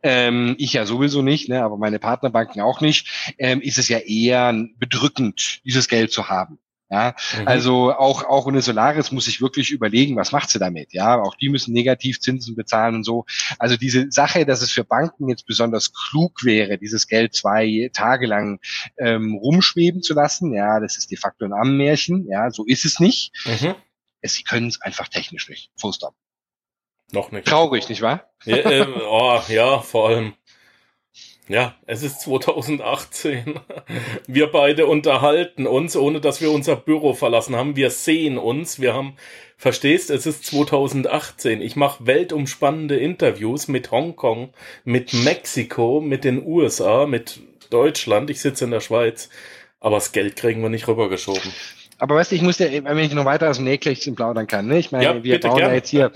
ähm, 0.05 0.55
ich 0.59 0.73
ja 0.73 0.85
sowieso 0.85 1.23
nicht, 1.23 1.49
ne, 1.49 1.63
aber 1.63 1.77
meine 1.77 1.97
Partnerbanken 1.97 2.61
auch 2.61 2.79
nicht, 2.79 3.33
ähm, 3.39 3.59
ist 3.59 3.79
es 3.79 3.89
ja 3.89 3.97
eher 3.97 4.53
bedrückend, 4.77 5.61
dieses 5.65 5.87
Geld 5.87 6.11
zu 6.11 6.29
haben. 6.29 6.59
Ja, 6.91 7.15
mhm. 7.39 7.47
also 7.47 7.91
auch, 7.91 8.23
auch 8.25 8.45
eine 8.45 8.61
Solaris 8.61 9.11
muss 9.11 9.25
sich 9.25 9.41
wirklich 9.41 9.71
überlegen, 9.71 10.15
was 10.15 10.31
macht 10.31 10.51
sie 10.51 10.59
damit? 10.59 10.93
Ja, 10.93 11.19
auch 11.19 11.33
die 11.33 11.49
müssen 11.49 11.73
Negativzinsen 11.73 12.55
bezahlen 12.55 12.93
und 12.93 13.03
so. 13.03 13.25
Also 13.57 13.75
diese 13.75 14.11
Sache, 14.11 14.45
dass 14.45 14.61
es 14.61 14.71
für 14.71 14.83
Banken 14.83 15.27
jetzt 15.27 15.47
besonders 15.47 15.91
klug 15.91 16.43
wäre, 16.43 16.77
dieses 16.77 17.07
Geld 17.07 17.33
zwei 17.33 17.89
Tage 17.91 18.27
lang 18.27 18.59
ähm, 18.99 19.33
rumschweben 19.33 20.03
zu 20.03 20.13
lassen, 20.13 20.53
ja, 20.53 20.79
das 20.79 20.97
ist 20.97 21.09
de 21.09 21.17
facto 21.17 21.45
ein 21.45 21.53
Ammenmärchen. 21.53 22.27
Ja, 22.29 22.51
so 22.51 22.63
ist 22.65 22.85
es 22.85 22.99
nicht. 22.99 23.31
Mhm. 23.45 23.73
Sie 24.21 24.43
können 24.43 24.67
es 24.67 24.79
einfach 24.79 25.07
technisch 25.07 25.49
nicht. 25.49 25.71
Full 25.77 25.93
stop. 25.93 26.13
Noch 27.11 27.31
nicht. 27.31 27.47
Traurig, 27.47 27.89
nicht 27.89 28.01
wahr? 28.01 28.29
Ja, 28.45 28.57
äh, 28.57 28.87
oh, 29.07 29.39
ja, 29.47 29.79
vor 29.79 30.09
allem. 30.09 30.33
Ja, 31.47 31.75
es 31.85 32.01
ist 32.01 32.21
2018. 32.21 33.59
Wir 34.27 34.47
beide 34.47 34.87
unterhalten 34.87 35.67
uns, 35.67 35.95
ohne 35.95 36.19
dass 36.19 36.41
wir 36.41 36.49
unser 36.49 36.75
Büro 36.75 37.13
verlassen 37.13 37.55
haben. 37.55 37.75
Wir 37.75 37.91
sehen 37.91 38.39
uns. 38.39 38.79
Wir 38.79 38.95
haben, 38.95 39.15
verstehst, 39.55 40.09
es 40.09 40.25
ist 40.25 40.45
2018. 40.45 41.61
Ich 41.61 41.75
mache 41.75 42.05
weltumspannende 42.07 42.97
Interviews 42.97 43.67
mit 43.67 43.91
Hongkong, 43.91 44.53
mit 44.83 45.13
Mexiko, 45.13 46.01
mit 46.01 46.23
den 46.23 46.43
USA, 46.43 47.05
mit 47.05 47.39
Deutschland. 47.69 48.31
Ich 48.31 48.41
sitze 48.41 48.65
in 48.65 48.71
der 48.71 48.81
Schweiz. 48.81 49.29
Aber 49.79 49.97
das 49.97 50.13
Geld 50.13 50.35
kriegen 50.35 50.63
wir 50.63 50.69
nicht 50.69 50.87
rübergeschoben. 50.87 51.53
Aber 51.97 52.15
weißt 52.15 52.31
du, 52.31 52.36
ich 52.36 52.41
muss 52.41 52.60
ja, 52.60 52.67
wenn 52.71 52.97
ich 52.99 53.13
noch 53.13 53.25
weiter 53.25 53.49
aus 53.49 53.58
dem 53.58 53.65
Nähkästchen 53.65 54.15
plaudern 54.15 54.47
kann, 54.47 54.67
ne? 54.67 54.77
Ich 54.77 54.91
meine, 54.91 55.03
ja, 55.03 55.23
wir 55.23 55.39
bauen 55.39 55.58
gerne. 55.58 55.71
ja 55.71 55.75
jetzt 55.75 55.89
hier, 55.89 56.12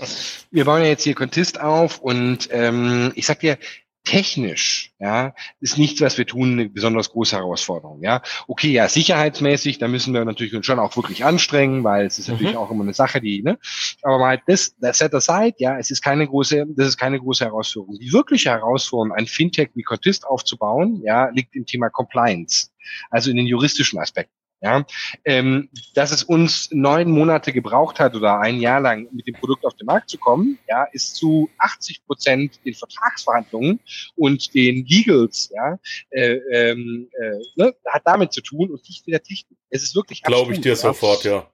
wir 0.50 0.64
bauen 0.64 0.82
ja 0.82 0.88
jetzt 0.88 1.04
hier 1.04 1.14
Contist 1.14 1.60
auf 1.60 1.98
und 1.98 2.48
ähm, 2.52 3.12
ich 3.14 3.26
sag 3.26 3.40
dir, 3.40 3.58
technisch, 4.04 4.92
ja, 4.98 5.34
ist 5.60 5.78
nichts, 5.78 6.00
was 6.00 6.16
wir 6.16 6.26
tun, 6.26 6.52
eine 6.52 6.68
besonders 6.68 7.10
große 7.10 7.36
Herausforderung, 7.36 8.02
ja. 8.02 8.22
Okay, 8.48 8.72
ja, 8.72 8.88
sicherheitsmäßig, 8.88 9.78
da 9.78 9.88
müssen 9.88 10.14
wir 10.14 10.24
natürlich 10.24 10.54
uns 10.54 10.66
schon 10.66 10.78
auch 10.78 10.96
wirklich 10.96 11.24
anstrengen, 11.24 11.84
weil 11.84 12.06
es 12.06 12.18
ist 12.18 12.28
mhm. 12.28 12.34
natürlich 12.34 12.56
auch 12.56 12.70
immer 12.70 12.82
eine 12.82 12.94
Sache, 12.94 13.20
die, 13.20 13.42
ne, 13.42 13.58
aber 14.02 14.18
mal 14.18 14.42
das, 14.46 14.74
das 14.78 14.98
set 14.98 15.14
aside, 15.14 15.54
ja, 15.58 15.78
es 15.78 15.90
ist 15.90 16.02
keine 16.02 16.26
große, 16.26 16.66
das 16.70 16.88
ist 16.88 16.96
keine 16.96 17.20
große 17.20 17.44
Herausforderung. 17.44 17.98
Die 17.98 18.12
wirkliche 18.12 18.50
Herausforderung, 18.50 19.16
ein 19.16 19.26
Fintech 19.26 19.70
wie 19.74 19.82
Contist 19.82 20.26
aufzubauen, 20.26 21.02
ja, 21.04 21.28
liegt 21.30 21.54
im 21.54 21.66
Thema 21.66 21.90
Compliance, 21.90 22.70
also 23.10 23.30
in 23.30 23.36
den 23.36 23.46
juristischen 23.46 23.98
Aspekten. 23.98 24.39
Ja, 24.62 24.84
ähm, 25.24 25.70
dass 25.94 26.10
es 26.10 26.22
uns 26.22 26.68
neun 26.70 27.10
Monate 27.10 27.52
gebraucht 27.52 27.98
hat 27.98 28.14
oder 28.14 28.40
ein 28.40 28.60
Jahr 28.60 28.80
lang 28.80 29.08
mit 29.10 29.26
dem 29.26 29.34
Produkt 29.34 29.64
auf 29.64 29.74
den 29.74 29.86
Markt 29.86 30.10
zu 30.10 30.18
kommen, 30.18 30.58
ja, 30.68 30.84
ist 30.92 31.16
zu 31.16 31.48
80 31.58 32.04
Prozent 32.04 32.60
den 32.64 32.74
Vertragsverhandlungen 32.74 33.80
und 34.16 34.54
den 34.54 34.84
Legals, 34.84 35.50
ja, 35.54 35.78
äh, 36.10 36.34
ähm, 36.52 37.08
äh, 37.18 37.38
ne, 37.56 37.74
hat 37.86 38.02
damit 38.04 38.32
zu 38.32 38.42
tun 38.42 38.70
und 38.70 38.86
nicht 38.86 39.06
mit 39.06 39.14
der 39.14 39.22
Technik. 39.22 39.58
Es 39.70 39.82
ist 39.82 39.94
wirklich 39.94 40.22
Glaube 40.22 40.52
ich 40.52 40.60
dir 40.60 40.70
ja. 40.70 40.76
sofort, 40.76 41.24
ja. 41.24 41.48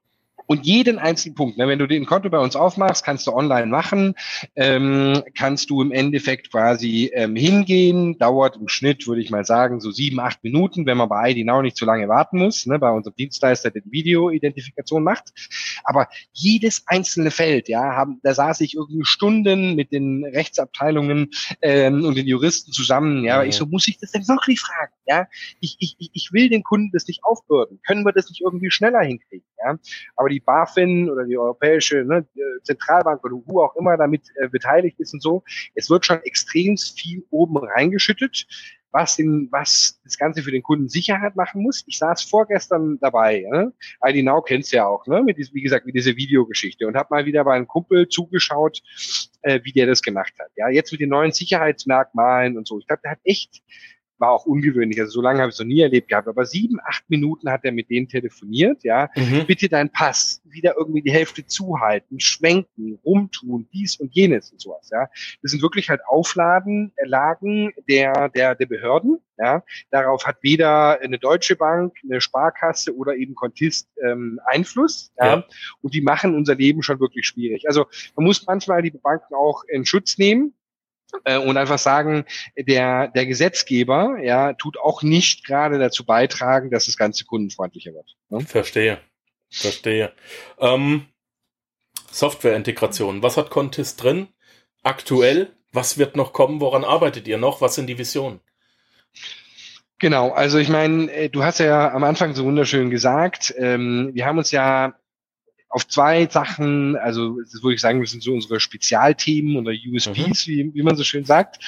Und 0.46 0.64
jeden 0.64 0.98
einzigen 0.98 1.34
Punkt, 1.34 1.58
ne, 1.58 1.66
wenn 1.66 1.78
du 1.78 1.86
den 1.86 2.06
Konto 2.06 2.30
bei 2.30 2.38
uns 2.38 2.56
aufmachst, 2.56 3.04
kannst 3.04 3.26
du 3.26 3.32
online 3.32 3.66
machen, 3.66 4.14
ähm, 4.54 5.22
kannst 5.36 5.70
du 5.70 5.82
im 5.82 5.92
Endeffekt 5.92 6.50
quasi 6.50 7.10
ähm, 7.14 7.36
hingehen, 7.36 8.18
dauert 8.18 8.56
im 8.56 8.68
Schnitt, 8.68 9.06
würde 9.06 9.20
ich 9.20 9.30
mal 9.30 9.44
sagen, 9.44 9.80
so 9.80 9.90
sieben, 9.90 10.20
acht 10.20 10.42
Minuten, 10.44 10.86
wenn 10.86 10.96
man 10.96 11.08
bei 11.08 11.30
ID 11.30 11.46
Now 11.46 11.62
nicht 11.62 11.76
zu 11.76 11.84
lange 11.84 12.08
warten 12.08 12.38
muss, 12.38 12.66
ne, 12.66 12.78
bei 12.78 12.90
unserem 12.90 13.16
Dienstleister, 13.16 13.70
der 13.70 13.82
die 13.82 13.92
Videoidentifikation 13.92 15.02
macht. 15.02 15.32
Aber 15.84 16.08
jedes 16.32 16.84
einzelne 16.86 17.30
Feld, 17.30 17.68
ja, 17.68 17.96
haben, 17.96 18.20
da 18.22 18.34
saß 18.34 18.60
ich 18.60 18.74
irgendwie 18.74 19.04
Stunden 19.04 19.74
mit 19.74 19.92
den 19.92 20.24
Rechtsabteilungen 20.24 21.30
ähm, 21.62 22.04
und 22.04 22.16
den 22.16 22.26
Juristen 22.26 22.72
zusammen, 22.72 23.24
ja, 23.24 23.42
mhm. 23.42 23.48
ich 23.48 23.56
so, 23.56 23.66
muss 23.66 23.88
ich 23.88 23.98
das 23.98 24.12
denn 24.12 24.26
wirklich 24.28 24.60
fragen, 24.60 24.92
ja? 25.06 25.26
Ich, 25.60 25.76
ich, 25.80 25.96
ich 26.12 26.32
will 26.32 26.48
den 26.48 26.62
Kunden 26.62 26.90
das 26.92 27.06
nicht 27.08 27.24
aufbürden. 27.24 27.80
Können 27.86 28.04
wir 28.04 28.12
das 28.12 28.28
nicht 28.28 28.42
irgendwie 28.42 28.70
schneller 28.70 29.00
hinkriegen, 29.00 29.46
Aber 30.14 30.28
die 30.28 30.36
die 30.36 30.40
BaFin 30.40 31.08
oder 31.10 31.24
die 31.24 31.38
Europäische 31.38 32.04
ne, 32.04 32.26
Zentralbank 32.62 33.24
oder 33.24 33.36
wo 33.46 33.62
auch 33.62 33.74
immer 33.76 33.96
damit 33.96 34.22
äh, 34.36 34.48
beteiligt 34.48 35.00
ist 35.00 35.14
und 35.14 35.22
so. 35.22 35.42
Es 35.74 35.88
wird 35.88 36.04
schon 36.04 36.20
extrem 36.24 36.76
viel 36.76 37.24
oben 37.30 37.56
reingeschüttet, 37.56 38.46
was, 38.92 39.16
den, 39.16 39.48
was 39.50 39.98
das 40.04 40.18
Ganze 40.18 40.42
für 40.42 40.50
den 40.50 40.62
Kunden 40.62 40.88
Sicherheit 40.88 41.36
machen 41.36 41.62
muss. 41.62 41.84
Ich 41.86 41.98
saß 41.98 42.22
vorgestern 42.22 42.98
dabei, 43.00 43.46
ne? 43.50 43.72
ID 44.04 44.24
Now 44.24 44.42
kennst 44.42 44.72
ja 44.72 44.86
auch, 44.86 45.06
ne? 45.06 45.22
Mit 45.22 45.38
diesem, 45.38 45.54
wie 45.54 45.62
gesagt, 45.62 45.86
mit 45.86 45.94
dieser 45.94 46.16
Videogeschichte 46.16 46.86
und 46.86 46.96
habe 46.96 47.08
mal 47.10 47.24
wieder 47.24 47.42
bei 47.44 47.54
einem 47.54 47.66
Kumpel 47.66 48.08
zugeschaut, 48.08 48.82
äh, 49.40 49.60
wie 49.64 49.72
der 49.72 49.86
das 49.86 50.02
gemacht 50.02 50.34
hat. 50.38 50.50
Ja, 50.56 50.68
jetzt 50.68 50.92
mit 50.92 51.00
den 51.00 51.10
neuen 51.10 51.32
Sicherheitsmerkmalen 51.32 52.58
und 52.58 52.68
so. 52.68 52.78
Ich 52.78 52.86
glaube, 52.86 53.00
der 53.04 53.12
hat 53.12 53.20
echt 53.24 53.62
war 54.18 54.30
auch 54.30 54.46
ungewöhnlich. 54.46 55.00
Also 55.00 55.12
so 55.12 55.20
lange 55.20 55.40
habe 55.40 55.50
ich 55.50 55.54
es 55.54 55.58
noch 55.58 55.66
nie 55.66 55.80
erlebt 55.80 56.08
gehabt. 56.08 56.28
Aber 56.28 56.44
sieben, 56.44 56.78
acht 56.84 57.08
Minuten 57.08 57.50
hat 57.50 57.64
er 57.64 57.72
mit 57.72 57.90
denen 57.90 58.08
telefoniert, 58.08 58.82
ja. 58.84 59.10
Mhm. 59.14 59.46
Bitte 59.46 59.68
deinen 59.68 59.90
Pass 59.90 60.42
wieder 60.44 60.74
irgendwie 60.76 61.02
die 61.02 61.12
Hälfte 61.12 61.46
zuhalten, 61.46 62.20
schwenken, 62.20 62.98
rumtun, 63.04 63.68
dies 63.72 63.96
und 63.96 64.14
jenes 64.14 64.52
und 64.52 64.60
sowas, 64.60 64.88
ja. 64.90 65.08
Das 65.42 65.50
sind 65.50 65.62
wirklich 65.62 65.90
halt 65.90 66.00
Aufladen, 66.06 66.92
Lagen 67.04 67.72
der, 67.88 68.28
der, 68.30 68.54
der 68.54 68.66
Behörden, 68.66 69.18
ja. 69.38 69.62
Darauf 69.90 70.26
hat 70.26 70.36
weder 70.42 71.00
eine 71.00 71.18
Deutsche 71.18 71.56
Bank, 71.56 71.94
eine 72.04 72.20
Sparkasse 72.20 72.96
oder 72.96 73.16
eben 73.16 73.34
Kontist 73.34 73.88
ähm, 74.04 74.40
Einfluss, 74.46 75.12
ja? 75.18 75.26
ja. 75.26 75.44
Und 75.82 75.94
die 75.94 76.00
machen 76.00 76.34
unser 76.34 76.54
Leben 76.54 76.82
schon 76.82 77.00
wirklich 77.00 77.26
schwierig. 77.26 77.68
Also 77.68 77.86
man 78.16 78.26
muss 78.26 78.46
manchmal 78.46 78.82
die 78.82 78.90
Banken 78.90 79.34
auch 79.34 79.62
in 79.68 79.84
Schutz 79.84 80.18
nehmen, 80.18 80.54
äh, 81.24 81.38
und 81.38 81.56
einfach 81.56 81.78
sagen, 81.78 82.24
der, 82.56 83.08
der 83.08 83.26
Gesetzgeber 83.26 84.18
ja, 84.22 84.52
tut 84.54 84.78
auch 84.78 85.02
nicht 85.02 85.44
gerade 85.44 85.78
dazu 85.78 86.04
beitragen, 86.04 86.70
dass 86.70 86.86
das 86.86 86.96
Ganze 86.96 87.24
kundenfreundlicher 87.24 87.92
wird. 87.92 88.16
Ne? 88.28 88.40
Verstehe. 88.40 88.98
Verstehe. 89.50 90.12
Ähm, 90.58 91.06
Softwareintegration. 92.10 93.22
Was 93.22 93.36
hat 93.36 93.50
Contest 93.50 94.02
drin? 94.02 94.28
Aktuell? 94.82 95.52
Was 95.72 95.98
wird 95.98 96.16
noch 96.16 96.32
kommen? 96.32 96.60
Woran 96.60 96.84
arbeitet 96.84 97.28
ihr 97.28 97.38
noch? 97.38 97.60
Was 97.60 97.74
sind 97.74 97.86
die 97.86 97.98
Visionen? 97.98 98.40
Genau, 99.98 100.30
also 100.30 100.58
ich 100.58 100.68
meine, 100.68 101.10
äh, 101.10 101.28
du 101.30 101.42
hast 101.42 101.58
ja 101.58 101.92
am 101.92 102.04
Anfang 102.04 102.34
so 102.34 102.44
wunderschön 102.44 102.90
gesagt, 102.90 103.54
ähm, 103.56 104.10
wir 104.12 104.26
haben 104.26 104.36
uns 104.36 104.50
ja 104.50 104.94
auf 105.76 105.86
zwei 105.86 106.26
Sachen, 106.26 106.96
also 106.96 107.38
das 107.38 107.62
würde 107.62 107.74
ich 107.74 107.82
sagen, 107.82 108.00
das 108.00 108.10
sind 108.10 108.22
so 108.22 108.32
unsere 108.32 108.60
Spezialthemen 108.60 109.58
oder 109.58 109.72
USPs, 109.72 110.46
mhm. 110.46 110.50
wie, 110.50 110.74
wie 110.74 110.82
man 110.82 110.96
so 110.96 111.04
schön 111.04 111.26
sagt. 111.26 111.62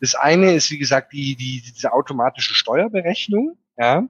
Das 0.00 0.16
eine 0.16 0.52
ist, 0.52 0.72
wie 0.72 0.78
gesagt, 0.78 1.12
die, 1.12 1.36
die, 1.36 1.62
diese 1.62 1.92
automatische 1.92 2.54
Steuerberechnung 2.54 3.56
ja, 3.82 4.08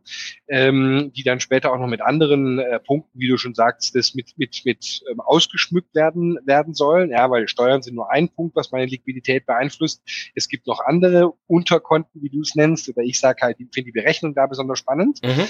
ähm, 0.48 1.12
die 1.16 1.22
dann 1.22 1.40
später 1.40 1.72
auch 1.72 1.78
noch 1.78 1.86
mit 1.86 2.02
anderen 2.02 2.58
äh, 2.58 2.78
Punkten, 2.78 3.18
wie 3.18 3.28
du 3.28 3.38
schon 3.38 3.54
sagst, 3.54 3.96
das 3.96 4.14
mit 4.14 4.34
mit 4.36 4.62
mit 4.66 5.02
ähm, 5.10 5.20
ausgeschmückt 5.20 5.94
werden 5.94 6.38
werden 6.44 6.74
sollen, 6.74 7.10
ja, 7.10 7.30
weil 7.30 7.48
Steuern 7.48 7.80
sind 7.80 7.94
nur 7.94 8.10
ein 8.10 8.28
Punkt, 8.28 8.54
was 8.54 8.70
meine 8.70 8.84
Liquidität 8.84 9.46
beeinflusst. 9.46 10.02
Es 10.34 10.48
gibt 10.48 10.66
noch 10.66 10.80
andere 10.84 11.32
Unterkonten, 11.46 12.20
wie 12.22 12.28
du 12.28 12.42
es 12.42 12.54
nennst, 12.54 12.86
oder 12.90 13.02
ich 13.02 13.18
sage 13.18 13.40
halt, 13.40 13.60
ich 13.60 13.68
finde 13.72 13.86
die 13.86 13.98
Berechnung 13.98 14.34
da 14.34 14.46
besonders 14.46 14.78
spannend. 14.78 15.20
Mhm. 15.24 15.46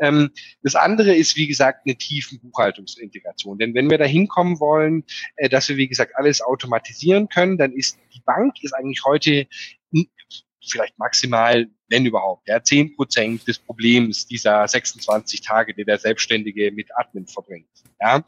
Ähm, 0.00 0.30
das 0.62 0.74
andere 0.74 1.14
ist, 1.14 1.36
wie 1.36 1.46
gesagt, 1.46 1.86
eine 1.86 1.96
tiefen 1.96 2.40
Buchhaltungsintegration, 2.40 3.58
denn 3.58 3.74
wenn 3.74 3.90
wir 3.90 3.96
da 3.96 4.04
hinkommen 4.04 4.60
wollen, 4.60 5.04
äh, 5.36 5.48
dass 5.48 5.70
wir 5.70 5.78
wie 5.78 5.88
gesagt 5.88 6.12
alles 6.16 6.42
automatisieren 6.42 7.30
können, 7.30 7.56
dann 7.56 7.72
ist 7.72 7.98
die 8.14 8.20
Bank 8.20 8.56
ist 8.62 8.74
eigentlich 8.74 9.02
heute 9.06 9.46
vielleicht 10.70 10.98
maximal, 10.98 11.66
wenn 11.88 12.06
überhaupt, 12.06 12.48
ja, 12.48 12.62
zehn 12.62 12.94
Prozent 12.94 13.46
des 13.46 13.58
Problems 13.58 14.26
dieser 14.26 14.66
26 14.66 15.40
Tage, 15.42 15.74
die 15.74 15.84
der 15.84 15.98
Selbstständige 15.98 16.72
mit 16.72 16.88
Admin 16.96 17.26
verbringt. 17.26 17.68
Ja. 18.00 18.24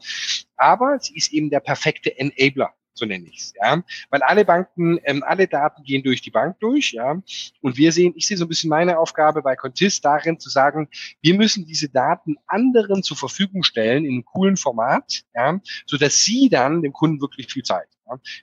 Aber 0.57 0.99
sie 0.99 1.15
ist 1.15 1.33
eben 1.33 1.49
der 1.49 1.59
perfekte 1.59 2.17
Enabler 2.17 2.73
so 2.95 3.05
nenne 3.05 3.27
ich 3.27 3.39
es, 3.39 3.53
ja, 3.61 3.83
weil 4.09 4.21
alle 4.23 4.45
Banken, 4.45 4.99
ähm, 5.03 5.23
alle 5.23 5.47
Daten 5.47 5.83
gehen 5.83 6.01
durch 6.01 6.21
die 6.21 6.31
Bank 6.31 6.59
durch, 6.59 6.93
ja, 6.93 7.21
und 7.61 7.77
wir 7.77 7.91
sehen, 7.91 8.13
ich 8.15 8.25
sehe 8.25 8.37
so 8.37 8.45
ein 8.45 8.47
bisschen 8.47 8.69
meine 8.69 8.97
Aufgabe 8.97 9.41
bei 9.41 9.55
Contist 9.55 10.03
darin 10.05 10.39
zu 10.39 10.49
sagen, 10.49 10.87
wir 11.21 11.35
müssen 11.35 11.65
diese 11.65 11.89
Daten 11.89 12.37
anderen 12.47 13.03
zur 13.03 13.17
Verfügung 13.17 13.63
stellen 13.63 14.05
in 14.05 14.13
einem 14.13 14.25
coolen 14.25 14.57
Format, 14.57 15.23
ja, 15.35 15.59
so 15.85 15.97
dass 15.97 16.23
sie 16.23 16.49
dann 16.49 16.81
dem 16.81 16.93
Kunden 16.93 17.21
wirklich 17.21 17.51
viel 17.51 17.63
Zeit. 17.63 17.87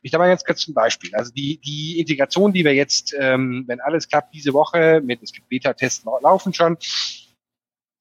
Ich 0.03 0.12
mal 0.12 0.29
ganz 0.29 0.44
kurz 0.44 0.61
zum 0.61 0.75
Beispiel. 0.75 1.14
Also 1.14 1.33
die, 1.33 1.59
die 1.59 1.98
Integration, 2.01 2.53
die 2.53 2.64
wir 2.64 2.75
jetzt, 2.75 3.14
ähm, 3.18 3.64
wenn 3.66 3.81
alles 3.81 4.09
klappt, 4.09 4.35
diese 4.35 4.53
Woche 4.53 5.01
mit, 5.05 5.22
es 5.22 5.33
gibt 5.33 5.48
Beta-Tests 5.48 6.05
laufen 6.22 6.53
schon. 6.53 6.77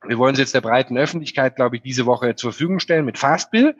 Wir 0.03 0.17
wollen 0.17 0.35
sie 0.35 0.41
jetzt 0.41 0.55
der 0.55 0.61
breiten 0.61 0.97
Öffentlichkeit, 0.97 1.55
glaube 1.55 1.75
ich, 1.75 1.83
diese 1.83 2.07
Woche 2.07 2.35
zur 2.35 2.51
Verfügung 2.51 2.79
stellen 2.79 3.05
mit 3.05 3.19
Fastbill. 3.19 3.75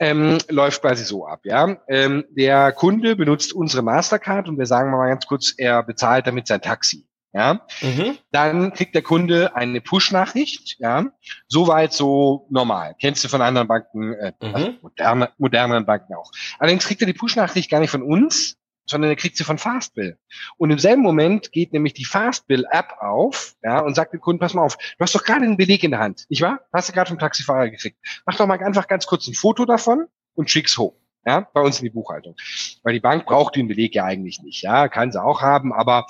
Ähm, 0.00 0.38
läuft 0.48 0.80
quasi 0.80 1.04
so 1.04 1.26
ab, 1.26 1.40
ja. 1.44 1.76
Ähm, 1.86 2.24
der 2.30 2.72
Kunde 2.72 3.14
benutzt 3.14 3.52
unsere 3.52 3.82
Mastercard 3.82 4.48
und 4.48 4.58
wir 4.58 4.66
sagen 4.66 4.90
mal 4.90 5.08
ganz 5.08 5.26
kurz, 5.26 5.54
er 5.56 5.82
bezahlt 5.84 6.26
damit 6.26 6.48
sein 6.48 6.60
Taxi. 6.60 7.06
Ja, 7.34 7.66
mhm. 7.80 8.18
dann 8.30 8.74
kriegt 8.74 8.94
der 8.94 9.00
Kunde 9.00 9.56
eine 9.56 9.80
Push-Nachricht, 9.80 10.76
ja, 10.80 11.06
soweit 11.48 11.94
so 11.94 12.46
normal. 12.50 12.94
Kennst 13.00 13.24
du 13.24 13.28
von 13.28 13.40
anderen 13.40 13.68
Banken, 13.68 14.12
äh, 14.12 14.32
mhm. 14.42 14.54
also 14.54 14.74
moderne, 14.82 15.30
modernen 15.38 15.86
Banken 15.86 16.14
auch. 16.14 16.30
Allerdings 16.58 16.86
kriegt 16.86 17.00
er 17.00 17.06
die 17.06 17.14
Push-Nachricht 17.14 17.70
gar 17.70 17.80
nicht 17.80 17.90
von 17.90 18.02
uns, 18.02 18.58
sondern 18.84 19.10
er 19.10 19.16
kriegt 19.16 19.36
sie 19.36 19.44
von 19.44 19.58
Fastbill. 19.58 20.18
Und 20.58 20.70
im 20.70 20.78
selben 20.78 21.02
Moment 21.02 21.52
geht 21.52 21.72
nämlich 21.72 21.94
die 21.94 22.04
Fastbill-App 22.04 22.96
auf 23.00 23.54
ja, 23.62 23.80
und 23.80 23.94
sagt 23.94 24.12
dem 24.12 24.20
Kunden, 24.20 24.40
pass 24.40 24.54
mal 24.54 24.62
auf, 24.62 24.76
du 24.76 25.00
hast 25.00 25.14
doch 25.14 25.24
gerade 25.24 25.44
einen 25.44 25.56
Beleg 25.56 25.84
in 25.84 25.92
der 25.92 26.00
Hand, 26.00 26.26
nicht 26.28 26.42
wahr? 26.42 26.60
Hast 26.72 26.88
du 26.88 26.92
gerade 26.92 27.08
vom 27.08 27.18
Taxifahrer 27.18 27.70
gekriegt. 27.70 27.98
Mach 28.26 28.36
doch 28.36 28.46
mal 28.46 28.62
einfach 28.62 28.88
ganz 28.88 29.06
kurz 29.06 29.26
ein 29.26 29.34
Foto 29.34 29.64
davon 29.64 30.06
und 30.34 30.50
schick's 30.50 30.76
hoch. 30.76 30.94
Ja, 31.24 31.48
bei 31.54 31.60
uns 31.60 31.78
in 31.78 31.84
die 31.84 31.90
Buchhaltung. 31.90 32.34
Weil 32.82 32.94
die 32.94 33.00
Bank 33.00 33.26
braucht 33.26 33.54
den 33.54 33.68
Beleg 33.68 33.94
ja 33.94 34.04
eigentlich 34.04 34.42
nicht. 34.42 34.62
Ja, 34.62 34.88
kann 34.88 35.12
sie 35.12 35.22
auch 35.22 35.40
haben, 35.40 35.72
aber 35.72 36.06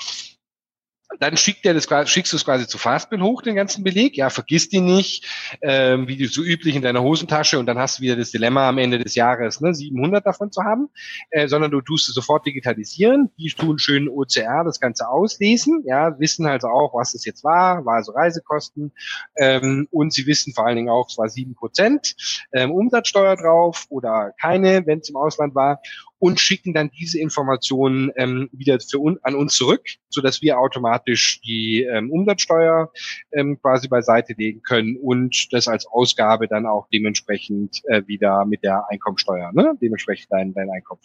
dann 1.20 1.36
schickt 1.36 1.64
er 1.66 1.74
das, 1.74 1.86
schickst 2.08 2.32
du 2.32 2.36
es 2.36 2.44
quasi 2.44 2.66
zu 2.66 2.78
Fastbill 2.78 3.20
hoch, 3.20 3.42
den 3.42 3.54
ganzen 3.54 3.84
Beleg. 3.84 4.16
Ja, 4.16 4.30
vergiss 4.30 4.68
die 4.68 4.80
nicht, 4.80 5.26
ähm, 5.62 6.08
wie 6.08 6.24
so 6.26 6.42
üblich 6.42 6.76
in 6.76 6.82
deiner 6.82 7.02
Hosentasche 7.02 7.58
und 7.58 7.66
dann 7.66 7.78
hast 7.78 7.98
du 7.98 8.02
wieder 8.02 8.16
das 8.16 8.30
Dilemma 8.30 8.68
am 8.68 8.78
Ende 8.78 8.98
des 8.98 9.14
Jahres, 9.14 9.60
ne, 9.60 9.74
700 9.74 10.24
davon 10.24 10.50
zu 10.52 10.62
haben, 10.62 10.88
äh, 11.30 11.48
sondern 11.48 11.70
du 11.70 11.80
tust 11.80 12.08
es 12.08 12.14
sofort 12.14 12.46
digitalisieren. 12.46 13.30
Die 13.38 13.48
tun 13.50 13.78
schön 13.78 14.08
OCR 14.08 14.64
das 14.64 14.80
Ganze 14.80 15.08
auslesen, 15.08 15.82
ja, 15.86 16.18
wissen 16.18 16.46
also 16.46 16.68
auch, 16.68 16.94
was 16.94 17.14
es 17.14 17.24
jetzt 17.24 17.44
war, 17.44 17.84
war 17.84 17.96
also 17.96 18.12
Reisekosten 18.12 18.92
ähm, 19.36 19.88
und 19.90 20.12
sie 20.12 20.26
wissen 20.26 20.52
vor 20.54 20.66
allen 20.66 20.76
Dingen 20.76 20.90
auch, 20.90 21.08
es 21.08 21.18
war 21.18 21.28
sieben 21.28 21.54
Prozent 21.54 22.14
ähm, 22.52 22.70
Umsatzsteuer 22.70 23.36
drauf 23.36 23.86
oder 23.88 24.32
keine, 24.40 24.86
wenn 24.86 25.00
es 25.00 25.08
im 25.08 25.16
Ausland 25.16 25.54
war 25.54 25.80
und 26.22 26.38
schicken 26.38 26.72
dann 26.72 26.88
diese 26.92 27.18
Informationen 27.18 28.12
ähm, 28.14 28.48
wieder 28.52 28.78
für 28.78 29.00
un 29.00 29.18
an 29.22 29.34
uns 29.34 29.56
zurück, 29.56 29.82
so 30.08 30.20
dass 30.20 30.40
wir 30.40 30.56
automatisch 30.56 31.40
die 31.40 31.82
ähm, 31.82 32.12
Umsatzsteuer 32.12 32.92
ähm, 33.32 33.60
quasi 33.60 33.88
beiseite 33.88 34.32
legen 34.38 34.62
können 34.62 34.96
und 34.96 35.52
das 35.52 35.66
als 35.66 35.84
Ausgabe 35.84 36.46
dann 36.46 36.64
auch 36.64 36.86
dementsprechend 36.92 37.80
äh, 37.88 38.06
wieder 38.06 38.44
mit 38.44 38.62
der 38.62 38.84
Einkommensteuer, 38.88 39.50
ne? 39.52 39.76
dementsprechend 39.82 40.28
dein, 40.30 40.54
dein 40.54 40.70
Einkommen. 40.70 41.00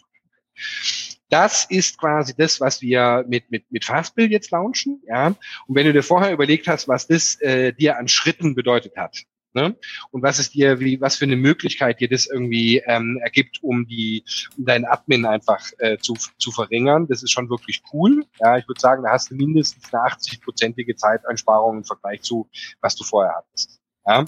Das 1.30 1.64
ist 1.64 1.98
quasi 1.98 2.32
das, 2.38 2.60
was 2.60 2.80
wir 2.80 3.24
mit, 3.26 3.50
mit, 3.50 3.64
mit 3.72 3.84
Fastbill 3.84 4.30
jetzt 4.30 4.52
launchen. 4.52 5.02
Ja? 5.08 5.26
Und 5.66 5.74
wenn 5.74 5.86
du 5.86 5.92
dir 5.92 6.04
vorher 6.04 6.32
überlegt 6.32 6.68
hast, 6.68 6.86
was 6.86 7.08
das 7.08 7.40
äh, 7.40 7.72
dir 7.72 7.98
an 7.98 8.06
Schritten 8.06 8.54
bedeutet 8.54 8.96
hat, 8.96 9.24
Ne? 9.58 9.76
Und 10.12 10.22
was 10.22 10.38
ist 10.38 10.54
dir, 10.54 10.78
wie, 10.78 11.00
was 11.00 11.16
für 11.16 11.24
eine 11.24 11.34
Möglichkeit 11.34 11.98
dir 12.00 12.08
das 12.08 12.26
irgendwie 12.26 12.78
ähm, 12.86 13.18
ergibt, 13.22 13.58
um 13.62 13.86
die, 13.88 14.24
um 14.56 14.64
deinen 14.64 14.84
Admin 14.84 15.26
einfach 15.26 15.60
äh, 15.78 15.98
zu, 15.98 16.14
zu 16.38 16.52
verringern. 16.52 17.08
Das 17.08 17.24
ist 17.24 17.32
schon 17.32 17.50
wirklich 17.50 17.82
cool. 17.92 18.24
Ja, 18.38 18.56
ich 18.56 18.68
würde 18.68 18.80
sagen, 18.80 19.02
da 19.02 19.10
hast 19.10 19.30
du 19.30 19.34
mindestens 19.34 19.92
eine 19.92 20.04
80-prozentige 20.04 20.94
Zeiteinsparung 20.94 21.78
im 21.78 21.84
Vergleich 21.84 22.22
zu, 22.22 22.48
was 22.80 22.94
du 22.94 23.02
vorher 23.02 23.34
hattest. 23.34 23.80
Ja? 24.06 24.24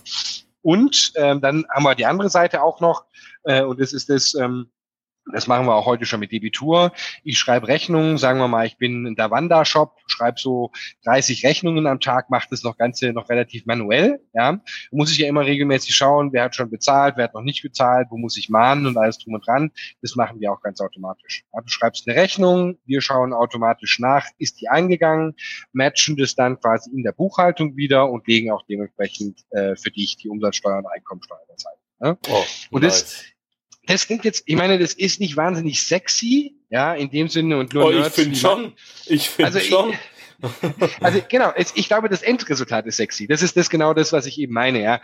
Und 0.63 1.13
ähm, 1.15 1.41
dann 1.41 1.65
haben 1.71 1.85
wir 1.85 1.95
die 1.95 2.07
andere 2.07 2.29
Seite 2.29 2.63
auch 2.63 2.81
noch, 2.81 3.05
äh, 3.45 3.63
und 3.63 3.81
das 3.81 3.93
ist 3.93 4.11
das, 4.11 4.35
ähm, 4.35 4.71
das 5.33 5.47
machen 5.47 5.67
wir 5.67 5.75
auch 5.75 5.87
heute 5.87 6.05
schon 6.05 6.21
mit 6.21 6.33
Debitur. 6.33 6.93
Ich 7.25 7.39
schreibe 7.39 7.69
Rechnungen, 7.69 8.19
sagen 8.19 8.39
wir 8.39 8.49
mal, 8.49 8.67
ich 8.67 8.79
bin 8.79 9.07
in 9.07 9.15
der 9.15 9.31
Wanda-Shop, 9.31 9.97
schreibe 10.07 10.39
so 10.39 10.71
30 11.05 11.45
Rechnungen 11.45 11.87
am 11.87 12.01
Tag, 12.01 12.31
mache 12.31 12.49
das 12.51 12.63
noch 12.63 12.77
Ganze 12.77 13.13
noch 13.13 13.29
relativ 13.29 13.67
manuell. 13.67 14.21
Ja, 14.35 14.61
muss 14.91 15.13
ich 15.13 15.19
ja 15.19 15.29
immer 15.29 15.45
regelmäßig 15.45 15.95
schauen, 15.95 16.33
wer 16.33 16.45
hat 16.45 16.55
schon 16.55 16.71
bezahlt, 16.71 17.17
wer 17.17 17.25
hat 17.25 17.35
noch 17.35 17.43
nicht 17.43 17.63
bezahlt, 17.63 18.09
wo 18.11 18.17
muss 18.17 18.37
ich 18.37 18.49
mahnen 18.49 18.87
und 18.87 18.97
alles 18.97 19.19
drum 19.19 19.35
und 19.35 19.47
dran. 19.47 19.71
Das 20.03 20.17
machen 20.17 20.41
wir 20.41 20.53
auch 20.53 20.61
ganz 20.61 20.81
automatisch. 20.81 21.45
Ja, 21.53 21.61
du 21.61 21.69
schreibst 21.69 22.09
eine 22.09 22.17
Rechnung, 22.17 22.79
wir 22.87 23.01
schauen 23.01 23.33
automatisch 23.33 23.99
nach, 23.99 24.27
ist 24.39 24.61
die 24.61 24.69
eingegangen, 24.69 25.35
matchen 25.73 26.17
das 26.17 26.35
dann 26.35 26.59
quasi 26.61 26.91
in 26.91 27.03
der 27.03 27.13
Buchhaltung 27.13 27.77
wieder 27.77 28.11
und 28.11 28.27
legen 28.27 28.51
auch 28.51 28.65
dementsprechend 28.69 29.41
äh, 29.51 29.77
für 29.77 29.91
dich 29.91 30.17
die 30.17 30.29
Umsatzsteuer 30.29 30.79
und 30.79 30.87
Einkommensteuer 30.87 31.39
Zeit. 31.57 31.79
Ja? 32.01 32.19
Oh, 32.29 32.45
und 32.71 32.83
nice. 32.83 33.03
das 33.03 33.25
das 33.91 34.07
klingt 34.07 34.25
jetzt, 34.25 34.43
ich 34.47 34.57
meine, 34.57 34.79
das 34.79 34.95
ist 34.95 35.21
nicht 35.21 35.37
wahnsinnig 35.37 35.83
sexy, 35.83 36.55
ja, 36.71 36.95
in 36.95 37.11
dem 37.11 37.29
Sinne 37.29 37.59
und 37.59 37.75
nur. 37.75 37.87
Oh, 37.87 37.91
ich 37.91 38.07
finde 38.07 38.37
schon. 38.37 38.73
Ich 39.07 39.29
finde 39.29 39.47
also 39.47 39.61
schon. 39.61 39.95
Also 41.01 41.21
genau, 41.29 41.53
ich 41.57 41.89
glaube, 41.89 42.09
das 42.09 42.23
Endresultat 42.23 42.87
ist 42.87 42.97
sexy. 42.97 43.27
Das 43.27 43.43
ist 43.43 43.57
das 43.57 43.71
genau 43.71 43.95
das, 43.95 44.13
was 44.13 44.27
ich 44.27 44.39
eben 44.39 44.53
meine. 44.53 44.83
Ja. 44.83 45.01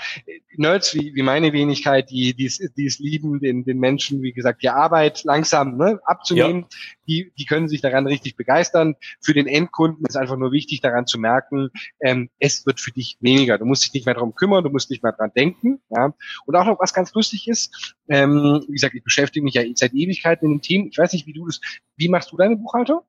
Nerds 0.56 0.94
wie, 0.94 1.14
wie 1.14 1.22
meine 1.22 1.52
Wenigkeit, 1.52 2.10
die, 2.10 2.34
die, 2.34 2.50
die 2.76 2.86
es 2.86 2.98
lieben, 2.98 3.40
den, 3.40 3.64
den 3.64 3.78
Menschen, 3.78 4.22
wie 4.22 4.32
gesagt, 4.32 4.62
die 4.62 4.68
Arbeit 4.68 5.24
langsam 5.24 5.76
ne, 5.76 6.00
abzunehmen, 6.04 6.62
ja. 6.62 6.78
die, 7.06 7.32
die 7.38 7.44
können 7.44 7.68
sich 7.68 7.80
daran 7.80 8.06
richtig 8.06 8.36
begeistern. 8.36 8.96
Für 9.22 9.34
den 9.34 9.46
Endkunden 9.46 10.04
ist 10.06 10.16
einfach 10.16 10.36
nur 10.36 10.52
wichtig, 10.52 10.80
daran 10.80 11.06
zu 11.06 11.18
merken, 11.18 11.70
ähm, 12.00 12.30
es 12.38 12.66
wird 12.66 12.80
für 12.80 12.92
dich 12.92 13.16
weniger. 13.20 13.58
Du 13.58 13.64
musst 13.64 13.84
dich 13.84 13.92
nicht 13.92 14.06
mehr 14.06 14.14
darum 14.14 14.34
kümmern, 14.34 14.64
du 14.64 14.70
musst 14.70 14.90
nicht 14.90 15.02
mehr 15.02 15.12
dran 15.12 15.32
denken. 15.34 15.80
Ja. 15.90 16.14
Und 16.46 16.56
auch 16.56 16.66
noch 16.66 16.80
was 16.80 16.94
ganz 16.94 17.12
lustig 17.14 17.48
ist, 17.48 17.94
ähm, 18.08 18.64
wie 18.68 18.72
gesagt, 18.72 18.94
ich 18.94 19.04
beschäftige 19.04 19.44
mich 19.44 19.54
ja 19.54 19.62
seit 19.74 19.92
Ewigkeiten 19.94 20.46
in 20.46 20.52
dem 20.56 20.62
Team. 20.62 20.88
Ich 20.90 20.98
weiß 20.98 21.12
nicht, 21.12 21.26
wie 21.26 21.32
du 21.32 21.46
das, 21.46 21.60
wie 21.96 22.08
machst 22.08 22.32
du 22.32 22.36
deine 22.36 22.56
Buchhaltung? 22.56 23.00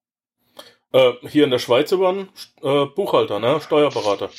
Äh, 0.94 1.12
hier 1.28 1.44
in 1.44 1.52
der 1.52 1.60
Schweiz 1.60 1.92
über 1.92 2.10
einen 2.10 2.30
äh, 2.62 2.86
Buchhalter, 2.86 3.40
ne? 3.40 3.60
Steuerberater. 3.62 4.30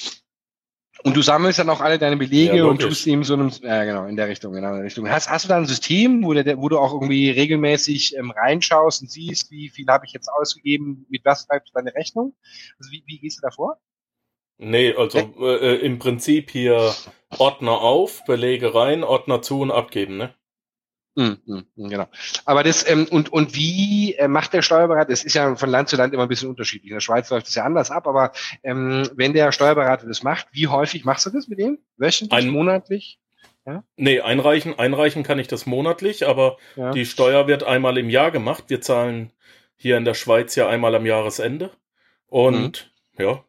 Und 1.04 1.16
du 1.16 1.22
sammelst 1.22 1.60
dann 1.60 1.70
auch 1.70 1.80
alle 1.80 1.98
deine 1.98 2.16
Belege 2.16 2.56
ja, 2.56 2.64
und 2.64 2.80
tust 2.80 3.06
ihm 3.06 3.22
so 3.22 3.34
einem, 3.34 3.52
ja 3.62 3.84
genau, 3.84 4.06
in 4.06 4.16
der 4.16 4.28
Richtung, 4.28 4.52
genau, 4.52 4.70
in 4.70 4.76
der 4.76 4.84
Richtung. 4.84 5.08
Hast, 5.08 5.30
hast 5.30 5.44
du 5.44 5.48
da 5.48 5.56
ein 5.56 5.66
System, 5.66 6.24
wo, 6.24 6.34
der, 6.34 6.58
wo 6.58 6.68
du 6.68 6.78
auch 6.78 6.92
irgendwie 6.92 7.30
regelmäßig 7.30 8.16
ähm, 8.16 8.32
reinschaust 8.32 9.02
und 9.02 9.10
siehst, 9.10 9.50
wie 9.52 9.68
viel 9.68 9.86
habe 9.86 10.06
ich 10.06 10.12
jetzt 10.12 10.28
ausgegeben, 10.28 11.06
mit 11.08 11.24
was 11.24 11.46
schreibst 11.46 11.72
du 11.72 11.78
deine 11.78 11.94
Rechnung? 11.94 12.34
Also 12.78 12.90
wie, 12.90 13.04
wie 13.06 13.18
gehst 13.20 13.38
du 13.38 13.42
da 13.42 13.50
vor? 13.50 13.78
Nee, 14.60 14.92
also 14.92 15.18
äh, 15.38 15.76
im 15.76 16.00
Prinzip 16.00 16.50
hier 16.50 16.92
Ordner 17.38 17.80
auf, 17.80 18.24
Belege 18.24 18.74
rein, 18.74 19.04
Ordner 19.04 19.40
zu 19.40 19.60
und 19.60 19.70
abgeben, 19.70 20.16
ne? 20.16 20.34
Mm, 21.18 21.32
mm, 21.46 21.88
genau. 21.88 22.06
Aber 22.44 22.62
das, 22.62 22.88
ähm, 22.88 23.08
und, 23.10 23.32
und 23.32 23.56
wie 23.56 24.14
äh, 24.14 24.28
macht 24.28 24.52
der 24.52 24.62
Steuerberater, 24.62 25.10
das 25.10 25.24
ist 25.24 25.34
ja 25.34 25.56
von 25.56 25.68
Land 25.68 25.88
zu 25.88 25.96
Land 25.96 26.14
immer 26.14 26.22
ein 26.22 26.28
bisschen 26.28 26.48
unterschiedlich. 26.48 26.92
In 26.92 26.94
der 26.94 27.00
Schweiz 27.00 27.28
läuft 27.30 27.48
das 27.48 27.56
ja 27.56 27.64
anders 27.64 27.90
ab, 27.90 28.06
aber 28.06 28.30
ähm, 28.62 29.02
wenn 29.16 29.32
der 29.32 29.50
Steuerberater 29.50 30.06
das 30.06 30.22
macht, 30.22 30.46
wie 30.52 30.68
häufig 30.68 31.04
machst 31.04 31.26
du 31.26 31.30
das 31.30 31.48
mit 31.48 31.58
dem? 31.58 31.78
Wöchentlich, 31.96 32.38
ein, 32.38 32.48
monatlich? 32.50 33.18
Ja? 33.66 33.82
Nee, 33.96 34.20
einreichen, 34.20 34.78
einreichen 34.78 35.24
kann 35.24 35.40
ich 35.40 35.48
das 35.48 35.66
monatlich, 35.66 36.24
aber 36.24 36.56
ja. 36.76 36.92
die 36.92 37.04
Steuer 37.04 37.48
wird 37.48 37.64
einmal 37.64 37.98
im 37.98 38.10
Jahr 38.10 38.30
gemacht. 38.30 38.66
Wir 38.68 38.80
zahlen 38.80 39.32
hier 39.74 39.96
in 39.96 40.04
der 40.04 40.14
Schweiz 40.14 40.54
ja 40.54 40.68
einmal 40.68 40.94
am 40.94 41.04
Jahresende. 41.04 41.72
Und 42.28 42.92
mhm. 43.16 43.24
ja, 43.24 43.44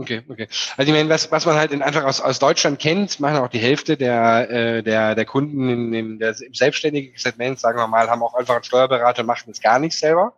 Okay, 0.00 0.22
okay. 0.28 0.46
Also 0.76 0.92
ich 0.92 0.96
meine, 0.96 1.08
was, 1.08 1.32
was 1.32 1.44
man 1.44 1.56
halt 1.56 1.72
in, 1.72 1.82
einfach 1.82 2.04
aus, 2.04 2.20
aus 2.20 2.38
Deutschland 2.38 2.78
kennt, 2.78 3.18
machen 3.18 3.38
auch 3.38 3.48
die 3.48 3.58
Hälfte 3.58 3.96
der, 3.96 4.48
äh, 4.48 4.82
der, 4.84 5.16
der 5.16 5.24
Kunden 5.24 5.68
in, 5.68 5.92
in 5.92 6.18
der, 6.20 6.40
im 6.40 6.54
selbstständigen 6.54 7.18
Segment, 7.18 7.58
sagen 7.58 7.78
wir 7.78 7.88
mal, 7.88 8.08
haben 8.08 8.22
auch 8.22 8.34
einfach 8.34 8.54
einen 8.54 8.62
Steuerberater, 8.62 9.24
machen 9.24 9.46
das 9.48 9.60
gar 9.60 9.80
nicht 9.80 9.98
selber. 9.98 10.34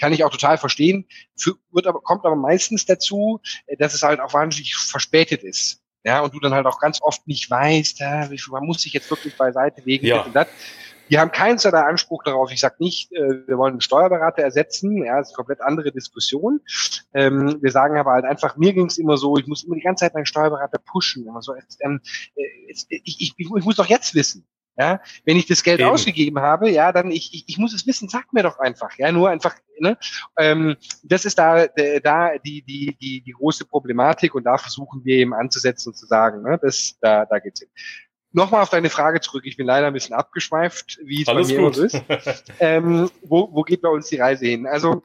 Kann 0.00 0.14
ich 0.14 0.24
auch 0.24 0.30
total 0.30 0.56
verstehen. 0.56 1.04
Für, 1.36 1.52
wird 1.70 1.86
aber, 1.86 2.00
kommt 2.00 2.24
aber 2.24 2.34
meistens 2.34 2.86
dazu, 2.86 3.42
äh, 3.66 3.76
dass 3.76 3.92
es 3.92 4.02
halt 4.02 4.20
auch 4.20 4.32
wahnsinnig 4.32 4.74
verspätet 4.74 5.42
ist. 5.44 5.82
Ja, 6.04 6.20
und 6.20 6.32
du 6.32 6.40
dann 6.40 6.54
halt 6.54 6.64
auch 6.64 6.80
ganz 6.80 7.02
oft 7.02 7.28
nicht 7.28 7.50
weißt, 7.50 8.00
ja, 8.00 8.30
wie 8.30 8.38
viel, 8.38 8.52
man 8.52 8.64
muss 8.64 8.80
sich 8.80 8.94
jetzt 8.94 9.10
wirklich 9.10 9.36
beiseite 9.36 9.82
legen. 9.84 10.06
Ja. 10.06 10.22
Und 10.22 10.34
das. 10.34 10.46
Die 11.10 11.18
haben 11.18 11.32
keinen 11.32 11.58
so 11.58 11.68
Anspruch 11.70 12.22
darauf. 12.24 12.52
Ich 12.52 12.60
sage 12.60 12.76
nicht, 12.78 13.12
äh, 13.12 13.46
wir 13.46 13.58
wollen 13.58 13.72
einen 13.72 13.80
Steuerberater 13.80 14.42
ersetzen. 14.42 15.04
Ja, 15.04 15.18
das 15.18 15.28
ist 15.28 15.32
eine 15.34 15.36
komplett 15.36 15.60
andere 15.60 15.92
Diskussion. 15.92 16.60
Ähm, 17.14 17.58
wir 17.60 17.70
sagen 17.70 17.96
aber 17.96 18.12
halt 18.12 18.24
einfach, 18.24 18.56
mir 18.56 18.72
ging 18.72 18.86
es 18.86 18.98
immer 18.98 19.16
so, 19.16 19.36
ich 19.36 19.46
muss 19.46 19.64
immer 19.64 19.76
die 19.76 19.82
ganze 19.82 20.04
Zeit 20.04 20.14
meinen 20.14 20.26
Steuerberater 20.26 20.78
pushen. 20.78 21.26
Immer 21.26 21.42
so, 21.42 21.54
ähm, 21.80 22.00
äh, 22.36 22.42
ich, 22.68 23.20
ich, 23.20 23.34
ich, 23.36 23.48
muss 23.48 23.76
doch 23.76 23.86
jetzt 23.86 24.14
wissen. 24.14 24.46
Ja, 24.80 25.00
wenn 25.24 25.36
ich 25.36 25.46
das 25.46 25.64
Geld 25.64 25.80
Eben. 25.80 25.88
ausgegeben 25.88 26.38
habe, 26.38 26.70
ja, 26.70 26.92
dann 26.92 27.10
ich, 27.10 27.34
ich, 27.34 27.44
ich 27.48 27.58
muss 27.58 27.74
es 27.74 27.84
wissen, 27.88 28.08
sag 28.08 28.32
mir 28.32 28.44
doch 28.44 28.60
einfach, 28.60 28.96
ja, 28.96 29.10
nur 29.10 29.28
einfach, 29.28 29.56
ne? 29.80 29.98
Ähm, 30.38 30.76
das 31.02 31.24
ist 31.24 31.36
da, 31.36 31.66
da 31.66 32.38
die, 32.38 32.62
die, 32.62 32.96
die, 33.00 33.20
die 33.22 33.32
große 33.32 33.64
Problematik 33.64 34.36
und 34.36 34.44
da 34.44 34.56
versuchen 34.56 35.04
wir 35.04 35.16
eben 35.16 35.34
anzusetzen 35.34 35.88
und 35.88 35.96
zu 35.96 36.06
sagen, 36.06 36.42
ne, 36.42 36.60
das, 36.62 36.96
da, 37.00 37.24
da 37.24 37.40
geht's 37.40 37.58
hin 37.58 37.68
nochmal 38.32 38.62
auf 38.62 38.70
deine 38.70 38.90
Frage 38.90 39.20
zurück. 39.20 39.44
Ich 39.46 39.56
bin 39.56 39.66
leider 39.66 39.86
ein 39.86 39.92
bisschen 39.92 40.14
abgeschweift, 40.14 40.98
wie 41.04 41.22
es 41.22 41.28
Alles 41.28 41.48
bei 41.48 41.54
mir 41.54 41.62
gut. 41.62 41.76
ist. 41.76 42.02
ähm, 42.60 43.10
wo, 43.22 43.48
wo 43.52 43.62
geht 43.62 43.82
bei 43.82 43.88
uns 43.88 44.08
die 44.08 44.16
Reise 44.16 44.46
hin? 44.46 44.66
Also 44.66 45.02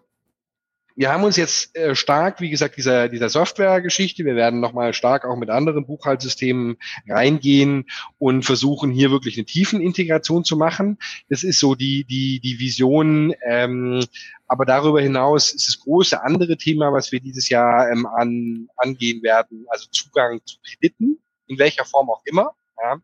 wir 0.95 1.11
haben 1.11 1.24
uns 1.24 1.38
jetzt 1.38 1.76
äh, 1.76 1.95
stark, 1.95 2.39
wie 2.39 2.51
gesagt, 2.51 2.78
dieser, 2.78 3.09
dieser 3.09 3.30
Software-Geschichte, 3.30 4.26
wir 4.26 4.36
werden 4.36 4.59
nochmal 4.59 4.93
stark 4.93 5.26
auch 5.26 5.36
mit 5.36 5.49
anderen 5.49 5.86
Buchhaltsystemen 5.86 6.78
reingehen 7.07 7.86
und 8.19 8.43
versuchen 8.43 8.91
hier 8.91 9.09
wirklich 9.09 9.38
eine 9.38 9.45
tiefen 9.45 9.82
Integration 9.82 10.43
zu 10.43 10.55
machen. 10.55 10.99
Das 11.30 11.43
ist 11.43 11.59
so 11.59 11.74
die, 11.74 12.05
die, 12.05 12.39
die 12.39 12.59
Vision. 12.59 13.34
Ähm, 13.43 14.05
aber 14.47 14.65
darüber 14.65 15.01
hinaus 15.01 15.51
ist 15.51 15.67
das 15.67 15.80
große 15.80 16.21
andere 16.21 16.57
Thema, 16.57 16.93
was 16.93 17.11
wir 17.11 17.19
dieses 17.19 17.49
Jahr 17.49 17.89
ähm, 17.89 18.05
an, 18.05 18.67
angehen 18.78 19.24
werden, 19.24 19.65
also 19.69 19.88
Zugang 19.89 20.41
zu 20.45 20.57
Krediten, 20.61 21.17
in 21.47 21.57
welcher 21.57 21.86
Form 21.86 22.09
auch 22.09 22.21
immer. 22.26 22.53
Ja. 22.82 22.97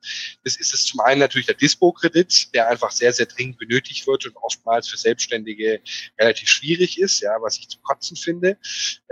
Das 0.44 0.58
ist 0.58 0.74
es 0.74 0.86
zum 0.86 1.00
einen 1.02 1.20
natürlich 1.20 1.46
der 1.46 1.56
Dispo-Kredit, 1.56 2.54
der 2.54 2.70
einfach 2.70 2.92
sehr, 2.92 3.14
sehr 3.14 3.28
dringend 3.28 3.58
benötigt 3.58 4.08
wird 4.08 4.26
und 4.26 4.36
oftmals 4.38 4.88
für 4.88 4.98
Selbstständige 4.98 5.82
relativ 6.20 6.50
schwierig 6.50 7.00
ist, 7.00 7.22
ja, 7.22 7.38
was 7.42 7.58
ich 7.58 7.70
zu 7.70 7.80
kotzen 7.82 8.18
finde. 8.18 8.58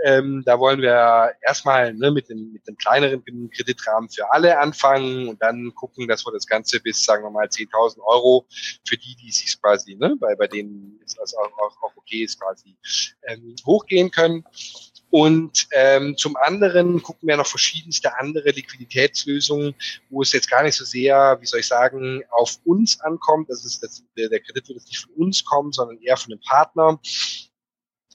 Ähm, 0.04 0.42
da 0.44 0.58
wollen 0.58 0.80
wir 0.80 1.34
erstmal 1.42 1.94
ne, 1.94 2.10
mit, 2.10 2.28
dem, 2.28 2.52
mit 2.52 2.66
einem 2.66 2.76
kleineren 2.76 3.50
Kreditrahmen 3.50 4.10
für 4.10 4.32
alle 4.32 4.58
anfangen 4.58 5.28
und 5.28 5.40
dann 5.42 5.74
gucken, 5.74 6.08
dass 6.08 6.26
wir 6.26 6.32
das 6.32 6.46
Ganze 6.46 6.80
bis, 6.80 7.04
sagen 7.04 7.24
wir 7.24 7.30
mal, 7.30 7.46
10.000 7.46 8.00
Euro 8.00 8.46
für 8.86 8.96
die, 8.96 9.16
die 9.16 9.30
sich 9.30 9.60
quasi, 9.60 9.94
ne, 9.94 10.16
bei, 10.18 10.34
bei 10.34 10.48
denen 10.48 11.00
das 11.16 11.34
auch, 11.34 11.52
auch, 11.58 11.82
auch 11.82 11.96
okay 11.96 12.24
ist, 12.24 12.40
quasi 12.40 12.76
ähm, 13.26 13.54
hochgehen 13.64 14.10
können. 14.10 14.44
Und 15.10 15.66
ähm, 15.72 16.16
zum 16.16 16.36
anderen 16.36 17.02
gucken 17.02 17.28
wir 17.28 17.36
noch 17.36 17.46
verschiedenste 17.46 18.18
andere 18.18 18.50
Liquiditätslösungen, 18.50 19.74
wo 20.10 20.22
es 20.22 20.32
jetzt 20.32 20.50
gar 20.50 20.62
nicht 20.62 20.74
so 20.74 20.84
sehr, 20.84 21.38
wie 21.40 21.46
soll 21.46 21.60
ich 21.60 21.66
sagen, 21.66 22.22
auf 22.30 22.58
uns 22.64 23.00
ankommt. 23.00 23.48
Das 23.48 23.64
ist 23.64 23.82
das, 23.82 24.04
der, 24.16 24.28
Kredit 24.28 24.68
wird 24.68 24.78
jetzt 24.78 24.88
nicht 24.88 25.00
von 25.00 25.14
uns 25.14 25.44
kommen, 25.44 25.72
sondern 25.72 25.98
eher 26.02 26.16
von 26.16 26.32
einem 26.32 26.42
Partner. 26.42 27.00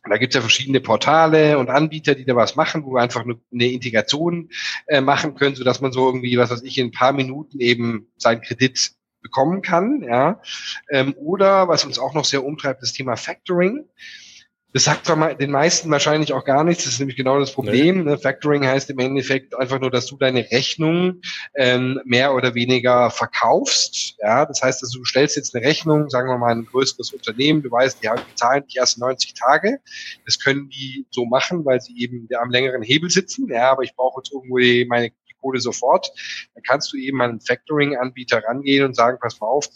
Da 0.08 0.18
gibt 0.18 0.34
es 0.34 0.36
ja 0.36 0.42
verschiedene 0.42 0.82
Portale 0.82 1.58
und 1.58 1.70
Anbieter, 1.70 2.14
die 2.14 2.26
da 2.26 2.36
was 2.36 2.56
machen, 2.56 2.84
wo 2.86 2.92
wir 2.92 3.02
einfach 3.02 3.24
eine, 3.24 3.40
eine 3.54 3.72
Integration 3.72 4.50
äh, 4.88 5.00
machen 5.00 5.36
können, 5.36 5.56
so 5.56 5.64
dass 5.64 5.80
man 5.80 5.94
so 5.94 6.06
irgendwie, 6.08 6.38
was 6.38 6.52
weiß 6.52 6.62
ich, 6.64 6.78
in 6.78 6.88
ein 6.88 6.92
paar 6.92 7.14
Minuten 7.14 7.60
eben 7.62 8.12
seinen 8.18 8.42
Kredit 8.42 8.92
bekommen 9.22 9.62
kann. 9.62 10.04
Ja. 10.04 10.42
Ähm, 10.90 11.16
oder 11.18 11.70
was 11.70 11.86
uns 11.86 11.98
auch 11.98 12.14
noch 12.14 12.26
sehr 12.26 12.44
umtreibt, 12.44 12.84
das 12.84 12.94
Thema 12.94 13.16
Factoring. 13.16 13.86
Das 14.74 14.86
sagt 14.86 15.08
den 15.40 15.52
meisten 15.52 15.92
wahrscheinlich 15.92 16.34
auch 16.34 16.46
gar 16.46 16.64
nichts. 16.64 16.84
Das 16.84 16.94
ist 16.94 17.00
nämlich 17.00 17.16
genau 17.16 17.40
das 17.40 17.54
Problem. 17.54 18.00
Nee. 18.00 18.12
Ne? 18.12 18.18
Factoring 18.18 18.66
heißt 18.66 18.90
im 18.90 18.98
Endeffekt 18.98 19.56
einfach 19.56 19.80
nur, 19.80 19.92
dass 19.92 20.08
du 20.08 20.18
deine 20.18 20.50
Rechnung 20.52 21.22
ähm, 21.56 22.02
mehr 22.06 22.34
oder 22.34 22.56
weniger 22.56 23.12
verkaufst. 23.12 24.16
Ja, 24.20 24.46
das 24.46 24.64
heißt, 24.64 24.82
dass 24.82 24.90
du 24.90 25.06
stellst 25.06 25.36
jetzt 25.36 25.56
eine 25.56 25.64
Rechnung, 25.64 26.10
sagen 26.10 26.28
wir 26.28 26.40
mal 26.40 26.52
ein 26.52 26.66
größeres 26.66 27.14
Unternehmen, 27.14 27.62
du 27.62 27.70
weißt, 27.70 28.04
die 28.04 28.10
zahlen 28.34 28.64
die 28.74 28.78
ersten 28.78 29.02
90 29.02 29.36
Tage. 29.36 29.80
Das 30.26 30.40
können 30.40 30.70
die 30.70 31.06
so 31.12 31.26
machen, 31.26 31.64
weil 31.66 31.80
sie 31.80 31.96
eben 32.00 32.28
am 32.42 32.50
längeren 32.50 32.82
Hebel 32.82 33.12
sitzen. 33.12 33.48
Ja, 33.50 33.72
aber 33.72 33.84
ich 33.84 33.96
brauche 33.96 34.22
jetzt 34.22 34.34
irgendwo 34.34 34.58
die, 34.58 34.86
meine 34.90 35.12
Kohle 35.44 35.60
sofort. 35.60 36.12
Dann 36.56 36.64
kannst 36.64 36.92
du 36.94 36.98
eben 36.98 37.22
an 37.22 37.32
einen 37.32 37.42
Factoring-Anbieter 37.42 38.44
rangehen 38.44 38.86
und 38.86 38.96
sagen, 38.96 39.18
pass 39.22 39.40
mal 39.40 39.48
auf, 39.48 39.68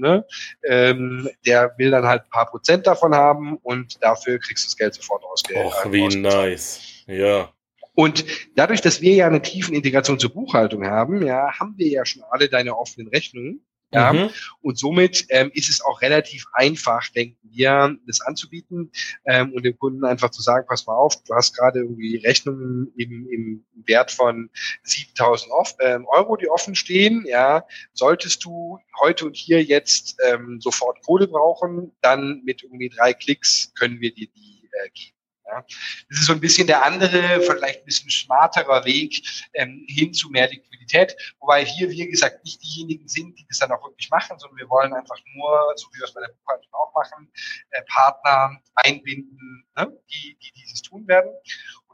ne, 0.00 0.24
ähm, 0.68 1.28
der 1.44 1.74
will 1.78 1.90
dann 1.90 2.06
halt 2.06 2.22
ein 2.24 2.30
paar 2.30 2.46
Prozent 2.46 2.86
davon 2.86 3.14
haben 3.14 3.56
und 3.58 4.02
dafür 4.02 4.38
kriegst 4.38 4.64
du 4.64 4.68
das 4.68 4.76
Geld 4.76 4.94
sofort 4.94 5.24
ausgegeben. 5.24 5.66
Och, 5.66 5.92
wie 5.92 6.16
nice. 6.16 6.80
Ja. 7.06 7.50
Und 7.94 8.26
dadurch, 8.54 8.82
dass 8.82 9.00
wir 9.00 9.14
ja 9.14 9.26
eine 9.26 9.40
tiefen 9.40 9.74
Integration 9.74 10.18
zur 10.18 10.32
Buchhaltung 10.32 10.86
haben, 10.86 11.24
ja, 11.26 11.58
haben 11.58 11.74
wir 11.78 11.88
ja 11.88 12.04
schon 12.04 12.22
alle 12.30 12.48
deine 12.48 12.76
offenen 12.76 13.08
Rechnungen. 13.08 13.64
Ja? 13.92 14.12
Mhm. 14.12 14.30
Und 14.62 14.78
somit 14.78 15.26
ähm, 15.28 15.50
ist 15.54 15.70
es 15.70 15.80
auch 15.80 16.02
relativ 16.02 16.44
einfach, 16.52 17.08
denken 17.08 17.38
wir, 17.42 17.96
das 18.06 18.20
anzubieten 18.20 18.90
ähm, 19.24 19.52
und 19.52 19.64
dem 19.64 19.78
Kunden 19.78 20.04
einfach 20.04 20.30
zu 20.30 20.42
sagen, 20.42 20.66
pass 20.68 20.86
mal 20.86 20.96
auf, 20.96 21.22
du 21.22 21.34
hast 21.34 21.56
gerade 21.56 21.80
irgendwie 21.80 22.16
Rechnungen 22.16 22.92
im, 22.96 23.28
im 23.30 23.64
Wert 23.86 24.10
von 24.10 24.50
7000 24.82 25.50
ähm, 25.80 26.06
Euro, 26.06 26.36
die 26.36 26.48
offen 26.48 26.74
stehen. 26.74 27.24
Ja, 27.26 27.64
solltest 27.92 28.44
du 28.44 28.78
heute 29.00 29.26
und 29.26 29.36
hier 29.36 29.62
jetzt 29.62 30.16
ähm, 30.28 30.60
sofort 30.60 31.02
Kohle 31.04 31.28
brauchen, 31.28 31.92
dann 32.02 32.42
mit 32.44 32.62
irgendwie 32.62 32.88
drei 32.88 33.12
Klicks 33.12 33.72
können 33.78 34.00
wir 34.00 34.12
dir 34.12 34.28
die 34.34 34.68
äh, 34.72 34.90
geben. 34.90 35.15
Ja. 35.46 35.64
Das 36.08 36.18
ist 36.18 36.26
so 36.26 36.32
ein 36.32 36.40
bisschen 36.40 36.66
der 36.66 36.84
andere, 36.84 37.40
vielleicht 37.40 37.80
ein 37.80 37.84
bisschen 37.84 38.10
smarterer 38.10 38.84
Weg 38.84 39.22
ähm, 39.54 39.84
hin 39.88 40.12
zu 40.12 40.28
mehr 40.28 40.48
Liquidität. 40.48 41.16
Wobei 41.40 41.64
hier, 41.64 41.88
wie 41.90 42.08
gesagt, 42.08 42.44
nicht 42.44 42.62
diejenigen 42.62 43.06
sind, 43.06 43.38
die 43.38 43.46
das 43.48 43.58
dann 43.58 43.72
auch 43.72 43.82
wirklich 43.84 44.10
machen, 44.10 44.38
sondern 44.38 44.58
wir 44.58 44.68
wollen 44.68 44.92
einfach 44.92 45.18
nur, 45.34 45.72
so 45.76 45.86
wie 45.92 45.98
wir 45.98 46.04
es 46.04 46.14
bei 46.14 46.20
der 46.20 46.34
Buchhaltung 46.34 46.72
auch 46.72 46.92
machen, 46.94 47.30
äh, 47.70 47.82
Partner 47.86 48.60
einbinden, 48.74 49.64
ne, 49.76 49.92
die, 50.10 50.36
die 50.42 50.52
dieses 50.52 50.82
tun 50.82 51.06
werden 51.06 51.30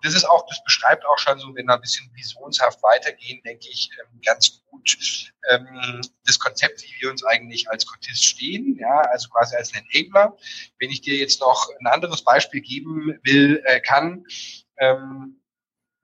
das 0.03 0.15
ist 0.15 0.25
auch, 0.25 0.47
das 0.49 0.63
beschreibt 0.65 1.05
auch 1.07 1.19
schon 1.19 1.39
so, 1.39 1.55
wenn 1.55 1.67
wir 1.67 1.75
ein 1.75 1.81
bisschen 1.81 2.11
visionshaft 2.15 2.83
weitergehen, 2.83 3.41
denke 3.45 3.67
ich, 3.71 3.91
ähm, 4.01 4.21
ganz 4.25 4.63
gut 4.67 5.31
ähm, 5.51 6.01
das 6.27 6.39
Konzept, 6.39 6.83
wie 6.83 7.03
wir 7.03 7.11
uns 7.11 7.25
eigentlich 7.25 7.71
als 7.71 7.87
Contist 7.87 8.25
stehen, 8.25 8.77
ja, 8.79 9.01
also 9.13 9.29
quasi 9.31 9.57
als 9.57 9.73
Enabler. 9.73 10.37
Wenn 10.79 10.91
ich 10.91 11.01
dir 11.01 11.17
jetzt 11.17 11.41
noch 11.41 11.69
ein 11.81 11.87
anderes 11.87 12.23
Beispiel 12.25 12.61
geben 12.61 13.19
will, 13.23 13.63
äh, 13.65 13.81
kann, 13.81 14.25
ähm, 14.79 15.41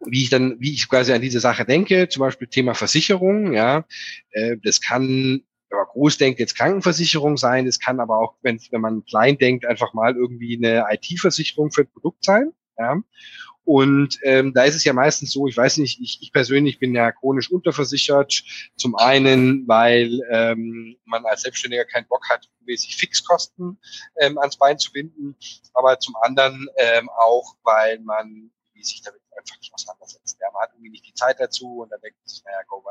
wie 0.07 0.23
ich 0.23 0.31
dann, 0.31 0.61
wie 0.61 0.73
ich 0.73 0.89
quasi 0.89 1.13
an 1.13 1.21
diese 1.21 1.41
Sache 1.41 1.65
denke, 1.65 2.09
zum 2.09 2.21
Beispiel 2.21 2.47
Thema 2.47 2.75
Versicherung, 2.75 3.53
ja, 3.53 3.85
äh, 4.31 4.57
das 4.63 4.81
kann 4.81 5.43
wenn 5.71 5.79
man 5.79 5.87
groß 5.89 6.17
denkt, 6.17 6.41
jetzt 6.41 6.57
Krankenversicherung 6.57 7.37
sein. 7.37 7.67
Es 7.67 7.79
kann 7.79 8.01
aber 8.01 8.19
auch, 8.19 8.37
wenn, 8.41 8.59
wenn 8.71 8.81
man 8.81 9.05
klein 9.05 9.37
denkt, 9.37 9.67
einfach 9.67 9.93
mal 9.93 10.15
irgendwie 10.15 10.57
eine 10.57 10.87
IT-Versicherung 10.91 11.71
für 11.73 11.83
ein 11.83 11.93
Produkt 11.93 12.25
sein. 12.25 12.53
Ja. 12.79 12.97
Und 13.69 14.19
ähm, 14.23 14.55
da 14.55 14.65
ist 14.65 14.77
es 14.77 14.85
ja 14.85 14.95
meistens 14.95 15.31
so, 15.31 15.47
ich 15.47 15.55
weiß 15.55 15.77
nicht, 15.77 16.01
ich, 16.01 16.23
ich 16.23 16.33
persönlich 16.33 16.79
bin 16.79 16.95
ja 16.95 17.13
chronisch 17.13 17.51
unterversichert. 17.51 18.43
Zum 18.77 18.97
einen, 18.97 19.69
weil 19.69 20.23
ähm, 20.31 20.97
man 21.05 21.27
als 21.27 21.43
Selbstständiger 21.43 21.85
keinen 21.85 22.09
Bock 22.09 22.31
hat, 22.31 22.49
mäßig 22.65 22.97
Fixkosten 22.97 23.79
ähm, 24.21 24.39
ans 24.39 24.57
Bein 24.57 24.79
zu 24.79 24.91
binden, 24.91 25.37
aber 25.75 25.99
zum 25.99 26.17
anderen 26.23 26.67
ähm, 26.79 27.11
auch, 27.11 27.57
weil 27.63 27.99
man 27.99 28.51
sich 28.81 29.03
damit 29.03 29.21
einfach 29.37 29.59
nicht 29.59 29.75
auseinandersetzt. 29.75 30.39
Ja, 30.41 30.51
man 30.51 30.63
hat 30.63 30.71
irgendwie 30.73 30.93
nicht 30.93 31.07
die 31.07 31.13
Zeit 31.13 31.39
dazu 31.39 31.81
und 31.83 31.93
dann 31.93 32.01
denkt 32.01 32.19
man 32.21 32.27
sich, 32.27 32.43
naja, 32.47 32.63
go 32.69 32.83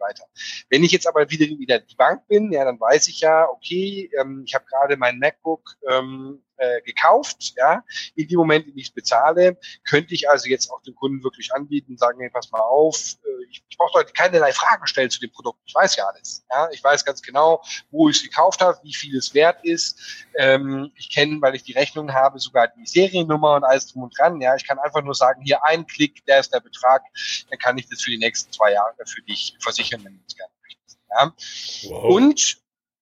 weiter. 0.00 0.24
Wenn 0.68 0.82
ich 0.82 0.92
jetzt 0.92 1.06
aber 1.06 1.30
wieder 1.30 1.46
wieder 1.46 1.78
die 1.78 1.94
Bank 1.94 2.26
bin, 2.26 2.50
ja, 2.52 2.64
dann 2.64 2.80
weiß 2.80 3.08
ich 3.08 3.20
ja, 3.20 3.48
okay, 3.48 4.10
ähm, 4.18 4.42
ich 4.46 4.54
habe 4.54 4.64
gerade 4.64 4.96
mein 4.96 5.18
MacBook 5.18 5.76
ähm, 5.88 6.42
äh, 6.60 6.82
gekauft, 6.82 7.54
ja, 7.56 7.82
in 8.14 8.28
dem 8.28 8.38
Moment, 8.38 8.66
in 8.66 8.72
dem 8.72 8.78
ich 8.78 8.88
es 8.88 8.92
bezahle, 8.92 9.58
könnte 9.88 10.14
ich 10.14 10.28
also 10.28 10.48
jetzt 10.48 10.70
auch 10.70 10.82
dem 10.82 10.94
Kunden 10.94 11.24
wirklich 11.24 11.54
anbieten, 11.54 11.96
sagen, 11.96 12.20
hey, 12.20 12.28
pass 12.30 12.50
mal 12.50 12.60
auf, 12.60 13.16
äh, 13.24 13.44
ich, 13.50 13.64
ich 13.68 13.78
brauche 13.78 13.98
heute 13.98 14.12
keinerlei 14.12 14.52
Fragen 14.52 14.86
stellen 14.86 15.10
zu 15.10 15.20
dem 15.20 15.32
Produkt, 15.32 15.58
ich 15.64 15.74
weiß 15.74 15.96
ja 15.96 16.04
alles, 16.06 16.44
ja, 16.50 16.68
ich 16.70 16.84
weiß 16.84 17.04
ganz 17.04 17.22
genau, 17.22 17.62
wo 17.90 18.10
ich 18.10 18.16
es 18.16 18.22
gekauft 18.22 18.60
habe, 18.60 18.78
wie 18.82 18.94
viel 18.94 19.16
es 19.16 19.32
wert 19.32 19.64
ist, 19.64 19.98
ähm, 20.36 20.92
ich 20.96 21.10
kenne, 21.10 21.40
weil 21.40 21.54
ich 21.54 21.62
die 21.62 21.72
Rechnung 21.72 22.12
habe, 22.12 22.38
sogar 22.38 22.68
die 22.68 22.86
Seriennummer 22.86 23.54
und 23.54 23.64
alles 23.64 23.86
drum 23.86 24.02
und 24.02 24.18
dran, 24.18 24.40
ja, 24.40 24.54
ich 24.54 24.66
kann 24.66 24.78
einfach 24.78 25.02
nur 25.02 25.14
sagen, 25.14 25.42
hier 25.42 25.64
ein 25.64 25.86
Klick, 25.86 26.24
der 26.26 26.40
ist 26.40 26.52
der 26.52 26.60
Betrag, 26.60 27.02
dann 27.48 27.58
kann 27.58 27.78
ich 27.78 27.88
das 27.88 28.02
für 28.02 28.10
die 28.10 28.18
nächsten 28.18 28.52
zwei 28.52 28.72
Jahre 28.72 28.94
für 29.06 29.22
dich 29.22 29.56
versichern, 29.60 30.04
wenn 30.04 30.18
du 30.18 30.24
es 30.26 30.36
gerne 30.36 30.52
möchtest, 30.62 30.98
ja. 31.10 31.90
Wow. 31.90 32.04
Und 32.14 32.59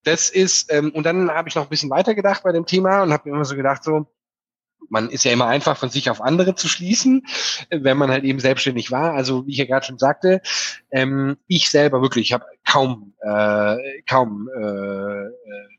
das 0.09 0.31
ist, 0.31 0.73
ähm, 0.73 0.91
und 0.93 1.05
dann 1.05 1.31
habe 1.31 1.49
ich 1.49 1.55
noch 1.55 1.65
ein 1.65 1.69
bisschen 1.69 1.91
weiter 1.91 2.15
gedacht 2.15 2.43
bei 2.43 2.53
dem 2.53 2.67
Thema 2.67 3.03
und 3.03 3.13
habe 3.13 3.29
mir 3.29 3.37
immer 3.37 3.45
so 3.45 3.57
gedacht, 3.57 3.85
so, 3.85 4.07
man 4.91 5.11
ist 5.11 5.25
ja 5.25 5.33
immer 5.33 5.47
einfach 5.47 5.77
von 5.77 5.91
sich 5.91 6.09
auf 6.09 6.23
andere 6.23 6.55
zu 6.55 6.67
schließen, 6.69 7.27
wenn 7.71 7.99
man 7.99 8.11
halt 8.11 8.25
eben 8.25 8.41
selbstständig 8.41 8.91
war. 8.91 9.13
Also 9.13 9.47
wie 9.47 9.53
ich 9.53 9.59
ja 9.59 9.67
gerade 9.67 9.85
schon 9.85 9.99
sagte, 9.99 10.41
ähm, 10.91 11.37
ich 11.47 11.69
selber 11.69 12.01
wirklich, 12.01 12.29
ich 12.29 12.33
habe 12.33 12.47
kaum 12.67 13.15
äh, 13.21 13.77
kaum 14.09 14.49
äh, 14.57 14.63
äh, 14.63 15.31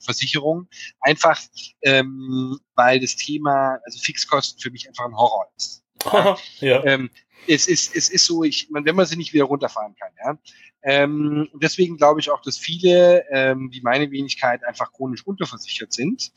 Versicherung, 0.02 0.68
einfach 1.02 1.40
ähm, 1.82 2.60
weil 2.76 3.00
das 3.00 3.16
Thema 3.16 3.80
also 3.84 4.00
Fixkosten 4.00 4.60
für 4.62 4.72
mich 4.72 4.88
einfach 4.88 5.06
ein 5.06 5.18
Horror 5.18 5.48
ist. 5.58 5.84
ja. 6.60 6.84
Ähm, 6.86 7.10
es 7.48 7.68
ist 7.68 7.96
es 7.96 8.10
ist 8.10 8.26
so, 8.26 8.44
ich, 8.44 8.68
wenn 8.72 8.96
man 8.96 9.06
sie 9.06 9.18
nicht 9.18 9.34
wieder 9.34 9.46
runterfahren 9.46 9.96
kann, 9.96 10.12
ja, 10.24 10.38
ähm, 10.84 11.50
deswegen 11.54 11.98
glaube 11.98 12.20
ich 12.20 12.30
auch, 12.30 12.42
dass 12.42 12.58
viele, 12.58 13.26
ähm, 13.32 13.70
wie 13.72 13.82
meine 13.82 14.12
Wenigkeit, 14.12 14.64
einfach 14.64 14.92
chronisch 14.94 15.26
unterversichert 15.26 15.94
sind 15.94 16.32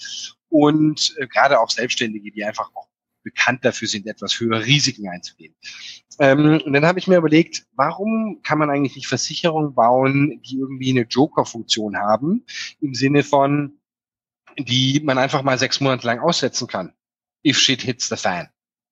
und 0.48 1.14
äh, 1.18 1.26
gerade 1.26 1.60
auch 1.60 1.70
Selbstständige, 1.70 2.32
die 2.32 2.44
einfach 2.44 2.70
auch 2.74 2.88
bekannt 3.22 3.64
dafür 3.64 3.88
sind, 3.88 4.06
etwas 4.06 4.38
höhere 4.40 4.66
Risiken 4.66 5.08
einzugehen. 5.08 5.54
Ähm, 6.18 6.60
und 6.64 6.72
dann 6.72 6.84
habe 6.84 6.98
ich 6.98 7.06
mir 7.06 7.16
überlegt, 7.16 7.66
warum 7.76 8.40
kann 8.42 8.58
man 8.58 8.70
eigentlich 8.70 8.96
nicht 8.96 9.06
Versicherungen 9.06 9.74
bauen, 9.74 10.42
die 10.42 10.58
irgendwie 10.58 10.90
eine 10.90 11.02
Joker-Funktion 11.02 11.96
haben, 11.96 12.44
im 12.80 12.94
Sinne 12.94 13.22
von, 13.22 13.78
die 14.58 15.00
man 15.04 15.18
einfach 15.18 15.42
mal 15.42 15.58
sechs 15.58 15.80
Monate 15.80 16.06
lang 16.06 16.18
aussetzen 16.18 16.66
kann. 16.66 16.92
If 17.46 17.58
shit 17.58 17.82
hits 17.82 18.08
the 18.08 18.16
fan. 18.16 18.48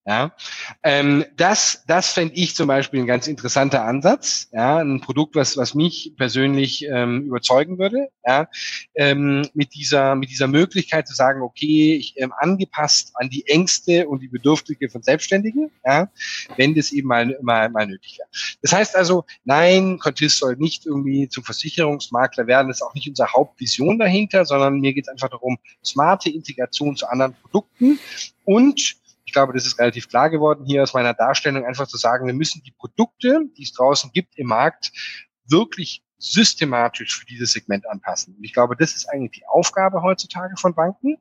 Ja, 0.07 0.35
ähm, 0.83 1.27
das, 1.37 1.85
das 1.87 2.15
fände 2.15 2.35
ich 2.35 2.57
zum 2.57 2.67
Beispiel 2.67 3.01
ein 3.01 3.07
ganz 3.07 3.27
interessanter 3.27 3.85
Ansatz. 3.85 4.49
Ja, 4.51 4.79
ein 4.79 5.03
Produkt, 5.03 5.37
was, 5.37 5.59
was 5.59 5.75
mich 5.75 6.15
persönlich 6.17 6.87
ähm, 6.87 7.27
überzeugen 7.27 7.79
würde. 7.79 8.09
Ja, 8.27 8.49
ähm, 8.95 9.47
mit 9.53 9.75
dieser, 9.75 10.15
mit 10.15 10.31
dieser 10.31 10.47
Möglichkeit 10.47 11.07
zu 11.07 11.15
sagen, 11.15 11.43
okay, 11.43 11.97
ich 11.97 12.15
ähm, 12.17 12.33
angepasst 12.39 13.13
an 13.15 13.29
die 13.29 13.47
Ängste 13.47 14.09
und 14.09 14.23
die 14.23 14.29
Bedürfnisse 14.29 14.89
von 14.89 15.03
Selbstständigen. 15.03 15.71
Ja, 15.85 16.11
wenn 16.57 16.75
das 16.75 16.93
eben 16.93 17.09
mal, 17.09 17.39
mal, 17.43 17.69
mal 17.69 17.87
nötig 17.87 18.19
wäre. 18.19 18.29
Das 18.63 18.73
heißt 18.73 18.97
also, 18.97 19.25
nein, 19.45 19.99
Contist 19.99 20.39
soll 20.39 20.57
nicht 20.57 20.87
irgendwie 20.87 21.29
zum 21.29 21.45
Versicherungsmakler 21.45 22.47
werden. 22.47 22.69
Das 22.69 22.79
ist 22.79 22.83
auch 22.83 22.95
nicht 22.95 23.09
unsere 23.09 23.35
Hauptvision 23.35 23.99
dahinter, 23.99 24.47
sondern 24.47 24.81
mir 24.81 24.95
geht 24.95 25.05
es 25.05 25.09
einfach 25.09 25.29
darum, 25.29 25.59
smarte 25.85 26.31
Integration 26.31 26.97
zu 26.97 27.07
anderen 27.07 27.35
Produkten 27.35 27.99
und 28.45 28.97
ich 29.31 29.33
glaube, 29.33 29.53
das 29.53 29.65
ist 29.65 29.79
relativ 29.79 30.09
klar 30.09 30.29
geworden 30.29 30.65
hier 30.67 30.83
aus 30.83 30.93
meiner 30.93 31.15
Darstellung, 31.15 31.65
einfach 31.65 31.87
zu 31.87 31.97
sagen, 31.97 32.27
wir 32.27 32.35
müssen 32.35 32.65
die 32.65 32.73
Produkte, 32.73 33.43
die 33.57 33.63
es 33.63 33.73
draußen 33.73 34.11
gibt 34.13 34.37
im 34.37 34.49
Markt, 34.49 34.91
wirklich 35.47 36.03
systematisch 36.19 37.17
für 37.17 37.27
dieses 37.27 37.53
Segment 37.53 37.89
anpassen. 37.89 38.35
Und 38.35 38.43
ich 38.43 38.53
glaube, 38.53 38.75
das 38.77 38.97
ist 38.97 39.07
eigentlich 39.07 39.31
die 39.31 39.47
Aufgabe 39.47 40.03
heutzutage 40.03 40.57
von 40.57 40.75
Banken. 40.75 41.17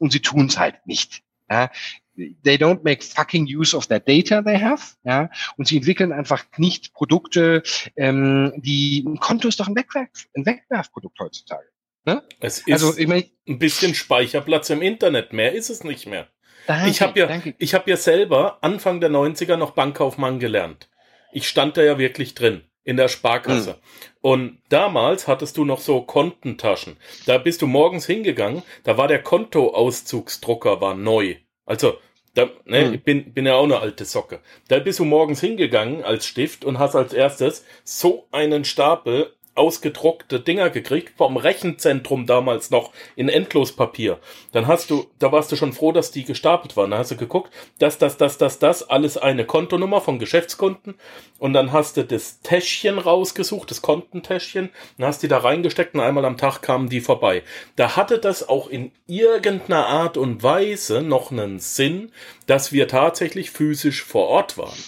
Und 0.00 0.10
sie 0.10 0.20
tun 0.20 0.46
es 0.46 0.58
halt 0.58 0.84
nicht. 0.84 1.22
Ja, 1.48 1.70
they 2.16 2.56
don't 2.56 2.82
make 2.82 3.04
fucking 3.04 3.46
use 3.46 3.76
of 3.76 3.86
that 3.86 4.08
data 4.08 4.42
they 4.42 4.60
have, 4.60 4.96
ja, 5.04 5.30
und 5.56 5.66
sie 5.68 5.76
entwickeln 5.76 6.12
einfach 6.12 6.44
nicht 6.58 6.92
Produkte, 6.92 7.62
ähm, 7.96 8.52
die 8.56 9.04
ein 9.06 9.18
Konto 9.18 9.48
ist 9.48 9.60
doch 9.60 9.68
ein 9.68 9.76
Wegwerf, 9.76 10.26
ein 10.36 10.44
Wegwerfprodukt 10.44 11.18
heutzutage. 11.20 11.68
Ne? 12.04 12.22
Es 12.40 12.58
ist 12.58 12.72
also, 12.72 12.98
ich 12.98 13.06
mein, 13.06 13.24
ein 13.48 13.58
bisschen 13.58 13.94
Speicherplatz 13.94 14.68
im 14.68 14.82
Internet, 14.82 15.32
mehr 15.32 15.54
ist 15.54 15.70
es 15.70 15.84
nicht 15.84 16.06
mehr. 16.06 16.28
Danke, 16.68 16.90
ich 16.90 17.00
habe 17.00 17.18
ja, 17.18 17.26
danke. 17.26 17.54
ich 17.56 17.72
habe 17.72 17.90
ja 17.90 17.96
selber 17.96 18.58
Anfang 18.60 19.00
der 19.00 19.08
90er 19.08 19.56
noch 19.56 19.70
Bankkaufmann 19.70 20.38
gelernt. 20.38 20.90
Ich 21.32 21.48
stand 21.48 21.78
da 21.78 21.82
ja 21.82 21.98
wirklich 21.98 22.34
drin 22.34 22.60
in 22.84 22.98
der 22.98 23.08
Sparkasse. 23.08 23.70
Mhm. 23.70 24.18
Und 24.20 24.58
damals 24.68 25.28
hattest 25.28 25.56
du 25.56 25.64
noch 25.64 25.80
so 25.80 26.02
Kontentaschen. 26.02 26.98
Da 27.24 27.38
bist 27.38 27.62
du 27.62 27.66
morgens 27.66 28.04
hingegangen, 28.04 28.62
da 28.84 28.98
war 28.98 29.08
der 29.08 29.22
Kontoauszugsdrucker 29.22 30.82
war 30.82 30.94
neu. 30.94 31.36
Also 31.64 31.96
da, 32.34 32.50
ne, 32.66 32.84
hm. 32.84 32.94
ich 32.94 33.02
bin, 33.02 33.32
bin 33.32 33.46
ja 33.46 33.54
auch 33.54 33.64
eine 33.64 33.80
alte 33.80 34.04
Socke. 34.04 34.40
Da 34.68 34.78
bist 34.78 34.98
du 34.98 35.06
morgens 35.06 35.40
hingegangen 35.40 36.04
als 36.04 36.26
Stift 36.26 36.66
und 36.66 36.78
hast 36.78 36.94
als 36.94 37.14
erstes 37.14 37.64
so 37.82 38.28
einen 38.30 38.66
Stapel 38.66 39.34
ausgedruckte 39.58 40.40
Dinger 40.40 40.70
gekriegt 40.70 41.14
vom 41.16 41.36
Rechenzentrum 41.36 42.26
damals 42.26 42.70
noch 42.70 42.92
in 43.16 43.28
Endlospapier. 43.28 44.18
Dann 44.52 44.66
hast 44.66 44.90
du, 44.90 45.06
da 45.18 45.32
warst 45.32 45.52
du 45.52 45.56
schon 45.56 45.72
froh, 45.72 45.92
dass 45.92 46.10
die 46.10 46.24
gestapelt 46.24 46.76
waren. 46.76 46.92
Da 46.92 46.98
hast 46.98 47.10
du 47.10 47.16
geguckt, 47.16 47.52
dass 47.78 47.98
das, 47.98 48.16
das, 48.16 48.38
das, 48.38 48.58
das, 48.58 48.88
alles 48.88 49.16
eine 49.16 49.44
Kontonummer 49.44 50.00
von 50.00 50.18
Geschäftskunden. 50.18 50.94
Und 51.38 51.52
dann 51.52 51.72
hast 51.72 51.96
du 51.96 52.04
das 52.04 52.40
Täschchen 52.40 52.98
rausgesucht, 52.98 53.70
das 53.70 53.82
Kontentäschchen, 53.82 54.70
und 54.96 55.04
hast 55.04 55.22
die 55.22 55.28
da 55.28 55.38
reingesteckt 55.38 55.94
und 55.94 56.00
einmal 56.00 56.24
am 56.24 56.36
Tag 56.36 56.62
kamen 56.62 56.88
die 56.88 57.00
vorbei. 57.00 57.42
Da 57.76 57.96
hatte 57.96 58.18
das 58.18 58.48
auch 58.48 58.68
in 58.68 58.92
irgendeiner 59.06 59.86
Art 59.86 60.16
und 60.16 60.42
Weise 60.42 61.02
noch 61.02 61.30
einen 61.30 61.58
Sinn, 61.58 62.12
dass 62.46 62.72
wir 62.72 62.88
tatsächlich 62.88 63.50
physisch 63.50 64.02
vor 64.02 64.28
Ort 64.28 64.58
waren. 64.58 64.78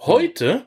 Heute, 0.00 0.66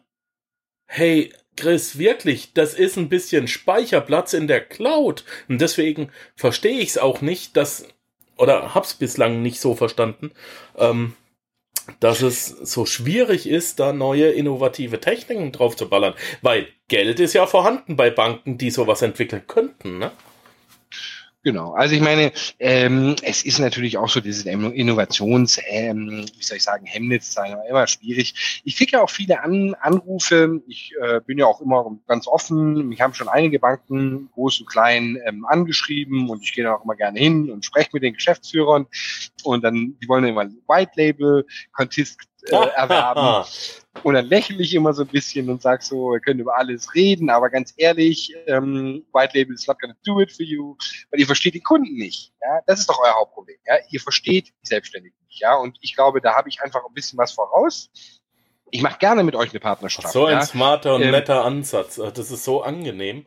hey, 0.86 1.34
Chris, 1.60 1.98
wirklich, 1.98 2.54
das 2.54 2.74
ist 2.74 2.98
ein 2.98 3.10
bisschen 3.10 3.50
Speicherplatz 3.50 4.34
in 4.34 4.48
der 4.48 4.62
Cloud. 4.62 5.26
Und 5.50 5.60
deswegen 5.60 6.10
verstehe 6.36 6.80
ich 6.80 6.90
es 6.90 6.98
auch 6.98 7.22
nicht, 7.22 7.58
dass, 7.58 7.86
oder 8.38 8.74
hab's 8.74 8.94
bislang 8.94 9.42
nicht 9.42 9.60
so 9.60 9.76
verstanden, 9.76 10.32
ähm, 10.78 11.16
dass 12.00 12.22
es 12.22 12.48
so 12.48 12.86
schwierig 12.86 13.48
ist, 13.48 13.80
da 13.80 13.92
neue 13.92 14.30
innovative 14.30 15.02
Techniken 15.02 15.52
drauf 15.52 15.76
zu 15.76 15.90
ballern. 15.90 16.14
Weil 16.42 16.68
Geld 16.88 17.20
ist 17.20 17.34
ja 17.34 17.46
vorhanden 17.46 17.98
bei 17.98 18.10
Banken, 18.10 18.58
die 18.58 18.72
sowas 18.72 19.02
entwickeln 19.02 19.44
könnten, 19.48 19.98
ne? 20.00 20.12
Genau, 21.42 21.72
also 21.72 21.96
ich 21.96 22.02
meine, 22.02 22.34
ähm, 22.60 23.16
es 23.24 23.46
ist 23.46 23.60
natürlich 23.60 23.98
auch 23.98 24.10
so 24.10 24.20
dieses 24.20 24.46
Innovations, 24.46 25.58
ähm, 25.70 26.26
wie 26.38 26.44
soll 26.44 26.58
ich 26.58 26.64
sagen, 26.64 26.86
Hemmnitz 26.86 27.32
sein, 27.32 27.54
aber 27.54 27.66
immer 27.66 27.88
schwierig. 27.88 28.62
Ich 28.66 28.76
kriege 28.76 28.92
ja 28.94 29.02
auch 29.02 29.10
viele 29.10 29.42
An 29.42 29.74
Anrufe, 29.76 30.62
ich 30.68 30.92
äh, 31.02 31.22
bin 31.26 31.38
ja 31.38 31.46
auch 31.46 31.62
immer 31.62 31.98
ganz 32.08 32.28
offen, 32.28 32.90
mich 32.90 33.00
haben 33.00 33.14
schon 33.14 33.30
einige 33.30 33.58
Banken, 33.58 34.30
groß 34.34 34.60
und 34.60 34.70
klein, 34.70 35.18
ähm, 35.26 35.46
angeschrieben 35.46 36.30
und 36.30 36.44
ich 36.44 36.52
gehe 36.52 36.66
da 36.66 36.74
auch 36.74 36.84
immer 36.84 36.98
gerne 36.98 37.18
hin 37.18 37.50
und 37.50 37.64
spreche 37.64 37.92
mit 37.94 38.04
den 38.04 38.16
Geschäftsführern. 38.16 38.88
Und 39.44 39.64
dann, 39.64 39.96
die 40.02 40.10
wollen 40.10 40.26
immer 40.26 40.46
White 40.68 40.92
Label, 40.96 41.46
Contist 41.72 42.20
äh, 42.44 42.56
erwerben. 42.76 43.46
Und 44.04 44.14
dann 44.14 44.26
lächle 44.28 44.62
ich 44.62 44.74
immer 44.74 44.94
so 44.94 45.02
ein 45.02 45.08
bisschen 45.08 45.50
und 45.50 45.62
sage 45.62 45.84
so, 45.84 46.12
wir 46.12 46.20
können 46.22 46.40
über 46.40 46.56
alles 46.58 46.94
reden, 46.96 47.30
aber 47.30 47.50
ganz 47.50 47.74
ehrlich, 47.76 48.34
ähm, 48.48 49.04
White 49.12 49.38
Label 49.38 49.56
is 49.56 49.68
not 49.68 49.80
gonna 49.82 49.96
do 50.06 50.22
it 50.22 50.32
for 50.32 50.46
you, 50.46 50.78
weil 51.10 51.20
ihr 51.20 51.26
versteht 51.26 51.56
den 51.56 51.64
Kunden 51.64 51.96
nicht. 51.96 52.32
Ja, 52.42 52.62
das 52.66 52.80
ist 52.80 52.90
doch 52.90 53.00
euer 53.04 53.14
Hauptproblem. 53.16 53.58
Ja, 53.66 53.76
ihr 53.90 54.00
versteht 54.00 54.48
die 54.48 54.68
Selbstständigen 54.68 55.18
nicht. 55.28 55.42
Ja, 55.42 55.56
und 55.56 55.78
ich 55.82 55.96
glaube, 55.96 56.22
da 56.22 56.36
habe 56.36 56.48
ich 56.48 56.62
einfach 56.62 56.86
ein 56.86 56.94
bisschen 56.94 57.18
was 57.18 57.34
voraus. 57.34 57.90
Ich 58.72 58.82
mache 58.82 59.00
gerne 59.00 59.24
mit 59.24 59.36
euch 59.36 59.50
eine 59.50 59.60
Partnerschaft. 59.60 60.10
So 60.10 60.26
ein 60.26 60.38
ja. 60.38 60.46
smarter 60.46 60.96
und 60.96 61.02
ähm, 61.02 61.12
netter 61.12 61.44
Ansatz. 61.44 61.96
Das 61.96 62.32
ist 62.32 62.44
so 62.44 62.62
angenehm. 62.62 63.26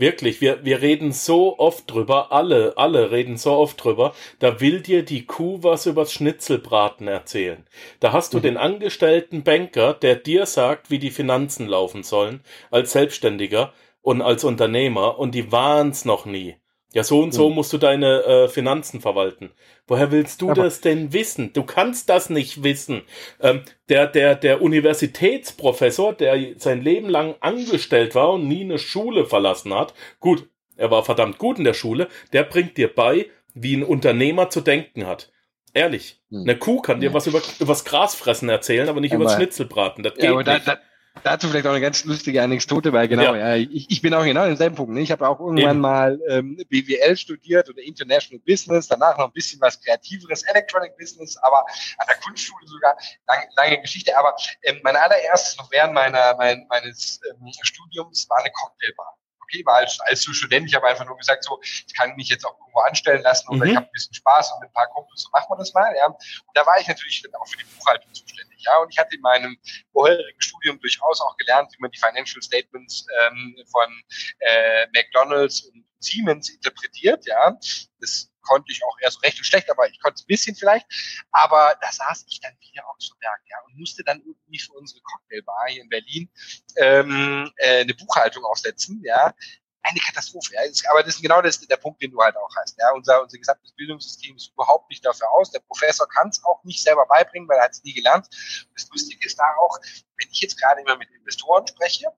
Wirklich, 0.00 0.40
wir, 0.40 0.64
wir 0.64 0.80
reden 0.80 1.12
so 1.12 1.58
oft 1.58 1.90
drüber, 1.90 2.32
alle, 2.32 2.72
alle 2.78 3.10
reden 3.10 3.36
so 3.36 3.52
oft 3.52 3.84
drüber, 3.84 4.14
da 4.38 4.58
will 4.58 4.80
dir 4.80 5.04
die 5.04 5.26
Kuh 5.26 5.58
was 5.62 5.84
übers 5.84 6.10
Schnitzelbraten 6.10 7.06
erzählen. 7.06 7.66
Da 8.00 8.12
hast 8.12 8.32
du 8.32 8.38
mhm. 8.38 8.42
den 8.42 8.56
angestellten 8.56 9.42
Banker, 9.42 9.92
der 9.92 10.16
dir 10.16 10.46
sagt, 10.46 10.90
wie 10.90 10.98
die 10.98 11.10
Finanzen 11.10 11.68
laufen 11.68 12.02
sollen, 12.02 12.40
als 12.70 12.92
Selbstständiger 12.92 13.74
und 14.00 14.22
als 14.22 14.42
Unternehmer, 14.42 15.18
und 15.18 15.34
die 15.34 15.52
waren's 15.52 16.06
noch 16.06 16.24
nie. 16.24 16.56
Ja, 16.92 17.04
so 17.04 17.20
und 17.20 17.32
so 17.32 17.48
hm. 17.48 17.54
musst 17.54 17.72
du 17.72 17.78
deine 17.78 18.24
äh, 18.24 18.48
Finanzen 18.48 19.00
verwalten. 19.00 19.50
Woher 19.86 20.10
willst 20.10 20.42
du 20.42 20.50
Aber 20.50 20.64
das 20.64 20.80
denn 20.80 21.12
wissen? 21.12 21.52
Du 21.52 21.62
kannst 21.62 22.08
das 22.08 22.30
nicht 22.30 22.64
wissen. 22.64 23.02
Ähm, 23.40 23.62
der, 23.88 24.08
der, 24.08 24.34
der 24.34 24.60
Universitätsprofessor, 24.60 26.14
der 26.14 26.36
sein 26.56 26.82
Leben 26.82 27.08
lang 27.08 27.36
angestellt 27.40 28.14
war 28.14 28.32
und 28.32 28.48
nie 28.48 28.62
eine 28.62 28.78
Schule 28.78 29.24
verlassen 29.24 29.72
hat, 29.72 29.94
gut, 30.18 30.48
er 30.76 30.90
war 30.90 31.04
verdammt 31.04 31.38
gut 31.38 31.58
in 31.58 31.64
der 31.64 31.74
Schule, 31.74 32.08
der 32.32 32.42
bringt 32.42 32.76
dir 32.76 32.92
bei, 32.92 33.26
wie 33.54 33.76
ein 33.76 33.84
Unternehmer 33.84 34.50
zu 34.50 34.60
denken 34.60 35.06
hat. 35.06 35.30
Ehrlich. 35.72 36.20
Hm. 36.30 36.42
Eine 36.42 36.58
Kuh 36.58 36.80
kann 36.80 37.00
dir 37.00 37.14
was 37.14 37.28
über, 37.28 37.40
übers 37.60 37.84
Grasfressen 37.84 38.48
erzählen, 38.48 38.88
aber 38.88 39.00
nicht 39.00 39.14
aber, 39.14 39.22
übers 39.22 39.36
Schnitzelbraten. 39.36 40.02
Das 40.02 40.14
ja, 40.16 40.30
geht 40.30 40.46
nicht. 40.46 40.66
Da, 40.66 40.74
da, 40.74 40.80
Dazu 41.22 41.48
vielleicht 41.48 41.66
auch 41.66 41.72
eine 41.72 41.80
ganz 41.80 42.04
lustige 42.04 42.42
Anekdote, 42.42 42.92
weil 42.92 43.08
genau, 43.08 43.34
ja, 43.34 43.54
ja 43.54 43.56
ich, 43.56 43.90
ich 43.90 44.02
bin 44.02 44.14
auch 44.14 44.24
genau 44.24 44.42
in 44.42 44.48
demselben 44.50 44.76
Punkt. 44.76 44.92
Ne? 44.92 45.00
Ich 45.00 45.10
habe 45.10 45.28
auch 45.28 45.40
irgendwann 45.40 45.76
Eben. 45.76 45.80
mal 45.80 46.20
ähm, 46.28 46.56
BWL 46.68 47.16
studiert 47.16 47.68
oder 47.68 47.82
International 47.82 48.42
Business, 48.46 48.88
danach 48.88 49.18
noch 49.18 49.26
ein 49.26 49.32
bisschen 49.32 49.60
was 49.60 49.80
Kreativeres, 49.80 50.42
Electronic 50.44 50.96
Business, 50.96 51.36
aber 51.38 51.64
an 51.98 52.06
der 52.08 52.16
Kunstschule 52.16 52.66
sogar, 52.66 52.96
lange, 53.26 53.48
lange 53.56 53.80
Geschichte. 53.80 54.16
Aber 54.16 54.34
ähm, 54.62 54.80
mein 54.82 54.96
allererstes 54.96 55.56
noch 55.58 55.70
während 55.70 55.94
meiner, 55.94 56.34
mein, 56.36 56.66
meines 56.68 57.20
ähm, 57.30 57.50
Studiums 57.62 58.28
war 58.28 58.38
eine 58.38 58.50
Cocktailbar 58.50 59.16
okay, 59.50 59.64
war 59.66 59.76
als, 59.76 59.98
als 60.00 60.22
so 60.22 60.32
Student, 60.32 60.66
ich 60.68 60.74
habe 60.74 60.86
einfach 60.86 61.04
nur 61.04 61.16
gesagt, 61.16 61.44
so, 61.44 61.60
ich 61.62 61.96
kann 61.96 62.14
mich 62.16 62.28
jetzt 62.28 62.44
auch 62.44 62.58
irgendwo 62.58 62.80
anstellen 62.80 63.22
lassen 63.22 63.48
oder 63.48 63.64
mhm. 63.64 63.70
ich 63.70 63.76
habe 63.76 63.86
ein 63.86 63.92
bisschen 63.92 64.14
Spaß 64.14 64.52
und 64.52 64.60
mit 64.60 64.70
ein 64.70 64.72
paar 64.72 64.88
Kumpels, 64.88 65.22
so 65.22 65.28
machen 65.32 65.46
wir 65.50 65.56
das 65.56 65.74
mal, 65.74 65.92
ja. 65.96 66.06
Und 66.06 66.16
da 66.54 66.64
war 66.66 66.78
ich 66.80 66.88
natürlich 66.88 67.22
dann 67.22 67.34
auch 67.34 67.46
für 67.46 67.58
die 67.58 67.64
Buchhaltung 67.64 68.12
zuständig, 68.14 68.49
ja. 68.64 68.78
Und 68.78 68.90
ich 68.90 68.98
hatte 68.98 69.14
in 69.14 69.20
meinem 69.20 69.56
vorherigen 69.92 70.40
Studium 70.40 70.80
durchaus 70.80 71.20
auch 71.20 71.36
gelernt, 71.36 71.72
wie 71.72 71.80
man 71.80 71.90
die 71.90 71.98
Financial 71.98 72.42
Statements 72.42 73.06
ähm, 73.20 73.56
von 73.70 74.02
äh, 74.40 74.86
McDonalds 74.94 75.62
und 75.62 75.84
Siemens 76.00 76.50
interpretiert, 76.50 77.26
ja. 77.26 77.56
Das 78.00 78.30
konnte 78.42 78.72
ich 78.72 78.82
auch 78.84 78.96
erst 79.00 79.22
recht 79.22 79.38
und 79.38 79.44
schlecht, 79.44 79.70
aber 79.70 79.88
ich 79.88 80.00
konnte 80.00 80.16
es 80.16 80.22
ein 80.22 80.26
bisschen 80.26 80.56
vielleicht. 80.56 80.86
Aber 81.30 81.76
da 81.80 81.92
saß 81.92 82.24
ich 82.28 82.40
dann 82.40 82.56
wieder 82.60 82.86
auf 82.88 82.96
so 82.98 83.14
Berg, 83.20 83.40
ja, 83.48 83.56
und 83.66 83.78
musste 83.78 84.02
dann 84.02 84.18
irgendwie 84.20 84.58
für 84.58 84.72
unsere 84.72 85.00
Cocktailbar 85.02 85.66
hier 85.68 85.82
in 85.82 85.88
Berlin 85.88 86.30
ähm, 86.76 87.50
äh, 87.56 87.82
eine 87.82 87.94
Buchhaltung 87.94 88.44
aufsetzen, 88.44 89.02
ja. 89.04 89.34
Eine 89.82 89.98
Katastrophe, 90.00 90.54
ja. 90.54 90.60
Aber 90.90 91.02
das 91.02 91.16
ist 91.16 91.22
genau 91.22 91.40
das, 91.40 91.58
der 91.60 91.76
Punkt, 91.76 92.02
den 92.02 92.10
du 92.10 92.20
halt 92.20 92.36
auch 92.36 92.54
hast. 92.56 92.78
Ja, 92.78 92.92
unser, 92.92 93.22
unser 93.22 93.38
gesamtes 93.38 93.72
Bildungssystem 93.72 94.36
ist 94.36 94.52
überhaupt 94.52 94.90
nicht 94.90 95.04
dafür 95.04 95.30
aus. 95.30 95.50
Der 95.50 95.60
Professor 95.60 96.06
kann 96.08 96.28
es 96.28 96.44
auch 96.44 96.62
nicht 96.64 96.82
selber 96.82 97.06
beibringen, 97.06 97.48
weil 97.48 97.58
er 97.58 97.64
hat 97.64 97.72
es 97.72 97.82
nie 97.82 97.94
gelernt. 97.94 98.26
Das 98.74 98.88
Lustige 98.90 99.26
ist 99.26 99.38
da 99.38 99.44
auch, 99.58 99.78
wenn 100.18 100.28
ich 100.30 100.40
jetzt 100.40 100.60
gerade 100.60 100.82
immer 100.82 100.96
mit 100.96 101.10
Investoren 101.10 101.66
spreche, 101.66 102.08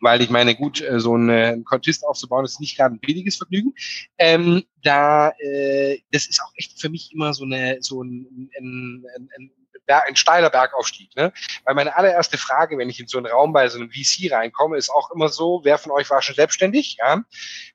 weil 0.00 0.22
ich 0.22 0.30
meine, 0.30 0.54
gut, 0.54 0.80
äh, 0.80 1.00
so 1.00 1.14
einen, 1.14 1.64
Contest 1.64 2.06
aufzubauen, 2.06 2.44
ist 2.44 2.60
nicht 2.60 2.76
gerade 2.76 2.94
ein 2.94 3.00
billiges 3.00 3.36
Vergnügen. 3.36 3.74
Ähm, 4.16 4.64
da, 4.82 5.30
äh, 5.38 6.00
das 6.12 6.26
ist 6.26 6.40
auch 6.40 6.52
echt 6.54 6.80
für 6.80 6.88
mich 6.88 7.12
immer 7.12 7.34
so 7.34 7.44
eine, 7.44 7.78
so 7.80 8.02
ein, 8.02 8.50
ein, 8.58 9.04
ein, 9.16 9.30
ein 9.36 9.50
ein 9.88 10.16
steiler 10.16 10.50
Bergaufstieg. 10.50 11.14
Ne? 11.16 11.32
Weil 11.64 11.74
meine 11.74 11.96
allererste 11.96 12.38
Frage, 12.38 12.78
wenn 12.78 12.90
ich 12.90 13.00
in 13.00 13.06
so 13.06 13.18
einen 13.18 13.26
Raum 13.26 13.52
bei 13.52 13.68
so 13.68 13.78
einem 13.78 13.90
VC 13.90 14.30
reinkomme, 14.30 14.76
ist 14.76 14.90
auch 14.90 15.10
immer 15.10 15.28
so, 15.28 15.60
wer 15.64 15.78
von 15.78 15.92
euch 15.92 16.08
war 16.10 16.22
schon 16.22 16.34
selbstständig? 16.34 16.96
Ja? 16.98 17.22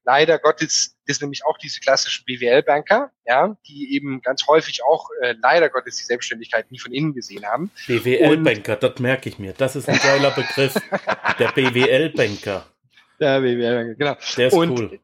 Leider 0.03 0.39
Gottes 0.39 0.95
ist 1.05 1.21
nämlich 1.21 1.45
auch 1.45 1.57
diese 1.57 1.79
klassischen 1.79 2.23
BWL-Banker, 2.25 3.11
ja, 3.25 3.57
die 3.67 3.95
eben 3.95 4.21
ganz 4.21 4.47
häufig 4.47 4.83
auch 4.83 5.09
äh, 5.21 5.35
leider 5.41 5.69
Gottes 5.69 5.97
die 5.97 6.05
Selbstständigkeit 6.05 6.71
nie 6.71 6.79
von 6.79 6.93
innen 6.93 7.13
gesehen 7.13 7.45
haben. 7.45 7.71
BWL-Banker, 7.87 8.77
das 8.77 8.99
merke 8.99 9.29
ich 9.29 9.39
mir. 9.39 9.53
Das 9.53 9.75
ist 9.75 9.89
ein 9.89 9.99
geiler 9.99 10.31
Begriff. 10.31 10.73
Der 11.39 11.51
BWL-Banker. 11.51 12.65
Der 13.19 13.41
BWL-Banker, 13.41 13.95
genau. 13.95 14.17
Der 14.37 14.47
ist 14.47 14.53
und, 14.53 14.79
cool. 14.79 14.99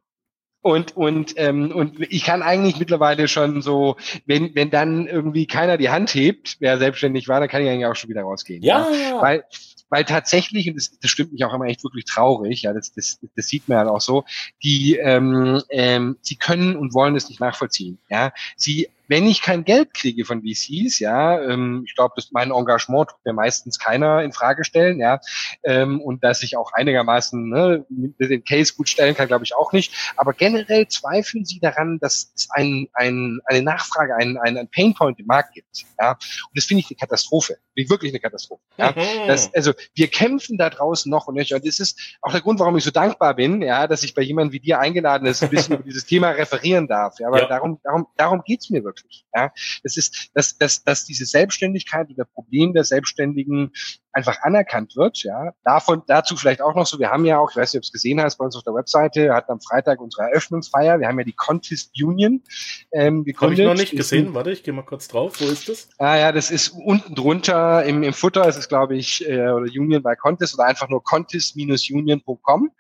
Und, 0.62 0.98
und, 0.98 1.34
ähm, 1.38 1.72
und 1.72 2.02
ich 2.02 2.24
kann 2.24 2.42
eigentlich 2.42 2.80
mittlerweile 2.80 3.28
schon 3.30 3.62
so, 3.62 3.96
wenn, 4.26 4.54
wenn 4.56 4.70
dann 4.70 5.08
irgendwie 5.08 5.48
keiner 5.48 5.78
die 5.78 5.90
Hand 5.90 6.14
hebt, 6.14 6.58
wer 6.60 6.78
selbstständig 6.78 7.30
war, 7.30 7.40
dann 7.40 7.48
kann 7.48 7.62
ich 7.62 7.70
eigentlich 7.70 7.86
auch 7.86 7.96
schon 7.96 8.10
wieder 8.10 8.24
rausgehen. 8.24 8.62
Ja. 8.62 8.88
ja. 8.92 9.22
Weil, 9.22 9.46
weil 9.90 10.04
tatsächlich, 10.04 10.70
und 10.70 10.76
das, 10.76 11.00
das 11.00 11.10
stimmt 11.10 11.32
mich 11.32 11.46
auch 11.46 11.54
immer 11.54 11.66
echt 11.66 11.84
wirklich 11.84 12.06
traurig, 12.06 12.64
ja, 12.64 12.74
das, 12.74 12.92
das, 12.94 13.20
das 13.36 13.48
sieht 13.48 13.70
man 13.70 13.78
halt 13.78 13.90
auch 13.90 14.02
so, 14.02 14.26
die, 14.62 14.98
ähm, 14.98 15.62
ähm, 15.70 16.18
sie 16.22 16.36
können 16.36 16.76
und 16.76 16.94
wollen 16.94 17.16
es 17.16 17.30
nicht 17.30 17.40
nachvollziehen. 17.40 17.98
Ja, 18.10 18.34
sie 18.58 18.90
wenn 19.10 19.26
ich 19.26 19.42
kein 19.42 19.66
Geld 19.66 19.94
kriege 19.94 20.24
von 20.24 20.44
VCs, 20.44 21.00
ja, 21.00 21.42
ähm, 21.42 21.84
ich 21.86 21.96
glaube, 21.96 22.14
dass 22.16 22.32
mein 22.32 22.52
Engagement 22.52 23.10
tut 23.10 23.26
mir 23.26 23.34
meistens 23.34 23.80
keiner 23.80 24.24
in 24.24 24.32
Frage 24.32 24.64
stellen, 24.64 25.00
ja, 25.00 25.20
ähm, 25.64 26.00
und 26.00 26.24
dass 26.24 26.44
ich 26.44 26.56
auch 26.56 26.72
einigermaßen 26.74 27.50
ne, 27.50 27.86
den 27.90 28.44
Case 28.44 28.74
gut 28.76 28.88
stellen 28.88 29.16
kann, 29.16 29.28
glaube 29.28 29.44
ich 29.44 29.56
auch 29.56 29.74
nicht. 29.74 30.14
Aber 30.16 30.34
generell 30.34 30.88
zweifeln 30.88 31.44
sie 31.44 31.60
daran, 31.60 31.98
dass 32.00 32.32
es 32.36 32.50
ein, 32.52 32.88
ein, 32.94 33.40
eine 33.46 33.64
Nachfrage, 33.64 34.16
ein, 34.16 34.38
ein, 34.38 34.58
ein 34.58 34.70
Painpoint 34.70 35.20
im 35.20 35.26
Markt 35.26 35.56
gibt. 35.56 35.86
Ja, 36.00 36.12
und 36.12 36.56
das 36.56 36.66
finde 36.66 36.82
ich 36.82 36.92
eine 36.92 36.98
Katastrophe, 36.98 37.58
wirklich 37.76 38.12
eine 38.12 38.20
Katastrophe. 38.20 38.62
Ja, 38.78 38.92
mhm. 38.92 39.28
das, 39.28 39.54
also 39.56 39.74
wir 39.96 40.08
kämpfen 40.08 40.58
da 40.58 40.70
draußen 40.70 41.10
noch 41.10 41.28
und 41.28 41.36
das 41.36 41.80
ist 41.80 42.18
auch 42.22 42.32
der 42.32 42.42
Grund, 42.42 42.60
warum 42.60 42.78
ich 42.78 42.84
so 42.84 42.92
dankbar 42.92 43.34
bin, 43.36 43.62
ja, 43.62 43.88
dass 43.88 44.04
ich 44.04 44.14
bei 44.14 44.22
jemandem 44.22 44.54
wie 44.54 44.60
dir 44.60 44.80
eingeladen 44.80 45.26
ist, 45.26 45.42
ein 45.42 45.50
bisschen 45.50 45.74
über 45.76 45.84
dieses 45.84 46.06
Thema 46.06 46.30
referieren 46.30 46.88
darf. 46.88 47.20
Ja, 47.20 47.32
weil 47.32 47.42
ja. 47.42 47.48
darum, 47.48 47.80
darum, 47.84 48.08
darum 48.16 48.44
geht's 48.46 48.70
mir 48.70 48.84
wirklich. 48.84 48.99
Ja, 49.36 49.52
das 49.84 49.98
ist, 49.98 50.30
dass, 50.34 50.58
dass, 50.58 50.84
dass 50.84 51.06
diese 51.06 51.26
Selbstständigkeit 51.26 52.10
oder 52.10 52.26
Problem 52.26 52.74
der 52.74 52.84
Selbstständigen 52.84 53.72
einfach 54.12 54.42
anerkannt 54.42 54.96
wird. 54.96 55.24
Ja, 55.24 55.54
davon 55.64 56.02
dazu 56.08 56.36
vielleicht 56.36 56.62
auch 56.62 56.76
noch 56.76 56.86
so. 56.86 57.00
Wir 57.00 57.10
haben 57.10 57.26
ja 57.26 57.40
auch, 57.40 57.52
ich 57.52 57.58
weiß 57.58 57.74
nicht, 57.74 57.80
ob 57.80 57.84
du 57.84 57.88
es 57.88 57.92
gesehen 57.92 58.22
hast, 58.22 58.38
bei 58.38 58.46
uns 58.46 58.56
auf 58.56 58.64
der 58.64 58.74
Webseite 58.74 59.34
hatten 59.34 59.52
am 59.52 59.62
Freitag 59.62 60.02
unsere 60.02 60.24
Eröffnungsfeier. 60.24 61.00
Wir 61.00 61.08
haben 61.08 61.20
ja 61.20 61.26
die 61.26 61.34
Contest 61.34 61.92
Union 62.02 62.42
ähm, 62.92 63.24
gegründet. 63.24 63.60
Habe 63.60 63.62
ich 63.62 63.68
noch 63.68 63.82
nicht 63.82 63.96
gesehen. 63.96 64.34
Warte, 64.34 64.52
ich 64.52 64.64
gehe 64.64 64.74
mal 64.74 64.84
kurz 64.84 65.08
drauf. 65.08 65.40
Wo 65.40 65.46
ist 65.46 65.70
das? 65.70 65.90
Ah 65.98 66.18
ja, 66.18 66.32
das 66.32 66.52
ist 66.52 66.70
unten 66.70 67.16
drunter 67.16 67.84
im, 67.86 68.04
im 68.04 68.14
Futter. 68.14 68.48
Ist 68.48 68.58
es 68.58 68.68
glaube 68.68 68.96
ich 68.98 69.28
äh, 69.28 69.50
oder 69.50 69.66
Union 69.66 70.02
by 70.02 70.16
Contest 70.16 70.56
oder 70.56 70.66
einfach 70.66 70.90
nur 70.90 71.04
contest-union.com, 71.04 72.72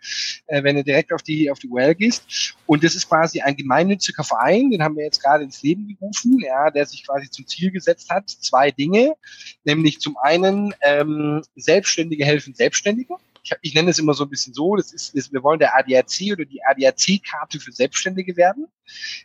äh, 0.48 0.64
wenn 0.64 0.76
du 0.76 0.84
direkt 0.84 1.14
auf 1.14 1.22
die 1.22 1.52
auf 1.52 1.60
die 1.60 1.68
URL 1.68 1.96
gehst. 1.96 2.56
Und 2.66 2.84
das 2.84 2.96
ist 2.96 3.08
quasi 3.08 3.42
ein 3.42 3.56
gemeinnütziger 3.56 4.24
Verein. 4.24 4.72
Den 4.72 4.84
haben 4.84 4.96
wir 4.96 5.04
jetzt 5.04 5.24
gerade 5.24 5.44
ins 5.44 5.62
Leben 5.62 5.88
gerufen. 5.88 6.40
Ja, 6.40 6.72
der 6.72 6.86
sich 6.86 7.06
quasi 7.06 7.30
zum 7.30 7.46
Ziel 7.48 7.72
gesetzt 7.72 8.10
hat 8.10 8.30
zwei 8.30 8.72
Dinge, 8.72 9.16
nämlich 9.64 10.00
zum 10.00 10.18
einen 10.18 10.74
ähm, 10.82 11.19
Selbstständige 11.56 12.26
helfen 12.26 12.54
Selbstständigen 12.54 13.18
ich, 13.50 13.70
ich 13.70 13.74
nenne 13.76 13.92
es 13.92 14.00
immer 14.00 14.14
so 14.14 14.24
ein 14.24 14.30
bisschen 14.30 14.54
so, 14.54 14.76
das 14.76 14.92
ist, 14.92 15.16
ist 15.16 15.34
wir 15.34 15.44
wollen 15.44 15.60
der 15.60 15.76
ADAC 15.78 16.34
oder 16.34 16.46
die 16.46 16.62
ADAC-Karte 16.64 17.60
für 17.60 17.72
Selbstständige 17.72 18.38
werden. 18.38 18.68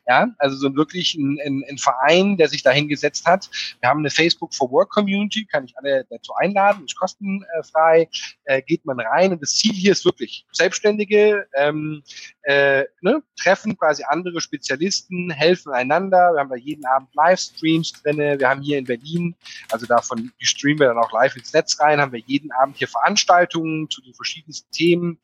Ja, 0.06 0.28
also 0.38 0.56
so 0.56 0.74
wirklich 0.76 1.14
ein, 1.14 1.38
ein, 1.44 1.64
ein 1.68 1.78
Verein, 1.78 2.36
der 2.36 2.48
sich 2.48 2.62
da 2.62 2.70
hingesetzt 2.70 3.26
hat. 3.26 3.48
Wir 3.80 3.88
haben 3.88 4.00
eine 4.00 4.10
Facebook 4.10 4.54
for 4.54 4.70
Work 4.70 4.90
Community, 4.90 5.46
kann 5.46 5.64
ich 5.64 5.76
alle 5.78 6.04
dazu 6.10 6.34
einladen, 6.34 6.84
ist 6.84 6.98
kostenfrei, 6.98 8.08
äh, 8.44 8.62
geht 8.62 8.84
man 8.84 9.00
rein 9.00 9.32
und 9.32 9.42
das 9.42 9.56
Ziel 9.56 9.72
hier 9.72 9.92
ist 9.92 10.04
wirklich 10.04 10.44
Selbstständige 10.52 11.46
ähm, 11.54 12.02
äh, 12.42 12.84
ne, 13.00 13.22
treffen 13.40 13.76
quasi 13.78 14.04
andere 14.08 14.40
Spezialisten, 14.40 15.30
helfen 15.30 15.72
einander. 15.72 16.32
Wir 16.34 16.40
haben 16.40 16.50
da 16.50 16.56
jeden 16.56 16.84
Abend 16.84 17.08
Livestreams 17.14 17.92
drinne. 18.02 18.38
Wir 18.38 18.48
haben 18.48 18.62
hier 18.62 18.78
in 18.78 18.84
Berlin, 18.84 19.34
also 19.70 19.86
davon 19.86 20.32
die 20.40 20.46
streamen 20.46 20.80
wir 20.80 20.88
dann 20.88 20.98
auch 20.98 21.12
live 21.12 21.36
ins 21.36 21.52
Netz 21.52 21.80
rein, 21.80 22.00
haben 22.00 22.12
wir 22.12 22.22
jeden 22.26 22.52
Abend 22.52 22.76
hier 22.76 22.88
Veranstaltungen 22.88 23.88
zu 23.90 24.02
den 24.02 24.13
verschiedensten 24.14 24.70
Themen, 24.72 25.18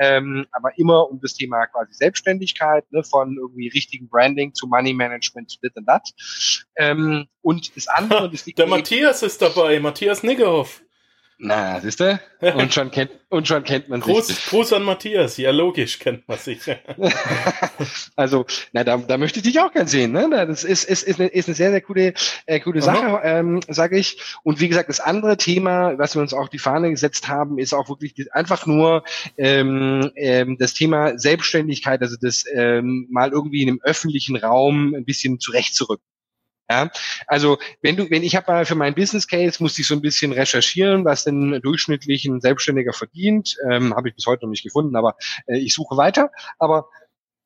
ähm, 0.00 0.46
aber 0.52 0.76
immer 0.78 1.10
um 1.10 1.20
das 1.20 1.34
Thema 1.34 1.66
quasi 1.66 1.94
Selbstständigkeit, 1.94 2.90
ne, 2.92 3.02
von 3.02 3.36
irgendwie 3.36 3.68
richtigen 3.68 4.08
Branding 4.08 4.54
zu 4.54 4.66
Money 4.66 4.92
Management 4.94 5.50
zu 5.50 5.58
dit 5.62 5.76
und 5.76 5.86
dat. 5.86 6.08
Ähm, 6.76 7.26
und 7.42 7.76
das 7.76 7.88
andere, 7.88 8.30
das 8.30 8.46
liegt 8.46 8.58
Der 8.58 8.66
Matthias 8.66 9.22
ist 9.22 9.42
dabei, 9.42 9.80
Matthias 9.80 10.22
Niggerhoff. 10.22 10.82
Na, 11.38 11.80
siehst 11.80 12.00
du? 12.00 12.20
Und 12.40 12.72
schon 12.72 12.90
kennt, 12.90 13.10
und 13.28 13.48
schon 13.48 13.64
kennt 13.64 13.88
man 13.88 14.00
Gruß, 14.00 14.28
sich. 14.28 14.46
Gruß 14.46 14.72
an 14.74 14.84
Matthias. 14.84 15.36
Ja, 15.36 15.50
logisch 15.50 15.98
kennt 15.98 16.28
man 16.28 16.38
sich. 16.38 16.60
also, 18.16 18.46
na, 18.72 18.84
da, 18.84 18.96
da 18.98 19.18
möchte 19.18 19.40
ich 19.40 19.44
dich 19.44 19.60
auch 19.60 19.72
gern 19.72 19.88
sehen. 19.88 20.12
Ne? 20.12 20.28
Das 20.30 20.62
ist, 20.62 20.84
ist, 20.84 21.02
ist, 21.02 21.18
eine, 21.18 21.28
ist 21.28 21.48
eine 21.48 21.56
sehr, 21.56 21.70
sehr 21.70 21.80
coole, 21.80 22.14
äh, 22.46 22.60
coole 22.60 22.82
Sache, 22.82 23.20
ähm, 23.24 23.60
sage 23.68 23.98
ich. 23.98 24.18
Und 24.44 24.60
wie 24.60 24.68
gesagt, 24.68 24.88
das 24.88 25.00
andere 25.00 25.36
Thema, 25.36 25.98
was 25.98 26.14
wir 26.14 26.22
uns 26.22 26.32
auch 26.32 26.48
die 26.48 26.58
Fahne 26.58 26.90
gesetzt 26.90 27.28
haben, 27.28 27.58
ist 27.58 27.74
auch 27.74 27.88
wirklich 27.88 28.32
einfach 28.32 28.66
nur 28.66 29.02
ähm, 29.36 30.12
ähm, 30.14 30.56
das 30.58 30.74
Thema 30.74 31.18
Selbstständigkeit, 31.18 32.00
also 32.00 32.16
das 32.20 32.44
ähm, 32.54 33.08
mal 33.10 33.32
irgendwie 33.32 33.62
in 33.62 33.70
einem 33.70 33.80
öffentlichen 33.82 34.36
Raum 34.36 34.94
ein 34.94 35.04
bisschen 35.04 35.40
zurechtzurücken. 35.40 36.04
Ja, 36.70 36.90
also 37.26 37.58
wenn 37.82 37.96
du, 37.96 38.08
wenn 38.10 38.22
ich 38.22 38.36
habe 38.36 38.50
mal 38.50 38.64
für 38.64 38.74
meinen 38.74 38.94
Business 38.94 39.28
Case 39.28 39.62
musste 39.62 39.82
ich 39.82 39.86
so 39.86 39.94
ein 39.94 40.00
bisschen 40.00 40.32
recherchieren, 40.32 41.04
was 41.04 41.24
denn 41.24 41.60
durchschnittlich 41.62 42.24
ein 42.24 42.40
Selbstständiger 42.40 42.94
verdient. 42.94 43.56
Ähm, 43.70 43.94
habe 43.94 44.08
ich 44.08 44.14
bis 44.14 44.26
heute 44.26 44.46
noch 44.46 44.50
nicht 44.50 44.64
gefunden, 44.64 44.96
aber 44.96 45.16
äh, 45.46 45.58
ich 45.58 45.74
suche 45.74 45.98
weiter. 45.98 46.30
Aber 46.58 46.88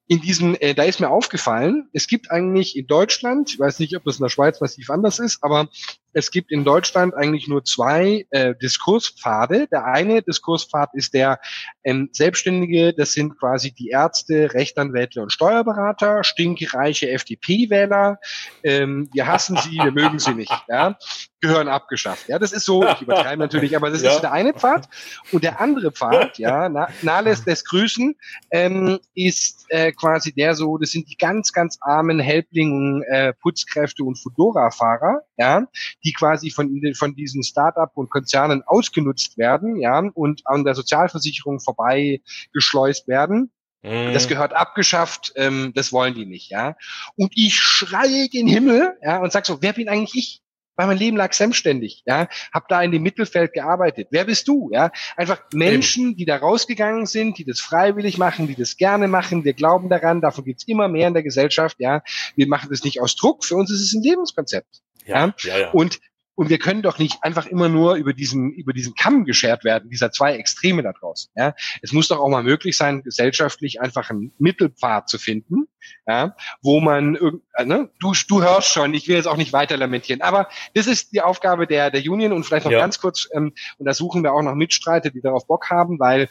in 0.07 0.21
diesem, 0.21 0.57
äh, 0.61 0.75
da 0.75 0.85
ist 0.85 1.01
mir 1.01 1.11
aufgefallen, 1.11 1.89
es 1.93 2.07
gibt 2.07 2.31
eigentlich 2.31 2.77
in 2.77 2.87
Deutschland, 2.87 3.51
ich 3.53 3.59
weiß 3.59 3.79
nicht, 3.81 3.95
ob 3.97 4.05
das 4.05 4.19
in 4.19 4.23
der 4.23 4.31
Schweiz 4.31 4.61
massiv 4.61 4.89
anders 4.89 5.19
ist, 5.19 5.43
aber 5.43 5.69
es 6.13 6.31
gibt 6.31 6.51
in 6.51 6.65
Deutschland 6.65 7.15
eigentlich 7.15 7.49
nur 7.49 7.65
zwei 7.65 8.27
äh, 8.31 8.55
Diskurspfade. 8.61 9.69
Der 9.69 9.85
eine 9.85 10.23
Diskurspfad 10.23 10.91
ist 10.95 11.15
der 11.15 11.41
ähm, 11.85 12.09
Selbstständige, 12.13 12.93
das 12.95 13.13
sind 13.13 13.39
quasi 13.39 13.73
die 13.73 13.89
Ärzte, 13.89 14.53
Rechtsanwälte 14.55 15.21
und 15.23 15.33
Steuerberater, 15.33 16.25
stinkreiche 16.25 17.11
FDP-Wähler. 17.11 18.19
Ähm, 18.65 19.09
wir 19.13 19.27
hassen 19.27 19.57
sie, 19.59 19.77
wir 19.77 19.93
mögen 19.93 20.19
sie 20.19 20.35
nicht. 20.35 20.53
Ja? 20.69 20.97
Gehören 21.41 21.69
abgeschafft. 21.69 22.29
Ja, 22.29 22.39
das 22.39 22.53
ist 22.53 22.65
so, 22.65 22.85
ich 22.85 23.03
übertreibe 23.03 23.41
natürlich, 23.41 23.77
aber 23.77 23.91
das 23.91 24.03
ja. 24.03 24.13
ist 24.13 24.23
der 24.23 24.33
eine 24.33 24.55
Pfad. 24.55 24.89
Und 25.31 25.45
der 25.45 25.61
andere 25.61 25.93
Pfad, 25.93 26.39
ja, 26.39 26.69
na, 26.69 26.89
Nahles 27.03 27.45
des 27.45 27.65
Grüßen, 27.65 28.17
ähm, 28.51 28.99
ist 29.15 29.67
äh, 29.69 29.93
quasi 29.93 30.33
der 30.33 30.55
so, 30.55 30.79
das 30.79 30.91
sind 30.91 31.09
die 31.09 31.17
ganz, 31.17 31.53
ganz 31.53 31.79
armen 31.81 32.19
Helplingen, 32.19 33.03
äh, 33.05 33.33
Putzkräfte 33.35 34.03
und 34.03 34.17
Fudora-Fahrer, 34.17 35.23
ja, 35.39 35.67
die 36.05 36.13
quasi 36.13 36.51
von, 36.51 36.69
von 36.95 37.15
diesen 37.15 37.43
Start-up 37.43 37.93
und 37.95 38.11
Konzernen 38.11 38.63
ausgenutzt 38.67 39.39
werden, 39.39 39.77
ja, 39.77 39.99
und 40.15 40.43
an 40.45 40.65
der 40.65 40.75
Sozialversicherung 40.75 41.61
vorbei 41.61 42.21
geschleust 42.53 43.09
werden. 43.09 43.53
Mhm. 43.83 44.13
Das 44.13 44.27
gehört 44.27 44.53
abgeschafft, 44.53 45.33
ähm, 45.37 45.73
das 45.75 45.93
wollen 45.93 46.15
die 46.15 46.27
nicht, 46.27 46.51
ja. 46.51 46.77
Und 47.17 47.33
ich 47.37 47.55
schreie 47.55 48.29
den 48.29 48.49
Himmel, 48.49 48.99
ja, 49.03 49.19
und 49.19 49.33
sag 49.33 49.47
so, 49.47 49.63
wer 49.63 49.73
bin 49.73 49.89
eigentlich 49.89 50.15
ich? 50.17 50.43
Weil 50.75 50.87
mein 50.87 50.99
Leben 50.99 51.17
lag 51.17 51.33
selbstständig, 51.33 52.05
ja, 52.07 52.29
hab 52.53 52.69
da 52.69 52.81
in 52.83 52.93
dem 52.93 53.03
Mittelfeld 53.03 53.53
gearbeitet. 53.53 54.09
Wer 54.13 54.25
bist 54.25 54.47
du, 54.47 54.71
ja? 54.73 54.93
Einfach 55.17 55.43
Menschen, 55.53 56.15
die 56.15 56.25
da 56.25 56.37
rausgegangen 56.37 57.07
sind, 57.07 57.37
die 57.39 57.45
das 57.45 57.59
freiwillig 57.59 58.17
machen, 58.17 58.47
die 58.47 58.55
das 58.55 58.77
gerne 58.77 59.09
machen. 59.09 59.45
Wir 59.45 59.55
glauben 59.55 59.89
daran, 59.89 60.21
davon 60.21 60.45
gibt's 60.45 60.69
immer 60.69 60.87
mehr 60.87 61.09
in 61.09 61.15
der 61.15 61.25
Gesellschaft, 61.25 61.77
ja. 61.81 62.03
Wir 62.37 62.47
machen 62.47 62.69
das 62.71 62.85
nicht 62.85 63.01
aus 63.01 63.17
Druck. 63.17 63.45
Für 63.45 63.57
uns 63.57 63.73
ist 63.73 63.81
es 63.81 63.93
ein 63.93 64.05
Lebenskonzept. 64.05 64.83
Ja, 65.09 65.35
ja, 65.43 65.59
ja. 65.59 65.71
Und 65.71 65.99
und 66.39 66.51
wir 66.51 66.61
können 66.61 66.83
doch 66.83 66.99
nicht 66.99 67.19
einfach 67.23 67.47
immer 67.47 67.69
nur 67.69 67.97
über 67.97 68.13
diesen, 68.13 68.53
über 68.53 68.73
diesen 68.73 68.95
Kamm 68.95 69.25
geschert 69.25 69.65
werden, 69.65 69.91
dieser 69.91 70.13
zwei 70.13 70.37
Extreme 70.37 70.85
da 70.85 70.93
draußen. 70.93 71.33
Ja? 71.35 71.53
Es 71.83 71.93
muss 71.93 72.07
doch 72.07 72.21
auch 72.21 72.29
mal 72.29 72.45
möglich 72.45 72.77
sein, 72.77 73.03
gesellschaftlich 73.03 73.81
einfach 73.81 74.09
einen 74.09 74.33
Mittelpfad 74.39 75.09
zu 75.09 75.19
finden, 75.19 75.67
ja? 76.07 76.37
wo 76.63 76.79
man, 76.79 77.17
äh, 77.17 77.65
ne? 77.65 77.91
du, 77.99 78.13
du 78.29 78.41
hörst 78.41 78.69
schon, 78.69 78.95
ich 78.95 79.09
will 79.09 79.17
jetzt 79.17 79.27
auch 79.27 79.37
nicht 79.37 79.53
weiter 79.53 79.77
lamentieren, 79.77 80.23
aber 80.23 80.49
das 80.75 80.87
ist 80.87 81.13
die 81.13 81.23
Aufgabe 81.23 81.67
der, 81.67 81.91
der 81.91 82.09
Union 82.09 82.33
und 82.33 82.45
vielleicht 82.45 82.67
noch 82.67 82.73
ja. 82.73 82.79
ganz 82.79 83.01
kurz, 83.01 83.29
ähm, 83.33 83.53
und 83.79 83.87
da 83.87 83.93
suchen 83.93 84.23
wir 84.23 84.33
auch 84.33 84.43
noch 84.43 84.55
Mitstreiter, 84.55 85.11
die 85.11 85.21
darauf 85.21 85.45
Bock 85.49 85.71
haben, 85.71 85.99
weil 85.99 86.29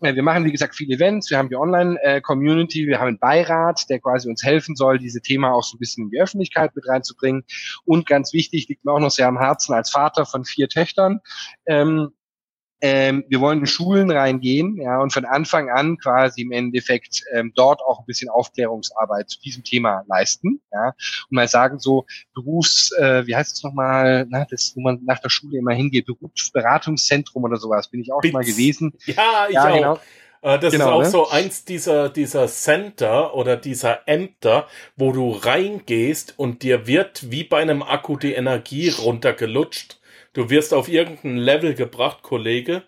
wir 0.00 0.22
machen, 0.22 0.44
wie 0.44 0.52
gesagt, 0.52 0.74
viele 0.74 0.96
Events, 0.96 1.30
wir 1.30 1.38
haben 1.38 1.48
die 1.48 1.56
Online-Community, 1.56 2.86
wir 2.86 2.98
haben 2.98 3.08
einen 3.08 3.18
Beirat, 3.18 3.88
der 3.88 4.00
quasi 4.00 4.28
uns 4.28 4.42
helfen 4.42 4.76
soll, 4.76 4.98
diese 4.98 5.20
Thema 5.20 5.52
auch 5.52 5.62
so 5.62 5.76
ein 5.76 5.78
bisschen 5.78 6.04
in 6.04 6.10
die 6.10 6.20
Öffentlichkeit 6.20 6.74
mit 6.76 6.86
reinzubringen. 6.88 7.44
Und 7.84 8.06
ganz 8.06 8.32
wichtig, 8.32 8.68
liegt 8.68 8.84
mir 8.84 8.92
auch 8.92 9.00
noch 9.00 9.10
sehr 9.10 9.28
am 9.28 9.38
Herzen 9.38 9.74
als 9.74 9.90
Vater 9.90 10.26
von 10.26 10.44
vier 10.44 10.68
Töchtern, 10.68 11.20
ähm, 11.66 12.12
ähm, 12.80 13.24
wir 13.28 13.40
wollen 13.40 13.60
in 13.60 13.66
Schulen 13.66 14.10
reingehen, 14.10 14.76
ja, 14.80 15.00
und 15.00 15.12
von 15.12 15.24
Anfang 15.24 15.70
an 15.70 15.96
quasi 15.96 16.42
im 16.42 16.52
Endeffekt 16.52 17.22
ähm, 17.32 17.52
dort 17.54 17.80
auch 17.80 18.00
ein 18.00 18.06
bisschen 18.06 18.28
Aufklärungsarbeit 18.28 19.30
zu 19.30 19.40
diesem 19.40 19.64
Thema 19.64 20.04
leisten, 20.08 20.60
ja, 20.72 20.88
und 20.88 21.32
mal 21.32 21.48
sagen 21.48 21.78
so 21.78 22.04
Berufs, 22.34 22.92
äh, 22.92 23.26
wie 23.26 23.34
heißt 23.34 23.56
es 23.56 23.62
nochmal, 23.62 24.26
na, 24.28 24.46
das, 24.50 24.72
wo 24.76 24.80
man 24.82 25.00
nach 25.04 25.20
der 25.20 25.30
Schule 25.30 25.58
immer 25.58 25.72
hingeht, 25.72 26.06
Berufsberatungszentrum 26.06 27.44
oder 27.44 27.56
sowas, 27.56 27.88
bin 27.88 28.00
ich 28.00 28.12
auch 28.12 28.22
schon 28.22 28.32
mal 28.32 28.44
gewesen. 28.44 28.92
Ja, 29.06 29.46
ich 29.48 29.54
ja, 29.54 29.68
auch. 29.68 29.74
Genau. 29.74 29.98
Äh, 30.42 30.58
das 30.58 30.72
genau, 30.72 30.86
ist 30.86 30.92
auch 30.92 31.02
ne? 31.02 31.10
so 31.10 31.30
eins 31.30 31.64
dieser, 31.64 32.08
dieser 32.08 32.46
Center 32.46 33.34
oder 33.34 33.56
dieser 33.56 34.06
Ämter, 34.06 34.66
wo 34.96 35.12
du 35.12 35.30
reingehst 35.30 36.34
und 36.38 36.62
dir 36.62 36.86
wird 36.86 37.30
wie 37.30 37.44
bei 37.44 37.58
einem 37.58 37.82
Akku 37.82 38.16
die 38.16 38.34
Energie 38.34 38.90
runtergelutscht 38.90 39.98
Du 40.36 40.50
wirst 40.50 40.74
auf 40.74 40.88
irgendein 40.88 41.38
Level 41.38 41.72
gebracht, 41.72 42.22
Kollege. 42.22 42.82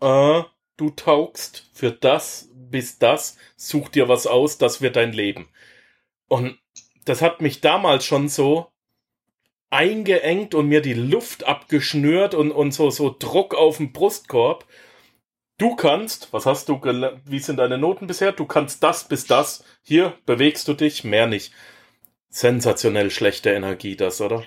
Äh, 0.00 0.42
du 0.76 0.90
taugst 0.90 1.68
für 1.74 1.90
das 1.90 2.48
bis 2.54 3.00
das, 3.00 3.36
such 3.56 3.88
dir 3.88 4.08
was 4.08 4.28
aus, 4.28 4.56
das 4.56 4.80
wird 4.80 4.94
dein 4.94 5.12
Leben. 5.12 5.48
Und 6.28 6.60
das 7.04 7.22
hat 7.22 7.40
mich 7.40 7.60
damals 7.60 8.04
schon 8.04 8.28
so 8.28 8.70
eingeengt 9.68 10.54
und 10.54 10.68
mir 10.68 10.80
die 10.80 10.94
Luft 10.94 11.42
abgeschnürt 11.42 12.36
und, 12.36 12.52
und 12.52 12.70
so, 12.70 12.90
so 12.90 13.12
Druck 13.18 13.56
auf 13.56 13.78
den 13.78 13.92
Brustkorb. 13.92 14.64
Du 15.58 15.74
kannst, 15.74 16.32
was 16.32 16.46
hast 16.46 16.68
du, 16.68 16.80
wie 17.24 17.40
sind 17.40 17.56
deine 17.56 17.78
Noten 17.78 18.06
bisher? 18.06 18.30
Du 18.30 18.46
kannst 18.46 18.84
das 18.84 19.08
bis 19.08 19.26
das. 19.26 19.64
Hier 19.82 20.16
bewegst 20.24 20.68
du 20.68 20.74
dich, 20.74 21.02
mehr 21.02 21.26
nicht. 21.26 21.52
sensationell 22.28 23.10
schlechte 23.10 23.50
Energie, 23.50 23.96
das, 23.96 24.20
oder? 24.20 24.46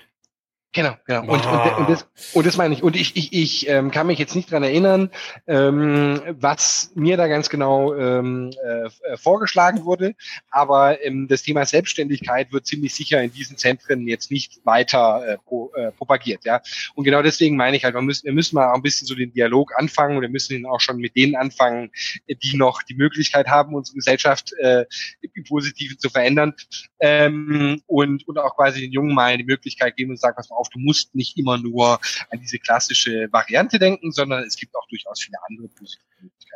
Genau, 0.72 0.94
genau. 1.04 1.22
Und, 1.22 1.44
und, 1.44 1.78
und, 1.78 1.90
das, 1.90 2.06
und 2.32 2.46
das 2.46 2.56
meine 2.56 2.72
ich. 2.74 2.84
Und 2.84 2.94
ich, 2.94 3.16
ich, 3.16 3.32
ich 3.32 3.68
ähm, 3.68 3.90
kann 3.90 4.06
mich 4.06 4.20
jetzt 4.20 4.36
nicht 4.36 4.52
dran 4.52 4.62
erinnern, 4.62 5.10
ähm, 5.48 6.22
was 6.38 6.92
mir 6.94 7.16
da 7.16 7.26
ganz 7.26 7.50
genau 7.50 7.92
ähm, 7.96 8.52
äh, 8.62 9.16
vorgeschlagen 9.16 9.84
wurde. 9.84 10.14
Aber 10.48 11.04
ähm, 11.04 11.26
das 11.26 11.42
Thema 11.42 11.64
Selbstständigkeit 11.64 12.52
wird 12.52 12.66
ziemlich 12.66 12.94
sicher 12.94 13.20
in 13.20 13.32
diesen 13.32 13.56
Zentren 13.56 14.06
jetzt 14.06 14.30
nicht 14.30 14.64
weiter 14.64 15.26
äh, 15.26 15.38
pro, 15.38 15.72
äh, 15.74 15.90
propagiert. 15.90 16.44
Ja. 16.44 16.62
Und 16.94 17.02
genau 17.02 17.22
deswegen 17.22 17.56
meine 17.56 17.76
ich 17.76 17.84
halt, 17.84 17.96
wir 17.96 18.02
müssen, 18.02 18.26
wir 18.26 18.32
müssen 18.32 18.54
mal 18.54 18.72
ein 18.72 18.82
bisschen 18.82 19.08
so 19.08 19.16
den 19.16 19.32
Dialog 19.32 19.72
anfangen 19.76 20.18
und 20.18 20.22
wir 20.22 20.28
müssen 20.28 20.54
ihn 20.54 20.66
auch 20.66 20.80
schon 20.80 20.98
mit 20.98 21.16
denen 21.16 21.34
anfangen, 21.34 21.90
die 22.28 22.56
noch 22.56 22.84
die 22.84 22.94
Möglichkeit 22.94 23.48
haben, 23.48 23.74
unsere 23.74 23.96
Gesellschaft 23.96 24.52
äh, 24.60 24.84
im 25.20 25.42
Positiven 25.42 25.98
zu 25.98 26.10
verändern. 26.10 26.54
Ähm, 27.00 27.82
und, 27.88 28.28
und 28.28 28.38
auch 28.38 28.54
quasi 28.54 28.80
den 28.80 28.92
Jungen 28.92 29.14
mal 29.14 29.36
die 29.36 29.42
Möglichkeit 29.42 29.96
geben 29.96 30.12
und 30.12 30.20
sagen, 30.20 30.36
was 30.38 30.59
auf, 30.60 30.68
du 30.68 30.78
musst 30.78 31.14
nicht 31.14 31.36
immer 31.38 31.58
nur 31.58 31.98
an 32.30 32.40
diese 32.40 32.58
klassische 32.58 33.28
Variante 33.32 33.78
denken, 33.78 34.12
sondern 34.12 34.44
es 34.44 34.56
gibt 34.56 34.76
auch 34.76 34.86
durchaus 34.88 35.22
viele 35.22 35.38
andere 35.48 35.68
positive 35.68 36.04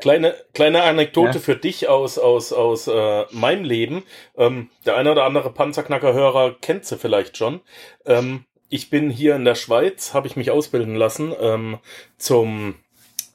Kleine, 0.01 0.35
kleine 0.53 0.83
Anekdote 0.83 1.35
ja. 1.35 1.41
für 1.41 1.57
dich 1.57 1.89
aus, 1.89 2.19
aus, 2.19 2.53
aus 2.53 2.89
äh, 2.89 3.25
meinem 3.31 3.65
Leben. 3.65 4.03
Ähm, 4.37 4.69
der 4.85 4.97
eine 4.97 5.13
oder 5.13 5.25
andere 5.25 5.53
Panzerknacker-Hörer 5.53 6.57
kennt 6.61 6.85
sie 6.85 6.99
vielleicht 6.99 7.37
schon. 7.37 7.61
Ähm, 8.05 8.45
ich 8.69 8.91
bin 8.91 9.09
hier 9.09 9.37
in 9.37 9.45
der 9.45 9.55
Schweiz, 9.55 10.13
habe 10.13 10.27
ich 10.27 10.37
mich 10.37 10.51
ausbilden 10.51 10.97
lassen 10.97 11.33
ähm, 11.39 11.79
zum 12.19 12.75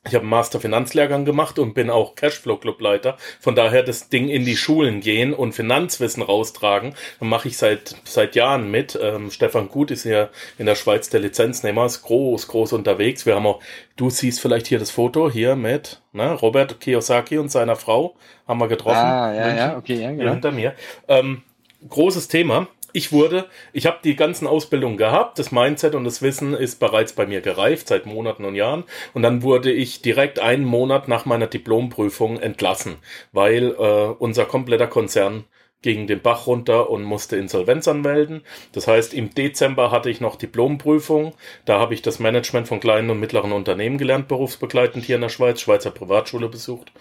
ich 0.06 0.16
habe 0.16 0.22
einen 0.24 0.30
Master 0.30 0.62
Finanzlehrgang 0.62 1.26
gemacht 1.26 1.60
und 1.60 1.74
bin 1.74 1.90
auch 1.90 2.16
Cashflow 2.16 2.58
Clubleiter. 2.58 3.18
Von 3.40 3.56
daher 3.56 3.84
das 3.84 4.08
Ding 4.08 4.30
in 4.30 4.46
die 4.46 4.56
Schulen 4.56 5.02
gehen 5.02 5.34
und 5.34 5.54
Finanzwissen 5.54 6.24
raustragen, 6.24 6.96
mache 7.20 7.50
ich 7.50 7.58
seit 7.58 7.96
seit 8.06 8.36
Jahren 8.36 8.72
mit. 8.72 8.98
Ähm, 9.02 9.30
Stefan 9.30 9.68
Gut 9.68 9.92
ist 9.92 10.04
hier 10.04 10.30
in 10.58 10.66
der 10.66 10.76
Schweiz 10.76 11.10
der 11.10 11.20
Lizenznehmer, 11.20 11.86
ist 11.86 12.02
groß 12.04 12.48
groß 12.48 12.74
unterwegs. 12.74 13.26
Wir 13.26 13.36
haben 13.36 13.46
auch, 13.46 13.62
du 13.98 14.10
siehst 14.10 14.40
vielleicht 14.40 14.68
hier 14.68 14.80
das 14.80 14.90
Foto 14.90 15.30
hier 15.30 15.56
mit 15.58 16.02
ne, 16.14 16.32
Robert 16.32 16.80
Kiyosaki 16.80 17.38
und 17.38 17.50
seiner 17.52 17.76
Frau 17.76 18.16
haben 18.48 18.60
wir 18.60 18.68
getroffen. 18.70 18.98
Ah 18.98 19.34
ja 19.34 19.56
ja 19.56 19.78
okay 19.78 20.02
ja 20.02 20.12
genau. 20.12 20.32
hinter 20.32 20.52
mir. 20.52 20.76
Ähm, 21.10 21.44
großes 21.88 22.30
Thema 22.30 22.68
ich 22.94 23.12
wurde, 23.12 23.46
ich 23.74 23.86
habe 23.86 24.00
die 24.04 24.16
ganzen 24.16 24.48
Ausbildungen 24.48 24.98
gehabt, 24.98 25.40
das 25.40 25.52
Mindset 25.52 25.96
und 25.96 26.04
das 26.04 26.22
Wissen 26.22 26.54
ist 26.54 26.80
bereits 26.80 27.14
bei 27.14 27.26
mir 27.26 27.42
gereift 27.42 27.88
seit 27.88 28.06
Monaten 28.06 28.46
und 28.46 28.56
Jahren 28.56 28.84
und 29.14 29.22
dann 29.22 29.44
wurde 29.44 29.72
ich 29.72 30.02
direkt 30.02 30.40
einen 30.40 30.66
Monat 30.66 31.08
nach 31.08 31.26
meiner 31.26 31.48
Diplomprüfung 31.48 32.40
entlassen, 32.40 32.98
weil 33.32 33.72
äh, 33.72 34.14
unser 34.20 34.46
kompletter 34.46 34.88
Konzern 34.88 35.46
ging 35.82 36.08
den 36.08 36.22
Bach 36.22 36.48
runter 36.48 36.90
und 36.90 37.04
musste 37.04 37.38
Insolvenz 37.38 37.88
anmelden. 37.88 38.42
Das 38.74 38.88
heißt, 38.88 39.14
im 39.14 39.34
Dezember 39.34 39.92
hatte 39.92 40.10
ich 40.10 40.20
noch 40.20 40.36
Diplomprüfung. 40.36 41.34
Da 41.66 41.80
habe 41.80 41.94
ich 41.94 42.02
das 42.02 42.20
Management 42.20 42.68
von 42.68 42.80
kleinen 42.80 43.10
und 43.10 43.20
mittleren 43.20 43.54
Unternehmen 43.54 43.98
gelernt, 43.98 44.28
berufsbegleitend 44.28 45.06
hier 45.06 45.16
in 45.16 45.22
der 45.22 45.30
Schweiz, 45.30 45.62
Schweizer 45.62 45.92
Privatschule 45.92 46.50
besucht. 46.50 46.92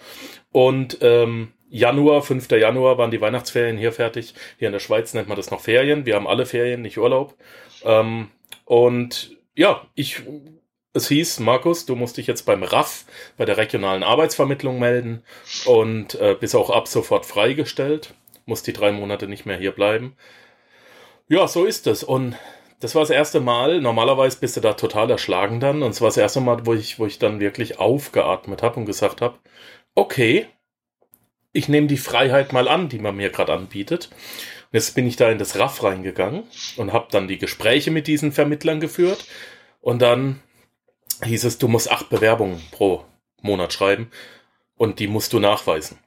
Und 0.51 0.97
ähm, 1.01 1.51
Januar, 1.69 2.21
5. 2.23 2.49
Januar 2.51 2.97
waren 2.97 3.11
die 3.11 3.21
Weihnachtsferien 3.21 3.77
hier 3.77 3.91
fertig. 3.91 4.33
Hier 4.57 4.67
in 4.67 4.73
der 4.73 4.79
Schweiz 4.79 5.13
nennt 5.13 5.27
man 5.27 5.37
das 5.37 5.51
noch 5.51 5.61
Ferien. 5.61 6.05
Wir 6.05 6.15
haben 6.15 6.27
alle 6.27 6.45
Ferien, 6.45 6.81
nicht 6.81 6.97
Urlaub. 6.97 7.35
Ähm, 7.83 8.29
und 8.65 9.37
ja, 9.55 9.85
ich, 9.93 10.23
es 10.93 11.07
hieß, 11.07 11.39
Markus, 11.39 11.85
du 11.85 11.95
musst 11.95 12.17
dich 12.17 12.27
jetzt 12.27 12.43
beim 12.43 12.63
RAF, 12.63 13.05
bei 13.37 13.45
der 13.45 13.57
regionalen 13.57 14.03
Arbeitsvermittlung 14.03 14.79
melden 14.79 15.23
und 15.65 16.15
äh, 16.15 16.35
bist 16.39 16.55
auch 16.55 16.69
ab 16.71 16.87
sofort 16.87 17.25
freigestellt. 17.25 18.15
Musst 18.45 18.65
die 18.65 18.73
drei 18.73 18.91
Monate 18.91 19.27
nicht 19.27 19.45
mehr 19.45 19.57
hier 19.57 19.71
bleiben. 19.71 20.15
Ja, 21.27 21.47
so 21.47 21.65
ist 21.65 21.85
es. 21.85 22.03
Und 22.03 22.35
das 22.79 22.95
war 22.95 23.03
das 23.03 23.11
erste 23.11 23.39
Mal. 23.41 23.81
Normalerweise 23.81 24.39
bist 24.39 24.57
du 24.57 24.61
da 24.61 24.73
total 24.73 25.11
erschlagen 25.11 25.59
dann. 25.59 25.83
Und 25.83 25.91
es 25.91 26.01
war 26.01 26.07
das 26.07 26.17
erste 26.17 26.41
Mal, 26.41 26.65
wo 26.65 26.73
ich, 26.73 26.97
wo 26.97 27.05
ich 27.05 27.19
dann 27.19 27.39
wirklich 27.39 27.79
aufgeatmet 27.79 28.63
habe 28.63 28.79
und 28.79 28.85
gesagt 28.85 29.21
habe, 29.21 29.37
okay, 29.93 30.47
ich 31.51 31.67
nehme 31.67 31.87
die 31.87 31.97
Freiheit 31.97 32.53
mal 32.53 32.67
an, 32.67 32.89
die 32.89 32.99
man 32.99 33.15
mir 33.15 33.29
gerade 33.29 33.53
anbietet. 33.53 34.09
Und 34.71 34.73
jetzt 34.73 34.95
bin 34.95 35.07
ich 35.07 35.15
da 35.15 35.31
in 35.31 35.39
das 35.39 35.57
RAF 35.57 35.83
reingegangen 35.83 36.43
und 36.77 36.93
habe 36.93 37.07
dann 37.11 37.27
die 37.27 37.39
Gespräche 37.39 37.91
mit 37.91 38.07
diesen 38.07 38.31
Vermittlern 38.31 38.79
geführt. 38.79 39.25
Und 39.81 40.01
dann 40.01 40.41
hieß 41.23 41.45
es, 41.45 41.57
du 41.57 41.67
musst 41.67 41.91
acht 41.91 42.09
Bewerbungen 42.09 42.61
pro 42.71 43.05
Monat 43.41 43.73
schreiben 43.73 44.11
und 44.75 44.99
die 44.99 45.07
musst 45.07 45.33
du 45.33 45.39
nachweisen. 45.39 45.97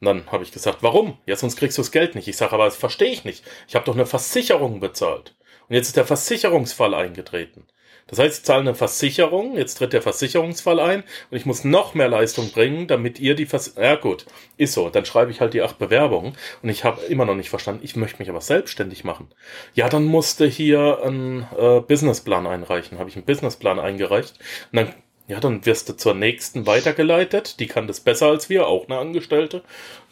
Und 0.00 0.06
dann 0.06 0.32
habe 0.32 0.44
ich 0.44 0.52
gesagt, 0.52 0.82
warum? 0.82 1.18
Ja, 1.26 1.36
sonst 1.36 1.56
kriegst 1.56 1.78
du 1.78 1.82
das 1.82 1.92
Geld 1.92 2.14
nicht. 2.14 2.28
Ich 2.28 2.36
sage, 2.36 2.52
aber 2.52 2.64
das 2.64 2.76
verstehe 2.76 3.10
ich 3.10 3.24
nicht. 3.24 3.44
Ich 3.68 3.74
habe 3.74 3.84
doch 3.84 3.94
eine 3.94 4.06
Versicherung 4.06 4.80
bezahlt. 4.80 5.36
Und 5.68 5.76
jetzt 5.76 5.88
ist 5.88 5.96
der 5.96 6.06
Versicherungsfall 6.06 6.94
eingetreten. 6.94 7.66
Das 8.10 8.18
heißt, 8.18 8.38
ich 8.40 8.44
zahle 8.44 8.60
eine 8.60 8.74
Versicherung, 8.74 9.56
jetzt 9.56 9.76
tritt 9.76 9.92
der 9.92 10.02
Versicherungsfall 10.02 10.80
ein 10.80 11.04
und 11.30 11.36
ich 11.36 11.46
muss 11.46 11.64
noch 11.64 11.94
mehr 11.94 12.08
Leistung 12.08 12.50
bringen, 12.50 12.88
damit 12.88 13.20
ihr 13.20 13.34
die 13.34 13.46
Vers 13.46 13.74
Ja 13.76 13.94
gut, 13.94 14.26
ist 14.56 14.74
so. 14.74 14.90
Dann 14.90 15.04
schreibe 15.04 15.30
ich 15.30 15.40
halt 15.40 15.54
die 15.54 15.62
acht 15.62 15.78
Bewerbungen 15.78 16.36
und 16.62 16.68
ich 16.68 16.84
habe 16.84 17.02
immer 17.02 17.24
noch 17.24 17.36
nicht 17.36 17.50
verstanden, 17.50 17.82
ich 17.84 17.96
möchte 17.96 18.18
mich 18.18 18.28
aber 18.28 18.40
selbstständig 18.40 19.04
machen. 19.04 19.28
Ja, 19.74 19.88
dann 19.88 20.04
musste 20.04 20.46
hier 20.46 21.00
ein 21.04 21.46
äh, 21.56 21.80
Businessplan 21.80 22.46
einreichen. 22.46 22.98
Habe 22.98 23.08
ich 23.08 23.16
einen 23.16 23.24
Businessplan 23.24 23.78
eingereicht 23.78 24.34
und 24.72 24.76
dann 24.76 24.94
ja, 25.28 25.38
dann 25.38 25.64
wirst 25.64 25.88
du 25.88 25.96
zur 25.96 26.14
nächsten 26.14 26.66
weitergeleitet. 26.66 27.60
Die 27.60 27.68
kann 27.68 27.86
das 27.86 28.00
besser 28.00 28.26
als 28.26 28.50
wir, 28.50 28.66
auch 28.66 28.88
eine 28.88 28.98
Angestellte. 28.98 29.62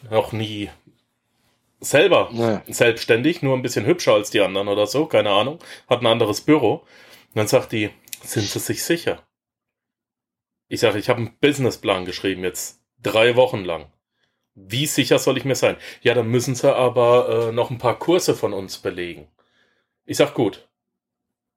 Noch 0.09 0.31
nie 0.31 0.69
selber 1.81 2.29
ja. 2.31 2.61
selbstständig, 2.67 3.41
nur 3.41 3.55
ein 3.55 3.61
bisschen 3.61 3.85
hübscher 3.85 4.13
als 4.13 4.29
die 4.29 4.39
anderen 4.39 4.69
oder 4.69 4.87
so, 4.87 5.05
keine 5.07 5.31
Ahnung. 5.31 5.59
Hat 5.89 6.01
ein 6.01 6.07
anderes 6.07 6.39
Büro. 6.39 6.83
Und 7.29 7.37
dann 7.37 7.47
sagt 7.47 7.71
die, 7.71 7.91
sind 8.23 8.45
Sie 8.47 8.59
sich 8.59 8.83
sicher? 8.83 9.27
Ich 10.67 10.79
sage, 10.81 10.99
ich 10.99 11.09
habe 11.09 11.19
einen 11.19 11.37
Businessplan 11.39 12.05
geschrieben 12.05 12.43
jetzt 12.43 12.81
drei 13.01 13.35
Wochen 13.35 13.63
lang. 13.63 13.91
Wie 14.55 14.87
sicher 14.87 15.19
soll 15.19 15.37
ich 15.37 15.45
mir 15.45 15.55
sein? 15.55 15.77
Ja, 16.01 16.13
dann 16.13 16.27
müssen 16.27 16.55
Sie 16.55 16.73
aber 16.73 17.47
äh, 17.49 17.51
noch 17.51 17.69
ein 17.69 17.77
paar 17.77 17.97
Kurse 17.97 18.35
von 18.35 18.53
uns 18.53 18.77
belegen. 18.79 19.27
Ich 20.05 20.17
sag 20.17 20.33
gut, 20.33 20.67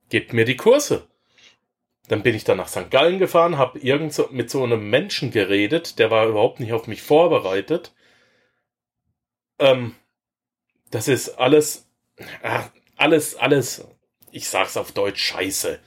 gebt 0.08 0.32
mir 0.32 0.44
die 0.44 0.56
Kurse. 0.56 1.08
Dann 2.08 2.22
bin 2.22 2.34
ich 2.34 2.44
dann 2.44 2.58
nach 2.58 2.68
St. 2.68 2.90
Gallen 2.90 3.18
gefahren, 3.18 3.58
habe 3.58 3.78
irgend 3.78 4.12
so, 4.12 4.28
mit 4.30 4.50
so 4.50 4.62
einem 4.62 4.90
Menschen 4.90 5.30
geredet, 5.30 5.98
der 5.98 6.10
war 6.10 6.26
überhaupt 6.26 6.60
nicht 6.60 6.72
auf 6.72 6.86
mich 6.86 7.02
vorbereitet. 7.02 7.92
Ähm, 9.58 9.94
das 10.90 11.08
ist 11.08 11.30
alles, 11.38 11.88
äh, 12.42 12.60
alles, 12.96 13.36
alles 13.36 13.86
ich 14.32 14.48
sag's 14.48 14.76
auf 14.76 14.92
Deutsch, 14.92 15.22
scheiße. 15.22 15.78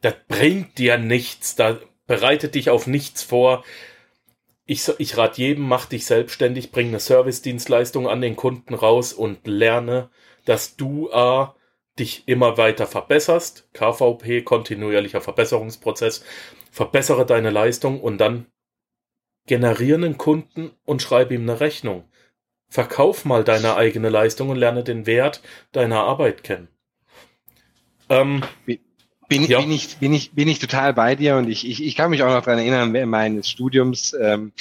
Das 0.00 0.14
bringt 0.28 0.78
dir 0.78 0.98
nichts, 0.98 1.54
da 1.56 1.78
bereitet 2.06 2.54
dich 2.54 2.70
auf 2.70 2.86
nichts 2.86 3.22
vor. 3.22 3.64
Ich, 4.66 4.88
ich 4.98 5.16
rate 5.16 5.40
jedem, 5.40 5.68
mach 5.68 5.86
dich 5.86 6.06
selbstständig, 6.06 6.72
bring 6.72 6.88
eine 6.88 7.00
Service-Dienstleistung 7.00 8.08
an 8.08 8.20
den 8.20 8.36
Kunden 8.36 8.74
raus 8.74 9.12
und 9.12 9.46
lerne, 9.46 10.10
dass 10.44 10.76
du 10.76 11.10
äh, 11.10 11.46
dich 11.98 12.26
immer 12.26 12.56
weiter 12.56 12.86
verbesserst. 12.86 13.68
KVP, 13.74 14.42
kontinuierlicher 14.42 15.20
Verbesserungsprozess. 15.20 16.24
Verbessere 16.70 17.26
deine 17.26 17.50
Leistung 17.50 18.00
und 18.00 18.18
dann 18.18 18.46
generiere 19.46 19.96
einen 19.96 20.18
Kunden 20.18 20.70
und 20.84 21.02
schreibe 21.02 21.34
ihm 21.34 21.42
eine 21.42 21.60
Rechnung. 21.60 22.08
Verkauf 22.68 23.24
mal 23.24 23.42
deine 23.42 23.76
eigene 23.76 24.08
Leistung 24.08 24.48
und 24.50 24.56
lerne 24.56 24.84
den 24.84 25.06
Wert 25.06 25.42
deiner 25.72 26.04
Arbeit 26.04 26.44
kennen. 26.44 26.68
Ähm, 28.10 28.42
bin, 29.28 29.44
ja. 29.44 29.60
bin, 29.60 29.70
ich, 29.70 29.96
bin, 29.98 30.12
ich, 30.12 30.32
bin 30.32 30.48
ich 30.48 30.58
total 30.58 30.92
bei 30.92 31.14
dir 31.14 31.36
und 31.36 31.48
ich, 31.48 31.66
ich, 31.66 31.82
ich 31.82 31.94
kann 31.94 32.10
mich 32.10 32.22
auch 32.22 32.34
noch 32.34 32.42
dran 32.42 32.58
erinnern, 32.58 32.92
während 32.92 33.10
meines 33.10 33.48
Studiums 33.48 34.14
ähm, 34.20 34.52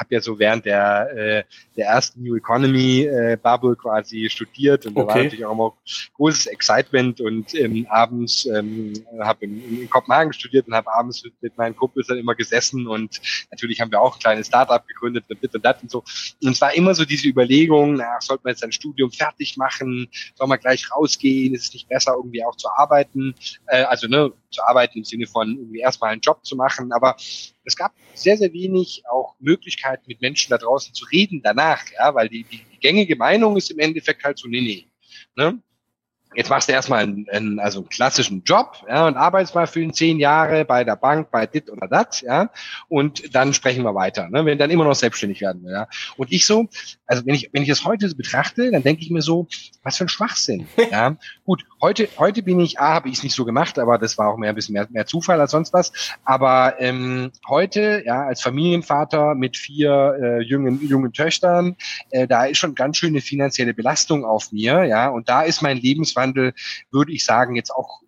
habe 0.00 0.14
ja 0.14 0.20
so 0.20 0.38
während 0.38 0.64
der, 0.64 1.10
äh, 1.14 1.44
der 1.76 1.86
ersten 1.86 2.22
New 2.22 2.36
Economy 2.36 3.02
äh, 3.02 3.36
Bubble 3.40 3.76
quasi 3.76 4.28
studiert 4.30 4.86
und 4.86 4.96
okay. 4.96 5.00
da 5.00 5.06
war 5.06 5.22
natürlich 5.22 5.44
auch 5.44 5.52
immer 5.52 5.74
großes 6.16 6.46
Excitement 6.46 7.20
und 7.20 7.54
ähm, 7.54 7.86
abends 7.90 8.46
ähm, 8.46 8.94
habe 9.20 9.44
in, 9.44 9.82
in 9.82 9.90
Kopenhagen 9.90 10.32
studiert 10.32 10.66
und 10.66 10.74
habe 10.74 10.92
abends 10.92 11.22
mit, 11.22 11.34
mit 11.42 11.58
meinen 11.58 11.76
Kumpels 11.76 12.06
dann 12.06 12.18
immer 12.18 12.34
gesessen 12.34 12.88
und 12.88 13.20
natürlich 13.50 13.80
haben 13.80 13.90
wir 13.90 14.00
auch 14.00 14.16
ein 14.16 14.20
kleines 14.20 14.46
Startup 14.46 14.84
gegründet 14.86 15.24
mit 15.28 15.42
dit 15.42 15.54
und 15.54 15.64
dat 15.64 15.82
und 15.82 15.90
so. 15.90 16.02
Und 16.42 16.52
es 16.52 16.60
war 16.60 16.74
immer 16.74 16.94
so 16.94 17.04
diese 17.04 17.28
Überlegung, 17.28 17.96
na, 17.96 18.20
sollte 18.20 18.42
man 18.44 18.52
jetzt 18.52 18.64
ein 18.64 18.72
Studium 18.72 19.12
fertig 19.12 19.56
machen, 19.56 20.08
soll 20.34 20.48
man 20.48 20.58
gleich 20.58 20.90
rausgehen, 20.90 21.54
ist 21.54 21.64
es 21.64 21.72
nicht 21.74 21.88
besser 21.88 22.14
irgendwie 22.16 22.44
auch 22.44 22.56
zu 22.56 22.68
arbeiten, 22.74 23.34
äh, 23.66 23.82
also 23.82 24.06
ne, 24.08 24.32
zu 24.50 24.62
arbeiten 24.62 24.98
im 24.98 25.04
Sinne 25.04 25.26
von 25.26 25.56
irgendwie 25.56 25.80
erstmal 25.80 26.12
einen 26.12 26.20
Job 26.20 26.44
zu 26.44 26.56
machen, 26.56 26.92
aber 26.92 27.16
es 27.64 27.76
gab 27.76 27.92
sehr, 28.14 28.36
sehr 28.36 28.52
wenig 28.52 29.02
auch 29.10 29.34
Möglichkeiten, 29.38 30.04
mit 30.06 30.20
Menschen 30.20 30.50
da 30.50 30.58
draußen 30.58 30.94
zu 30.94 31.04
reden 31.06 31.40
danach, 31.42 31.82
ja, 31.98 32.14
weil 32.14 32.28
die, 32.28 32.44
die, 32.44 32.64
die 32.72 32.80
gängige 32.80 33.16
Meinung 33.16 33.56
ist 33.56 33.70
im 33.70 33.78
Endeffekt 33.78 34.24
halt 34.24 34.38
so, 34.38 34.48
nee, 34.48 34.60
nee. 34.60 34.86
Ne? 35.36 35.62
jetzt 36.34 36.50
machst 36.50 36.68
du 36.68 36.72
erstmal 36.72 37.02
einen, 37.02 37.26
einen, 37.30 37.58
also 37.58 37.80
einen 37.80 37.88
klassischen 37.88 38.42
Job 38.44 38.84
ja, 38.88 39.06
und 39.06 39.16
arbeitest 39.16 39.54
mal 39.54 39.66
für 39.66 39.80
ihn 39.80 39.92
zehn 39.92 40.18
Jahre 40.18 40.64
bei 40.64 40.84
der 40.84 40.96
Bank, 40.96 41.30
bei 41.30 41.46
dit 41.46 41.70
oder 41.70 41.88
dat, 41.88 42.22
ja, 42.22 42.50
und 42.88 43.34
dann 43.34 43.52
sprechen 43.52 43.82
wir 43.82 43.94
weiter, 43.94 44.28
ne, 44.28 44.44
wenn 44.44 44.58
dann 44.58 44.70
immer 44.70 44.84
noch 44.84 44.94
selbstständig 44.94 45.40
werden 45.40 45.64
will, 45.64 45.72
ja. 45.72 45.88
Und 46.16 46.30
ich 46.30 46.46
so, 46.46 46.68
also 47.06 47.26
wenn 47.26 47.34
ich, 47.34 47.50
wenn 47.52 47.62
ich 47.62 47.68
das 47.68 47.84
heute 47.84 48.08
so 48.08 48.16
betrachte, 48.16 48.70
dann 48.70 48.82
denke 48.82 49.02
ich 49.02 49.10
mir 49.10 49.22
so, 49.22 49.48
was 49.82 49.96
für 49.96 50.04
ein 50.04 50.08
Schwachsinn, 50.08 50.68
ja. 50.90 51.16
Gut, 51.44 51.64
heute, 51.80 52.08
heute 52.18 52.42
bin 52.42 52.60
ich, 52.60 52.78
ah, 52.80 52.94
habe 52.94 53.08
ich 53.08 53.18
es 53.18 53.22
nicht 53.22 53.34
so 53.34 53.44
gemacht, 53.44 53.78
aber 53.78 53.98
das 53.98 54.18
war 54.18 54.28
auch 54.28 54.36
mehr 54.36 54.50
ein 54.50 54.54
bisschen 54.54 54.72
mehr, 54.72 54.86
mehr 54.90 55.06
Zufall 55.06 55.40
als 55.40 55.50
sonst 55.50 55.72
was, 55.72 55.92
aber 56.24 56.76
ähm, 56.78 57.32
heute, 57.48 58.02
ja, 58.06 58.24
als 58.24 58.42
Familienvater 58.42 59.34
mit 59.34 59.56
vier 59.56 60.16
äh, 60.20 60.42
jungen, 60.42 60.80
jungen 60.86 61.12
Töchtern, 61.12 61.76
äh, 62.10 62.26
da 62.26 62.44
ist 62.44 62.58
schon 62.58 62.74
ganz 62.74 62.96
schöne 62.96 63.20
finanzielle 63.20 63.74
Belastung 63.74 64.24
auf 64.24 64.52
mir, 64.52 64.84
ja, 64.84 65.08
und 65.08 65.28
da 65.28 65.42
ist 65.42 65.62
mein 65.62 65.76
Lebenswandel 65.76 66.20
Wandel, 66.20 66.54
würde 66.90 67.12
ich 67.12 67.24
sagen, 67.24 67.56
jetzt 67.56 67.70
auch, 67.70 68.02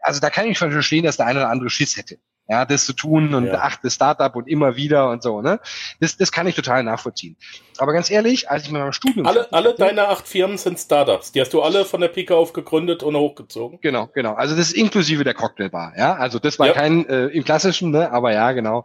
also 0.00 0.20
da 0.20 0.30
kann 0.30 0.46
ich 0.46 0.58
schon 0.58 0.72
verstehen, 0.72 1.04
dass 1.04 1.16
der 1.16 1.26
eine 1.26 1.40
oder 1.40 1.50
andere 1.50 1.70
Schiss 1.70 1.96
hätte. 1.96 2.18
Ja, 2.48 2.64
das 2.64 2.84
zu 2.84 2.92
tun 2.92 3.34
und 3.34 3.46
ja. 3.46 3.58
ach, 3.60 3.76
das 3.82 3.94
Startup 3.94 4.34
und 4.36 4.48
immer 4.48 4.76
wieder 4.76 5.10
und 5.10 5.22
so, 5.22 5.42
ne? 5.42 5.58
Das, 6.00 6.16
das 6.16 6.30
kann 6.30 6.46
ich 6.46 6.54
total 6.54 6.84
nachvollziehen. 6.84 7.36
Aber 7.78 7.92
ganz 7.92 8.10
ehrlich, 8.10 8.48
als 8.48 8.64
ich 8.64 8.70
mit 8.70 8.80
meinem 8.80 8.92
Studium. 8.92 9.26
Alle, 9.26 9.52
alle 9.52 9.70
hatte, 9.70 9.78
deine 9.78 10.08
acht 10.08 10.28
Firmen 10.28 10.56
sind 10.56 10.78
Startups. 10.78 11.32
Die 11.32 11.40
hast 11.40 11.52
du 11.52 11.62
alle 11.62 11.84
von 11.84 12.00
der 12.00 12.08
Pika 12.08 12.34
auf 12.34 12.52
gegründet 12.52 13.02
und 13.02 13.16
hochgezogen. 13.16 13.80
Genau, 13.82 14.08
genau. 14.14 14.34
Also 14.34 14.54
das 14.54 14.68
ist 14.68 14.74
inklusive 14.74 15.24
der 15.24 15.34
Cocktailbar, 15.34 15.94
ja. 15.96 16.14
Also 16.14 16.38
das 16.38 16.58
war 16.58 16.68
ja. 16.68 16.72
kein 16.72 17.08
äh, 17.08 17.26
im 17.26 17.44
klassischen, 17.44 17.90
ne? 17.90 18.12
Aber 18.12 18.32
ja, 18.32 18.52
genau. 18.52 18.84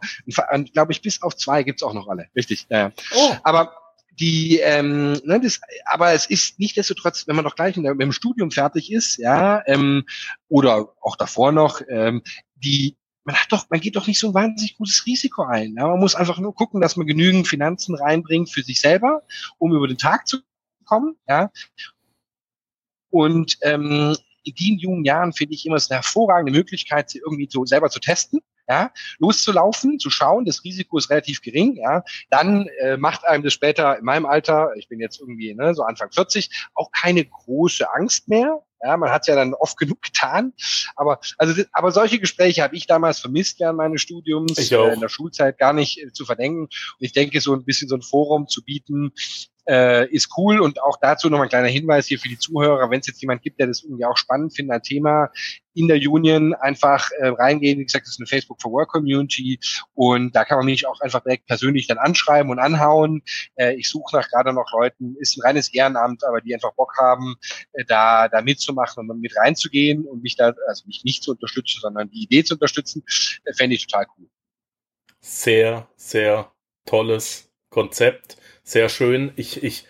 Und, 0.50 0.72
glaube 0.72 0.92
ich, 0.92 1.00
bis 1.00 1.22
auf 1.22 1.36
zwei 1.36 1.62
gibt's 1.62 1.82
auch 1.82 1.94
noch 1.94 2.08
alle. 2.08 2.26
Richtig. 2.34 2.66
Ja. 2.68 2.90
Oh. 3.14 3.36
Aber 3.44 3.74
die, 4.18 4.58
ähm, 4.58 5.12
ne, 5.24 5.40
das, 5.40 5.60
aber 5.86 6.12
es 6.12 6.26
ist 6.26 6.58
nicht 6.58 6.76
desto 6.76 6.94
trotz, 6.94 7.26
wenn 7.26 7.36
man 7.36 7.44
doch 7.44 7.54
gleich 7.54 7.76
mit 7.76 8.00
dem 8.00 8.12
Studium 8.12 8.50
fertig 8.50 8.92
ist, 8.92 9.18
ja, 9.18 9.62
ähm, 9.66 10.04
oder 10.48 10.88
auch 11.00 11.16
davor 11.16 11.52
noch, 11.52 11.80
ähm, 11.88 12.22
die, 12.56 12.96
man 13.24 13.36
hat 13.36 13.50
doch, 13.50 13.66
man 13.70 13.80
geht 13.80 13.96
doch 13.96 14.06
nicht 14.06 14.18
so 14.18 14.28
ein 14.28 14.34
wahnsinnig 14.34 14.76
gutes 14.76 15.06
Risiko 15.06 15.42
ein. 15.44 15.74
Ja? 15.76 15.86
Man 15.86 16.00
muss 16.00 16.14
einfach 16.14 16.38
nur 16.38 16.54
gucken, 16.54 16.80
dass 16.80 16.96
man 16.96 17.06
genügend 17.06 17.46
Finanzen 17.46 17.94
reinbringt 17.94 18.50
für 18.50 18.62
sich 18.62 18.80
selber, 18.80 19.22
um 19.58 19.74
über 19.74 19.86
den 19.86 19.98
Tag 19.98 20.26
zu 20.26 20.38
kommen, 20.84 21.16
ja. 21.28 21.50
Und 23.10 23.58
ähm, 23.62 24.16
in 24.42 24.54
den 24.54 24.78
jungen 24.78 25.04
Jahren 25.04 25.32
finde 25.32 25.54
ich 25.54 25.66
immer 25.66 25.76
es 25.76 25.90
eine 25.90 25.98
hervorragende 25.98 26.52
Möglichkeit, 26.52 27.10
sie 27.10 27.18
irgendwie 27.18 27.48
so 27.50 27.64
selber 27.64 27.90
zu 27.90 28.00
testen 28.00 28.40
ja, 28.72 28.90
loszulaufen, 29.18 29.98
zu 29.98 30.08
schauen, 30.08 30.46
das 30.46 30.64
Risiko 30.64 30.96
ist 30.96 31.10
relativ 31.10 31.42
gering, 31.42 31.76
ja, 31.76 32.02
dann 32.30 32.68
äh, 32.80 32.96
macht 32.96 33.26
einem 33.26 33.44
das 33.44 33.52
später 33.52 33.98
in 33.98 34.04
meinem 34.04 34.24
Alter, 34.24 34.70
ich 34.76 34.88
bin 34.88 34.98
jetzt 34.98 35.20
irgendwie 35.20 35.54
ne, 35.54 35.74
so 35.74 35.82
Anfang 35.82 36.10
40, 36.10 36.68
auch 36.74 36.90
keine 36.90 37.24
große 37.24 37.92
Angst 37.92 38.28
mehr. 38.28 38.62
Ja, 38.84 38.96
man 38.96 39.10
hat 39.10 39.28
ja 39.28 39.36
dann 39.36 39.54
oft 39.54 39.78
genug 39.78 40.02
getan, 40.02 40.54
aber 40.96 41.20
also 41.38 41.62
aber 41.72 41.92
solche 41.92 42.18
Gespräche 42.18 42.64
habe 42.64 42.74
ich 42.74 42.88
damals 42.88 43.20
vermisst 43.20 43.60
während 43.60 43.76
meines 43.76 44.02
Studiums 44.02 44.58
äh, 44.72 44.92
in 44.92 44.98
der 44.98 45.08
Schulzeit 45.08 45.56
gar 45.56 45.72
nicht 45.72 46.02
äh, 46.02 46.12
zu 46.12 46.24
verdenken. 46.24 46.62
Und 46.62 46.70
ich 46.98 47.12
denke, 47.12 47.40
so 47.40 47.54
ein 47.54 47.64
bisschen 47.64 47.88
so 47.88 47.94
ein 47.94 48.02
Forum 48.02 48.48
zu 48.48 48.64
bieten, 48.64 49.12
äh, 49.68 50.08
ist 50.10 50.30
cool. 50.36 50.60
Und 50.60 50.82
auch 50.82 50.98
dazu 51.00 51.28
noch 51.30 51.40
ein 51.40 51.48
kleiner 51.48 51.68
Hinweis 51.68 52.06
hier 52.06 52.18
für 52.18 52.28
die 52.28 52.38
Zuhörer, 52.38 52.90
wenn 52.90 53.00
es 53.00 53.06
jetzt 53.06 53.20
jemand 53.20 53.42
gibt, 53.42 53.60
der 53.60 53.68
das 53.68 53.82
irgendwie 53.82 54.04
auch 54.04 54.16
spannend 54.16 54.54
findet, 54.54 54.74
ein 54.74 54.82
Thema 54.82 55.30
in 55.74 55.88
der 55.88 55.98
Union 55.98 56.54
einfach 56.54 57.10
äh, 57.18 57.28
reingehen. 57.28 57.78
Wie 57.78 57.84
gesagt, 57.84 58.06
das 58.06 58.14
ist 58.14 58.20
eine 58.20 58.26
Facebook 58.26 58.60
for 58.60 58.72
Work 58.72 58.90
Community 58.90 59.58
und 59.94 60.34
da 60.34 60.44
kann 60.44 60.58
man 60.58 60.66
mich 60.66 60.86
auch 60.86 61.00
einfach 61.00 61.20
direkt 61.22 61.46
persönlich 61.46 61.86
dann 61.86 61.98
anschreiben 61.98 62.50
und 62.50 62.58
anhauen. 62.58 63.22
Äh, 63.56 63.74
ich 63.74 63.88
suche 63.88 64.16
nach 64.16 64.28
gerade 64.28 64.52
noch 64.52 64.70
Leuten, 64.72 65.16
ist 65.18 65.36
ein 65.36 65.42
reines 65.42 65.72
Ehrenamt, 65.72 66.24
aber 66.24 66.40
die 66.40 66.54
einfach 66.54 66.74
Bock 66.74 66.94
haben, 66.98 67.36
äh, 67.72 67.84
da, 67.86 68.28
da 68.28 68.42
mitzumachen 68.42 69.10
und 69.10 69.20
mit 69.20 69.36
reinzugehen 69.36 70.04
und 70.06 70.22
mich 70.22 70.36
da, 70.36 70.54
also 70.68 70.84
mich 70.86 71.02
nicht 71.04 71.22
zu 71.22 71.32
unterstützen, 71.32 71.80
sondern 71.80 72.10
die 72.10 72.22
Idee 72.22 72.44
zu 72.44 72.54
unterstützen, 72.54 73.02
äh, 73.44 73.52
fände 73.54 73.76
ich 73.76 73.86
total 73.86 74.06
cool. 74.18 74.28
Sehr, 75.20 75.88
sehr 75.96 76.52
tolles 76.84 77.50
Konzept 77.70 78.36
sehr 78.62 78.88
schön. 78.88 79.32
Ich, 79.36 79.62
ich 79.62 79.86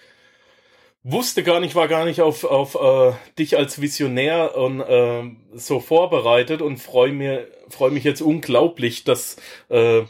wusste 1.03 1.42
gar 1.42 1.61
nicht, 1.61 1.74
war 1.74 1.88
gar 1.88 2.05
nicht 2.05 2.20
auf, 2.20 2.44
auf 2.44 2.74
äh, 2.74 3.12
dich 3.38 3.57
als 3.57 3.80
Visionär 3.80 4.57
und 4.57 4.80
äh, 4.80 5.24
so 5.55 5.80
vorbereitet 5.80 6.62
und 6.62 6.78
freue 6.78 7.12
mir 7.12 7.48
freue 7.68 7.90
mich 7.90 8.05
jetzt 8.05 8.20
unglaublich, 8.20 9.05
dass 9.05 9.36
äh, 9.68 10.03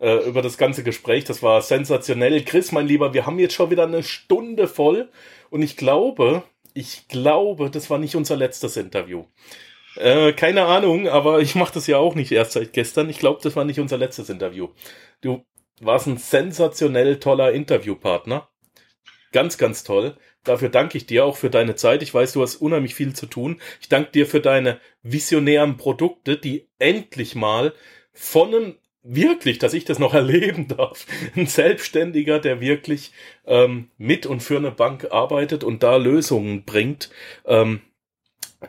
äh, 0.00 0.26
über 0.26 0.42
das 0.42 0.58
ganze 0.58 0.82
Gespräch. 0.82 1.24
Das 1.24 1.42
war 1.42 1.62
sensationell. 1.62 2.42
Chris, 2.44 2.72
mein 2.72 2.86
Lieber, 2.86 3.14
wir 3.14 3.26
haben 3.26 3.38
jetzt 3.38 3.54
schon 3.54 3.70
wieder 3.70 3.84
eine 3.84 4.02
Stunde 4.02 4.66
voll 4.66 5.08
und 5.50 5.62
ich 5.62 5.76
glaube, 5.76 6.42
ich 6.74 7.08
glaube, 7.08 7.70
das 7.70 7.90
war 7.90 7.98
nicht 7.98 8.16
unser 8.16 8.36
letztes 8.36 8.76
Interview. 8.76 9.24
Äh, 9.96 10.32
keine 10.32 10.64
Ahnung, 10.66 11.08
aber 11.08 11.40
ich 11.40 11.54
mache 11.54 11.74
das 11.74 11.86
ja 11.86 11.98
auch 11.98 12.14
nicht 12.14 12.32
erst 12.32 12.52
seit 12.52 12.72
gestern. 12.72 13.10
Ich 13.10 13.18
glaube, 13.18 13.40
das 13.42 13.56
war 13.56 13.64
nicht 13.64 13.80
unser 13.80 13.98
letztes 13.98 14.30
Interview. 14.30 14.68
Du 15.20 15.44
warst 15.80 16.06
ein 16.06 16.16
sensationell 16.18 17.18
toller 17.18 17.52
Interviewpartner. 17.52 18.48
Ganz, 19.32 19.58
ganz 19.58 19.84
toll. 19.84 20.16
Dafür 20.44 20.70
danke 20.70 20.96
ich 20.96 21.06
dir 21.06 21.24
auch 21.24 21.36
für 21.36 21.50
deine 21.50 21.74
Zeit. 21.74 22.02
Ich 22.02 22.14
weiß, 22.14 22.32
du 22.32 22.42
hast 22.42 22.56
unheimlich 22.56 22.94
viel 22.94 23.14
zu 23.14 23.26
tun. 23.26 23.60
Ich 23.80 23.88
danke 23.88 24.10
dir 24.12 24.26
für 24.26 24.40
deine 24.40 24.80
visionären 25.02 25.76
Produkte, 25.76 26.36
die 26.36 26.66
endlich 26.78 27.34
mal 27.34 27.74
von 28.12 28.54
einem 28.54 28.74
wirklich, 29.02 29.58
dass 29.58 29.74
ich 29.74 29.84
das 29.84 29.98
noch 29.98 30.14
erleben 30.14 30.68
darf, 30.68 31.06
ein 31.36 31.46
Selbstständiger, 31.46 32.38
der 32.38 32.60
wirklich 32.60 33.12
ähm, 33.46 33.90
mit 33.98 34.26
und 34.26 34.40
für 34.42 34.56
eine 34.56 34.70
Bank 34.70 35.08
arbeitet 35.10 35.64
und 35.64 35.82
da 35.82 35.96
Lösungen 35.96 36.64
bringt. 36.64 37.10
Ähm, 37.46 37.80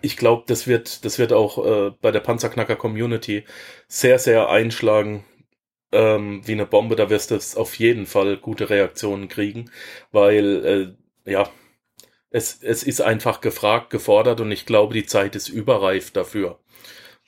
ich 0.02 0.18
glaube, 0.18 0.44
das 0.48 0.68
wird, 0.68 1.04
das 1.06 1.20
wird 1.20 1.34
auch 1.34 1.66
äh, 1.66 1.92
bei 2.02 2.12
der 2.12 2.22
Panzerknacker 2.22 2.76
Community 2.78 3.44
sehr, 3.88 4.20
sehr 4.20 4.50
einschlagen 4.50 5.26
ähm, 5.92 6.42
wie 6.46 6.54
eine 6.54 6.66
Bombe, 6.66 6.96
da 6.96 7.10
wirst 7.10 7.32
du 7.32 7.60
auf 7.60 7.76
jeden 7.76 8.06
Fall 8.06 8.38
gute 8.38 8.70
Reaktionen 8.70 9.28
kriegen, 9.28 9.70
weil 10.12 10.96
äh, 11.26 11.32
ja, 11.32 11.50
es, 12.32 12.64
es 12.64 12.84
ist 12.84 13.02
einfach 13.02 13.42
gefragt, 13.42 13.90
gefordert 13.90 14.42
und 14.42 14.52
ich 14.52 14.66
glaube, 14.66 14.94
die 14.94 15.06
Zeit 15.06 15.36
ist 15.36 15.50
überreif 15.50 16.12
dafür. 16.12 16.60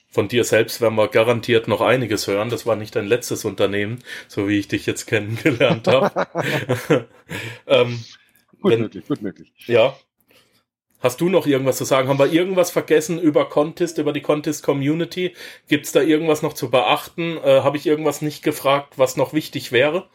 Von 0.10 0.28
dir 0.28 0.44
selbst 0.44 0.80
werden 0.80 0.96
wir 0.96 1.08
garantiert 1.08 1.68
noch 1.68 1.82
einiges 1.82 2.28
hören. 2.28 2.50
Das 2.50 2.66
war 2.66 2.76
nicht 2.76 2.96
dein 2.96 3.08
letztes 3.08 3.46
Unternehmen, 3.46 4.04
so 4.28 4.48
wie 4.48 4.60
ich 4.60 4.68
dich 4.68 4.86
jetzt 4.86 5.08
kennengelernt 5.08 5.88
habe. 5.88 6.28
ähm, 7.68 8.04
gut 8.62 8.72
wenn, 8.72 8.82
möglich, 8.82 9.08
gut 9.08 9.22
möglich. 9.22 9.52
Ja, 9.66 9.96
Hast 11.04 11.20
du 11.20 11.28
noch 11.28 11.46
irgendwas 11.46 11.76
zu 11.76 11.84
sagen? 11.84 12.08
Haben 12.08 12.18
wir 12.18 12.32
irgendwas 12.32 12.72
vergessen 12.72 13.20
über 13.20 13.50
Contest, 13.50 13.98
über 13.98 14.14
die 14.14 14.22
Contest 14.22 14.64
Community? 14.64 15.36
Gibt 15.68 15.86
es 15.86 15.92
da 15.92 16.02
irgendwas 16.02 16.44
noch 16.44 16.54
zu 16.54 16.72
beachten? 16.72 17.36
Äh, 17.44 17.60
Habe 17.60 17.76
ich 17.76 17.86
irgendwas 17.86 18.22
nicht 18.22 18.42
gefragt, 18.42 18.94
was 18.98 19.18
noch 19.18 19.34
wichtig 19.34 19.74
wäre? 19.74 20.08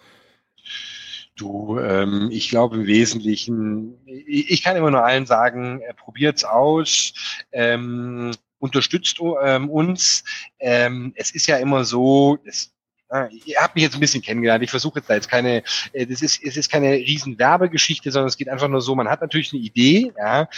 Du, 1.38 1.78
ähm, 1.78 2.28
ich 2.32 2.50
glaube 2.50 2.76
im 2.76 2.86
Wesentlichen, 2.86 3.96
ich, 4.06 4.50
ich 4.50 4.62
kann 4.62 4.76
immer 4.76 4.90
nur 4.90 5.04
allen 5.04 5.24
sagen, 5.24 5.80
äh, 5.80 5.94
probiert's 5.94 6.44
aus. 6.44 7.14
Ähm, 7.52 8.32
unterstützt 8.58 9.20
ähm, 9.42 9.70
uns. 9.70 10.24
Ähm, 10.58 11.12
es 11.14 11.30
ist 11.30 11.46
ja 11.46 11.58
immer 11.58 11.84
so, 11.84 12.38
es 12.44 12.74
ihr 13.46 13.56
habt 13.60 13.74
mich 13.74 13.84
jetzt 13.84 13.94
ein 13.94 14.00
bisschen 14.00 14.22
kennengelernt. 14.22 14.62
Ich 14.62 14.70
versuche 14.70 14.98
jetzt 14.98 15.08
da 15.08 15.14
jetzt 15.14 15.30
keine, 15.30 15.62
äh, 15.92 16.06
das 16.06 16.20
ist, 16.20 16.42
es 16.44 16.56
ist 16.58 16.70
keine 16.70 16.92
riesen 16.92 17.38
Werbegeschichte, 17.38 18.10
sondern 18.10 18.28
es 18.28 18.36
geht 18.36 18.50
einfach 18.50 18.68
nur 18.68 18.82
so, 18.82 18.94
man 18.94 19.08
hat 19.08 19.22
natürlich 19.22 19.52
eine 19.52 19.62
Idee, 19.62 20.12
ja, 20.18 20.48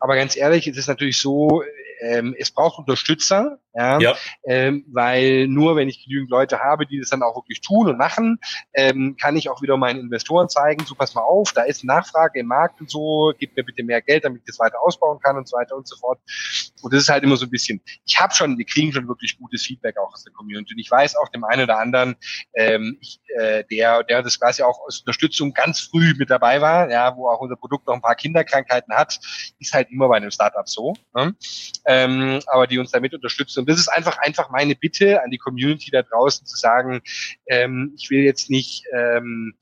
aber 0.00 0.16
ganz 0.16 0.36
ehrlich, 0.36 0.66
es 0.66 0.76
ist 0.76 0.88
natürlich 0.88 1.18
so, 1.18 1.62
ähm, 2.00 2.34
es 2.36 2.50
braucht 2.50 2.80
Unterstützer, 2.80 3.60
ja, 3.74 3.98
ja. 4.00 4.16
Ähm, 4.44 4.84
weil 4.92 5.48
nur 5.48 5.76
wenn 5.76 5.88
ich 5.88 6.04
genügend 6.04 6.30
Leute 6.30 6.60
habe, 6.60 6.86
die 6.86 7.00
das 7.00 7.10
dann 7.10 7.22
auch 7.22 7.36
wirklich 7.36 7.60
tun 7.60 7.88
und 7.88 7.96
machen, 7.96 8.38
ähm, 8.74 9.16
kann 9.20 9.36
ich 9.36 9.48
auch 9.48 9.62
wieder 9.62 9.76
meinen 9.76 10.00
Investoren 10.00 10.48
zeigen, 10.48 10.84
so 10.84 10.94
pass 10.94 11.14
mal 11.14 11.22
auf, 11.22 11.52
da 11.52 11.62
ist 11.62 11.84
Nachfrage 11.84 12.40
im 12.40 12.46
Markt 12.46 12.80
und 12.80 12.90
so, 12.90 13.32
gib 13.38 13.56
mir 13.56 13.64
bitte 13.64 13.82
mehr 13.82 14.02
Geld, 14.02 14.24
damit 14.24 14.40
ich 14.40 14.46
das 14.46 14.58
weiter 14.58 14.80
ausbauen 14.82 15.18
kann 15.20 15.36
und 15.36 15.48
so 15.48 15.56
weiter 15.56 15.76
und 15.76 15.88
so 15.88 15.96
fort. 15.96 16.20
Und 16.82 16.92
das 16.92 17.02
ist 17.02 17.08
halt 17.08 17.24
immer 17.24 17.36
so 17.36 17.46
ein 17.46 17.50
bisschen, 17.50 17.80
ich 18.04 18.20
habe 18.20 18.34
schon, 18.34 18.58
wir 18.58 18.66
kriegen 18.66 18.92
schon 18.92 19.08
wirklich 19.08 19.38
gutes 19.38 19.64
Feedback 19.64 19.96
auch 19.98 20.12
aus 20.12 20.24
der 20.24 20.32
Community 20.32 20.74
und 20.74 20.80
ich 20.80 20.90
weiß 20.90 21.16
auch 21.16 21.28
dem 21.28 21.44
einen 21.44 21.62
oder 21.62 21.78
anderen, 21.78 22.16
ähm, 22.54 22.98
ich, 23.00 23.20
äh, 23.38 23.64
der, 23.70 24.02
der 24.04 24.22
das 24.22 24.38
quasi 24.38 24.62
auch 24.62 24.80
aus 24.86 25.00
Unterstützung 25.00 25.52
ganz 25.54 25.80
früh 25.80 26.14
mit 26.18 26.28
dabei 26.28 26.60
war, 26.60 26.90
ja, 26.90 27.16
wo 27.16 27.28
auch 27.28 27.40
unser 27.40 27.56
Produkt 27.56 27.86
noch 27.86 27.94
ein 27.94 28.02
paar 28.02 28.16
Kinderkrankheiten 28.16 28.94
hat, 28.94 29.18
ist 29.58 29.72
halt 29.72 29.90
immer 29.90 30.08
bei 30.08 30.16
einem 30.16 30.30
Startup 30.30 30.68
so, 30.68 30.94
ne? 31.14 31.34
ähm, 31.86 32.40
aber 32.46 32.66
die 32.66 32.78
uns 32.78 32.90
damit 32.90 33.14
unterstützen 33.14 33.61
und 33.62 33.70
das 33.70 33.78
ist 33.78 33.88
einfach, 33.88 34.18
einfach 34.18 34.50
meine 34.50 34.74
Bitte 34.74 35.22
an 35.22 35.30
die 35.30 35.38
Community 35.38 35.90
da 35.90 36.02
draußen 36.02 36.46
zu 36.46 36.56
sagen, 36.56 37.00
ähm, 37.46 37.94
ich 37.96 38.10
will 38.10 38.22
jetzt 38.22 38.50
nicht 38.50 38.84
ähm, 38.92 39.54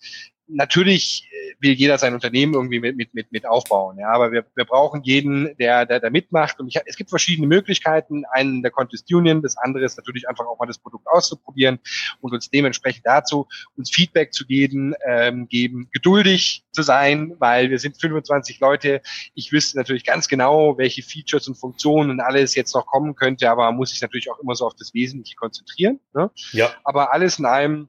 natürlich 0.52 1.28
äh, 1.30 1.54
will 1.60 1.72
jeder 1.72 1.98
sein 1.98 2.14
Unternehmen 2.14 2.54
irgendwie 2.54 2.80
mit, 2.80 2.96
mit, 2.96 3.14
mit, 3.14 3.32
mit 3.32 3.46
aufbauen. 3.46 3.98
Ja, 3.98 4.12
aber 4.12 4.32
wir, 4.32 4.44
wir 4.54 4.64
brauchen 4.64 5.02
jeden, 5.02 5.56
der, 5.58 5.86
der, 5.86 6.00
der 6.00 6.10
mitmacht. 6.10 6.60
Und 6.60 6.68
ich, 6.68 6.80
es 6.86 6.96
gibt 6.96 7.10
verschiedene 7.10 7.46
Möglichkeiten. 7.46 8.24
Einen 8.32 8.62
der 8.62 8.70
Contest 8.70 9.12
Union, 9.12 9.42
das 9.42 9.56
andere 9.56 9.84
ist 9.84 9.96
natürlich 9.96 10.28
einfach 10.28 10.46
auch 10.46 10.58
mal 10.58 10.66
das 10.66 10.78
Produkt 10.78 11.06
auszuprobieren 11.06 11.78
und 12.20 12.32
uns 12.32 12.50
dementsprechend 12.50 13.06
dazu 13.06 13.46
uns 13.76 13.90
Feedback 13.90 14.32
zu 14.32 14.46
geben, 14.46 14.94
ähm, 15.06 15.48
geben, 15.48 15.88
geduldig 15.92 16.64
zu 16.72 16.82
sein, 16.82 17.34
weil 17.38 17.70
wir 17.70 17.78
sind 17.78 18.00
25 18.00 18.60
Leute. 18.60 19.02
Ich 19.34 19.52
wüsste 19.52 19.76
natürlich 19.76 20.04
ganz 20.04 20.28
genau, 20.28 20.78
welche 20.78 21.02
Features 21.02 21.48
und 21.48 21.56
Funktionen 21.56 22.10
und 22.10 22.20
alles 22.20 22.54
jetzt 22.54 22.74
noch 22.74 22.86
kommen 22.86 23.14
könnte, 23.14 23.50
aber 23.50 23.64
man 23.66 23.76
muss 23.76 23.90
sich 23.90 24.00
natürlich 24.00 24.30
auch 24.30 24.38
immer 24.38 24.54
so 24.54 24.66
auf 24.66 24.74
das 24.74 24.94
Wesentliche 24.94 25.36
konzentrieren. 25.36 26.00
Ne? 26.14 26.30
Ja. 26.52 26.70
Aber 26.84 27.12
alles 27.12 27.38
in 27.38 27.46
allem 27.46 27.88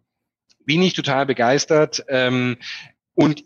bin 0.66 0.82
ich 0.82 0.94
total 0.94 1.26
begeistert. 1.26 2.06
Ähm, 2.08 2.58
und 3.16 3.44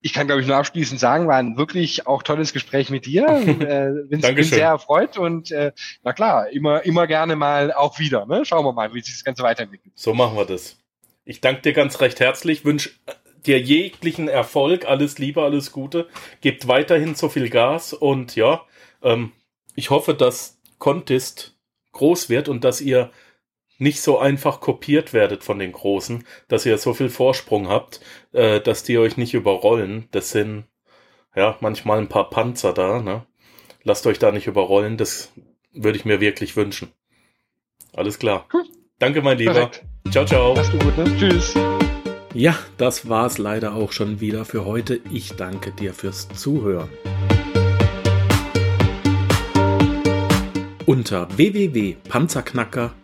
ich 0.00 0.12
kann, 0.12 0.26
glaube 0.26 0.42
ich, 0.42 0.46
nur 0.46 0.56
abschließend 0.56 1.00
sagen, 1.00 1.28
war 1.28 1.36
ein 1.36 1.56
wirklich 1.56 2.06
auch 2.06 2.22
tolles 2.22 2.52
Gespräch 2.52 2.90
mit 2.90 3.06
dir. 3.06 3.26
äh, 3.46 4.06
bin, 4.08 4.20
bin 4.20 4.44
sehr 4.44 4.68
erfreut 4.68 5.16
und 5.16 5.50
äh, 5.50 5.72
na 6.02 6.12
klar, 6.12 6.50
immer, 6.50 6.84
immer 6.84 7.06
gerne 7.06 7.36
mal 7.36 7.72
auch 7.72 7.98
wieder. 7.98 8.26
Ne? 8.26 8.44
Schauen 8.44 8.66
wir 8.66 8.72
mal, 8.72 8.92
wie 8.92 9.00
sich 9.00 9.14
das 9.14 9.24
Ganze 9.24 9.42
weiterentwickelt. 9.42 9.94
So 9.96 10.12
machen 10.12 10.36
wir 10.36 10.44
das. 10.44 10.76
Ich 11.24 11.40
danke 11.40 11.62
dir 11.62 11.72
ganz 11.72 12.02
recht 12.02 12.20
herzlich, 12.20 12.66
wünsche 12.66 12.90
dir 13.46 13.58
jeglichen 13.58 14.28
Erfolg, 14.28 14.84
alles 14.84 15.18
Liebe, 15.18 15.42
alles 15.42 15.72
Gute. 15.72 16.06
Gebt 16.42 16.68
weiterhin 16.68 17.14
so 17.14 17.30
viel 17.30 17.48
Gas 17.48 17.94
und 17.94 18.36
ja, 18.36 18.62
ähm, 19.02 19.32
ich 19.74 19.88
hoffe, 19.88 20.12
dass 20.12 20.60
Contest 20.78 21.56
groß 21.92 22.28
wird 22.28 22.50
und 22.50 22.62
dass 22.64 22.82
ihr 22.82 23.10
nicht 23.78 24.00
so 24.00 24.18
einfach 24.18 24.60
kopiert 24.60 25.12
werdet 25.12 25.44
von 25.44 25.58
den 25.58 25.72
Großen, 25.72 26.24
dass 26.48 26.66
ihr 26.66 26.78
so 26.78 26.94
viel 26.94 27.08
Vorsprung 27.08 27.68
habt, 27.68 28.00
äh, 28.32 28.60
dass 28.60 28.82
die 28.82 28.98
euch 28.98 29.16
nicht 29.16 29.34
überrollen. 29.34 30.08
Das 30.10 30.30
sind 30.30 30.64
ja 31.34 31.56
manchmal 31.60 31.98
ein 31.98 32.08
paar 32.08 32.30
Panzer 32.30 32.72
da. 32.72 33.00
Ne? 33.00 33.26
Lasst 33.82 34.06
euch 34.06 34.18
da 34.18 34.30
nicht 34.32 34.46
überrollen. 34.46 34.96
Das 34.96 35.32
würde 35.72 35.98
ich 35.98 36.04
mir 36.04 36.20
wirklich 36.20 36.56
wünschen. 36.56 36.92
Alles 37.92 38.18
klar. 38.18 38.46
Cool. 38.52 38.64
Danke, 38.98 39.22
mein 39.22 39.38
Lieber. 39.38 39.52
Perfekt. 39.52 39.84
Ciao, 40.10 40.24
ciao. 40.24 40.54
Gut, 40.54 40.96
ne? 40.96 41.04
Tschüss. 41.18 41.54
Ja, 42.32 42.58
das 42.78 43.08
war's 43.08 43.38
leider 43.38 43.74
auch 43.74 43.92
schon 43.92 44.20
wieder 44.20 44.44
für 44.44 44.64
heute. 44.64 45.00
Ich 45.12 45.34
danke 45.34 45.70
dir 45.72 45.94
fürs 45.94 46.28
Zuhören. 46.28 46.88
Unter 50.86 51.28
www.panzerknacker.com 51.36 53.03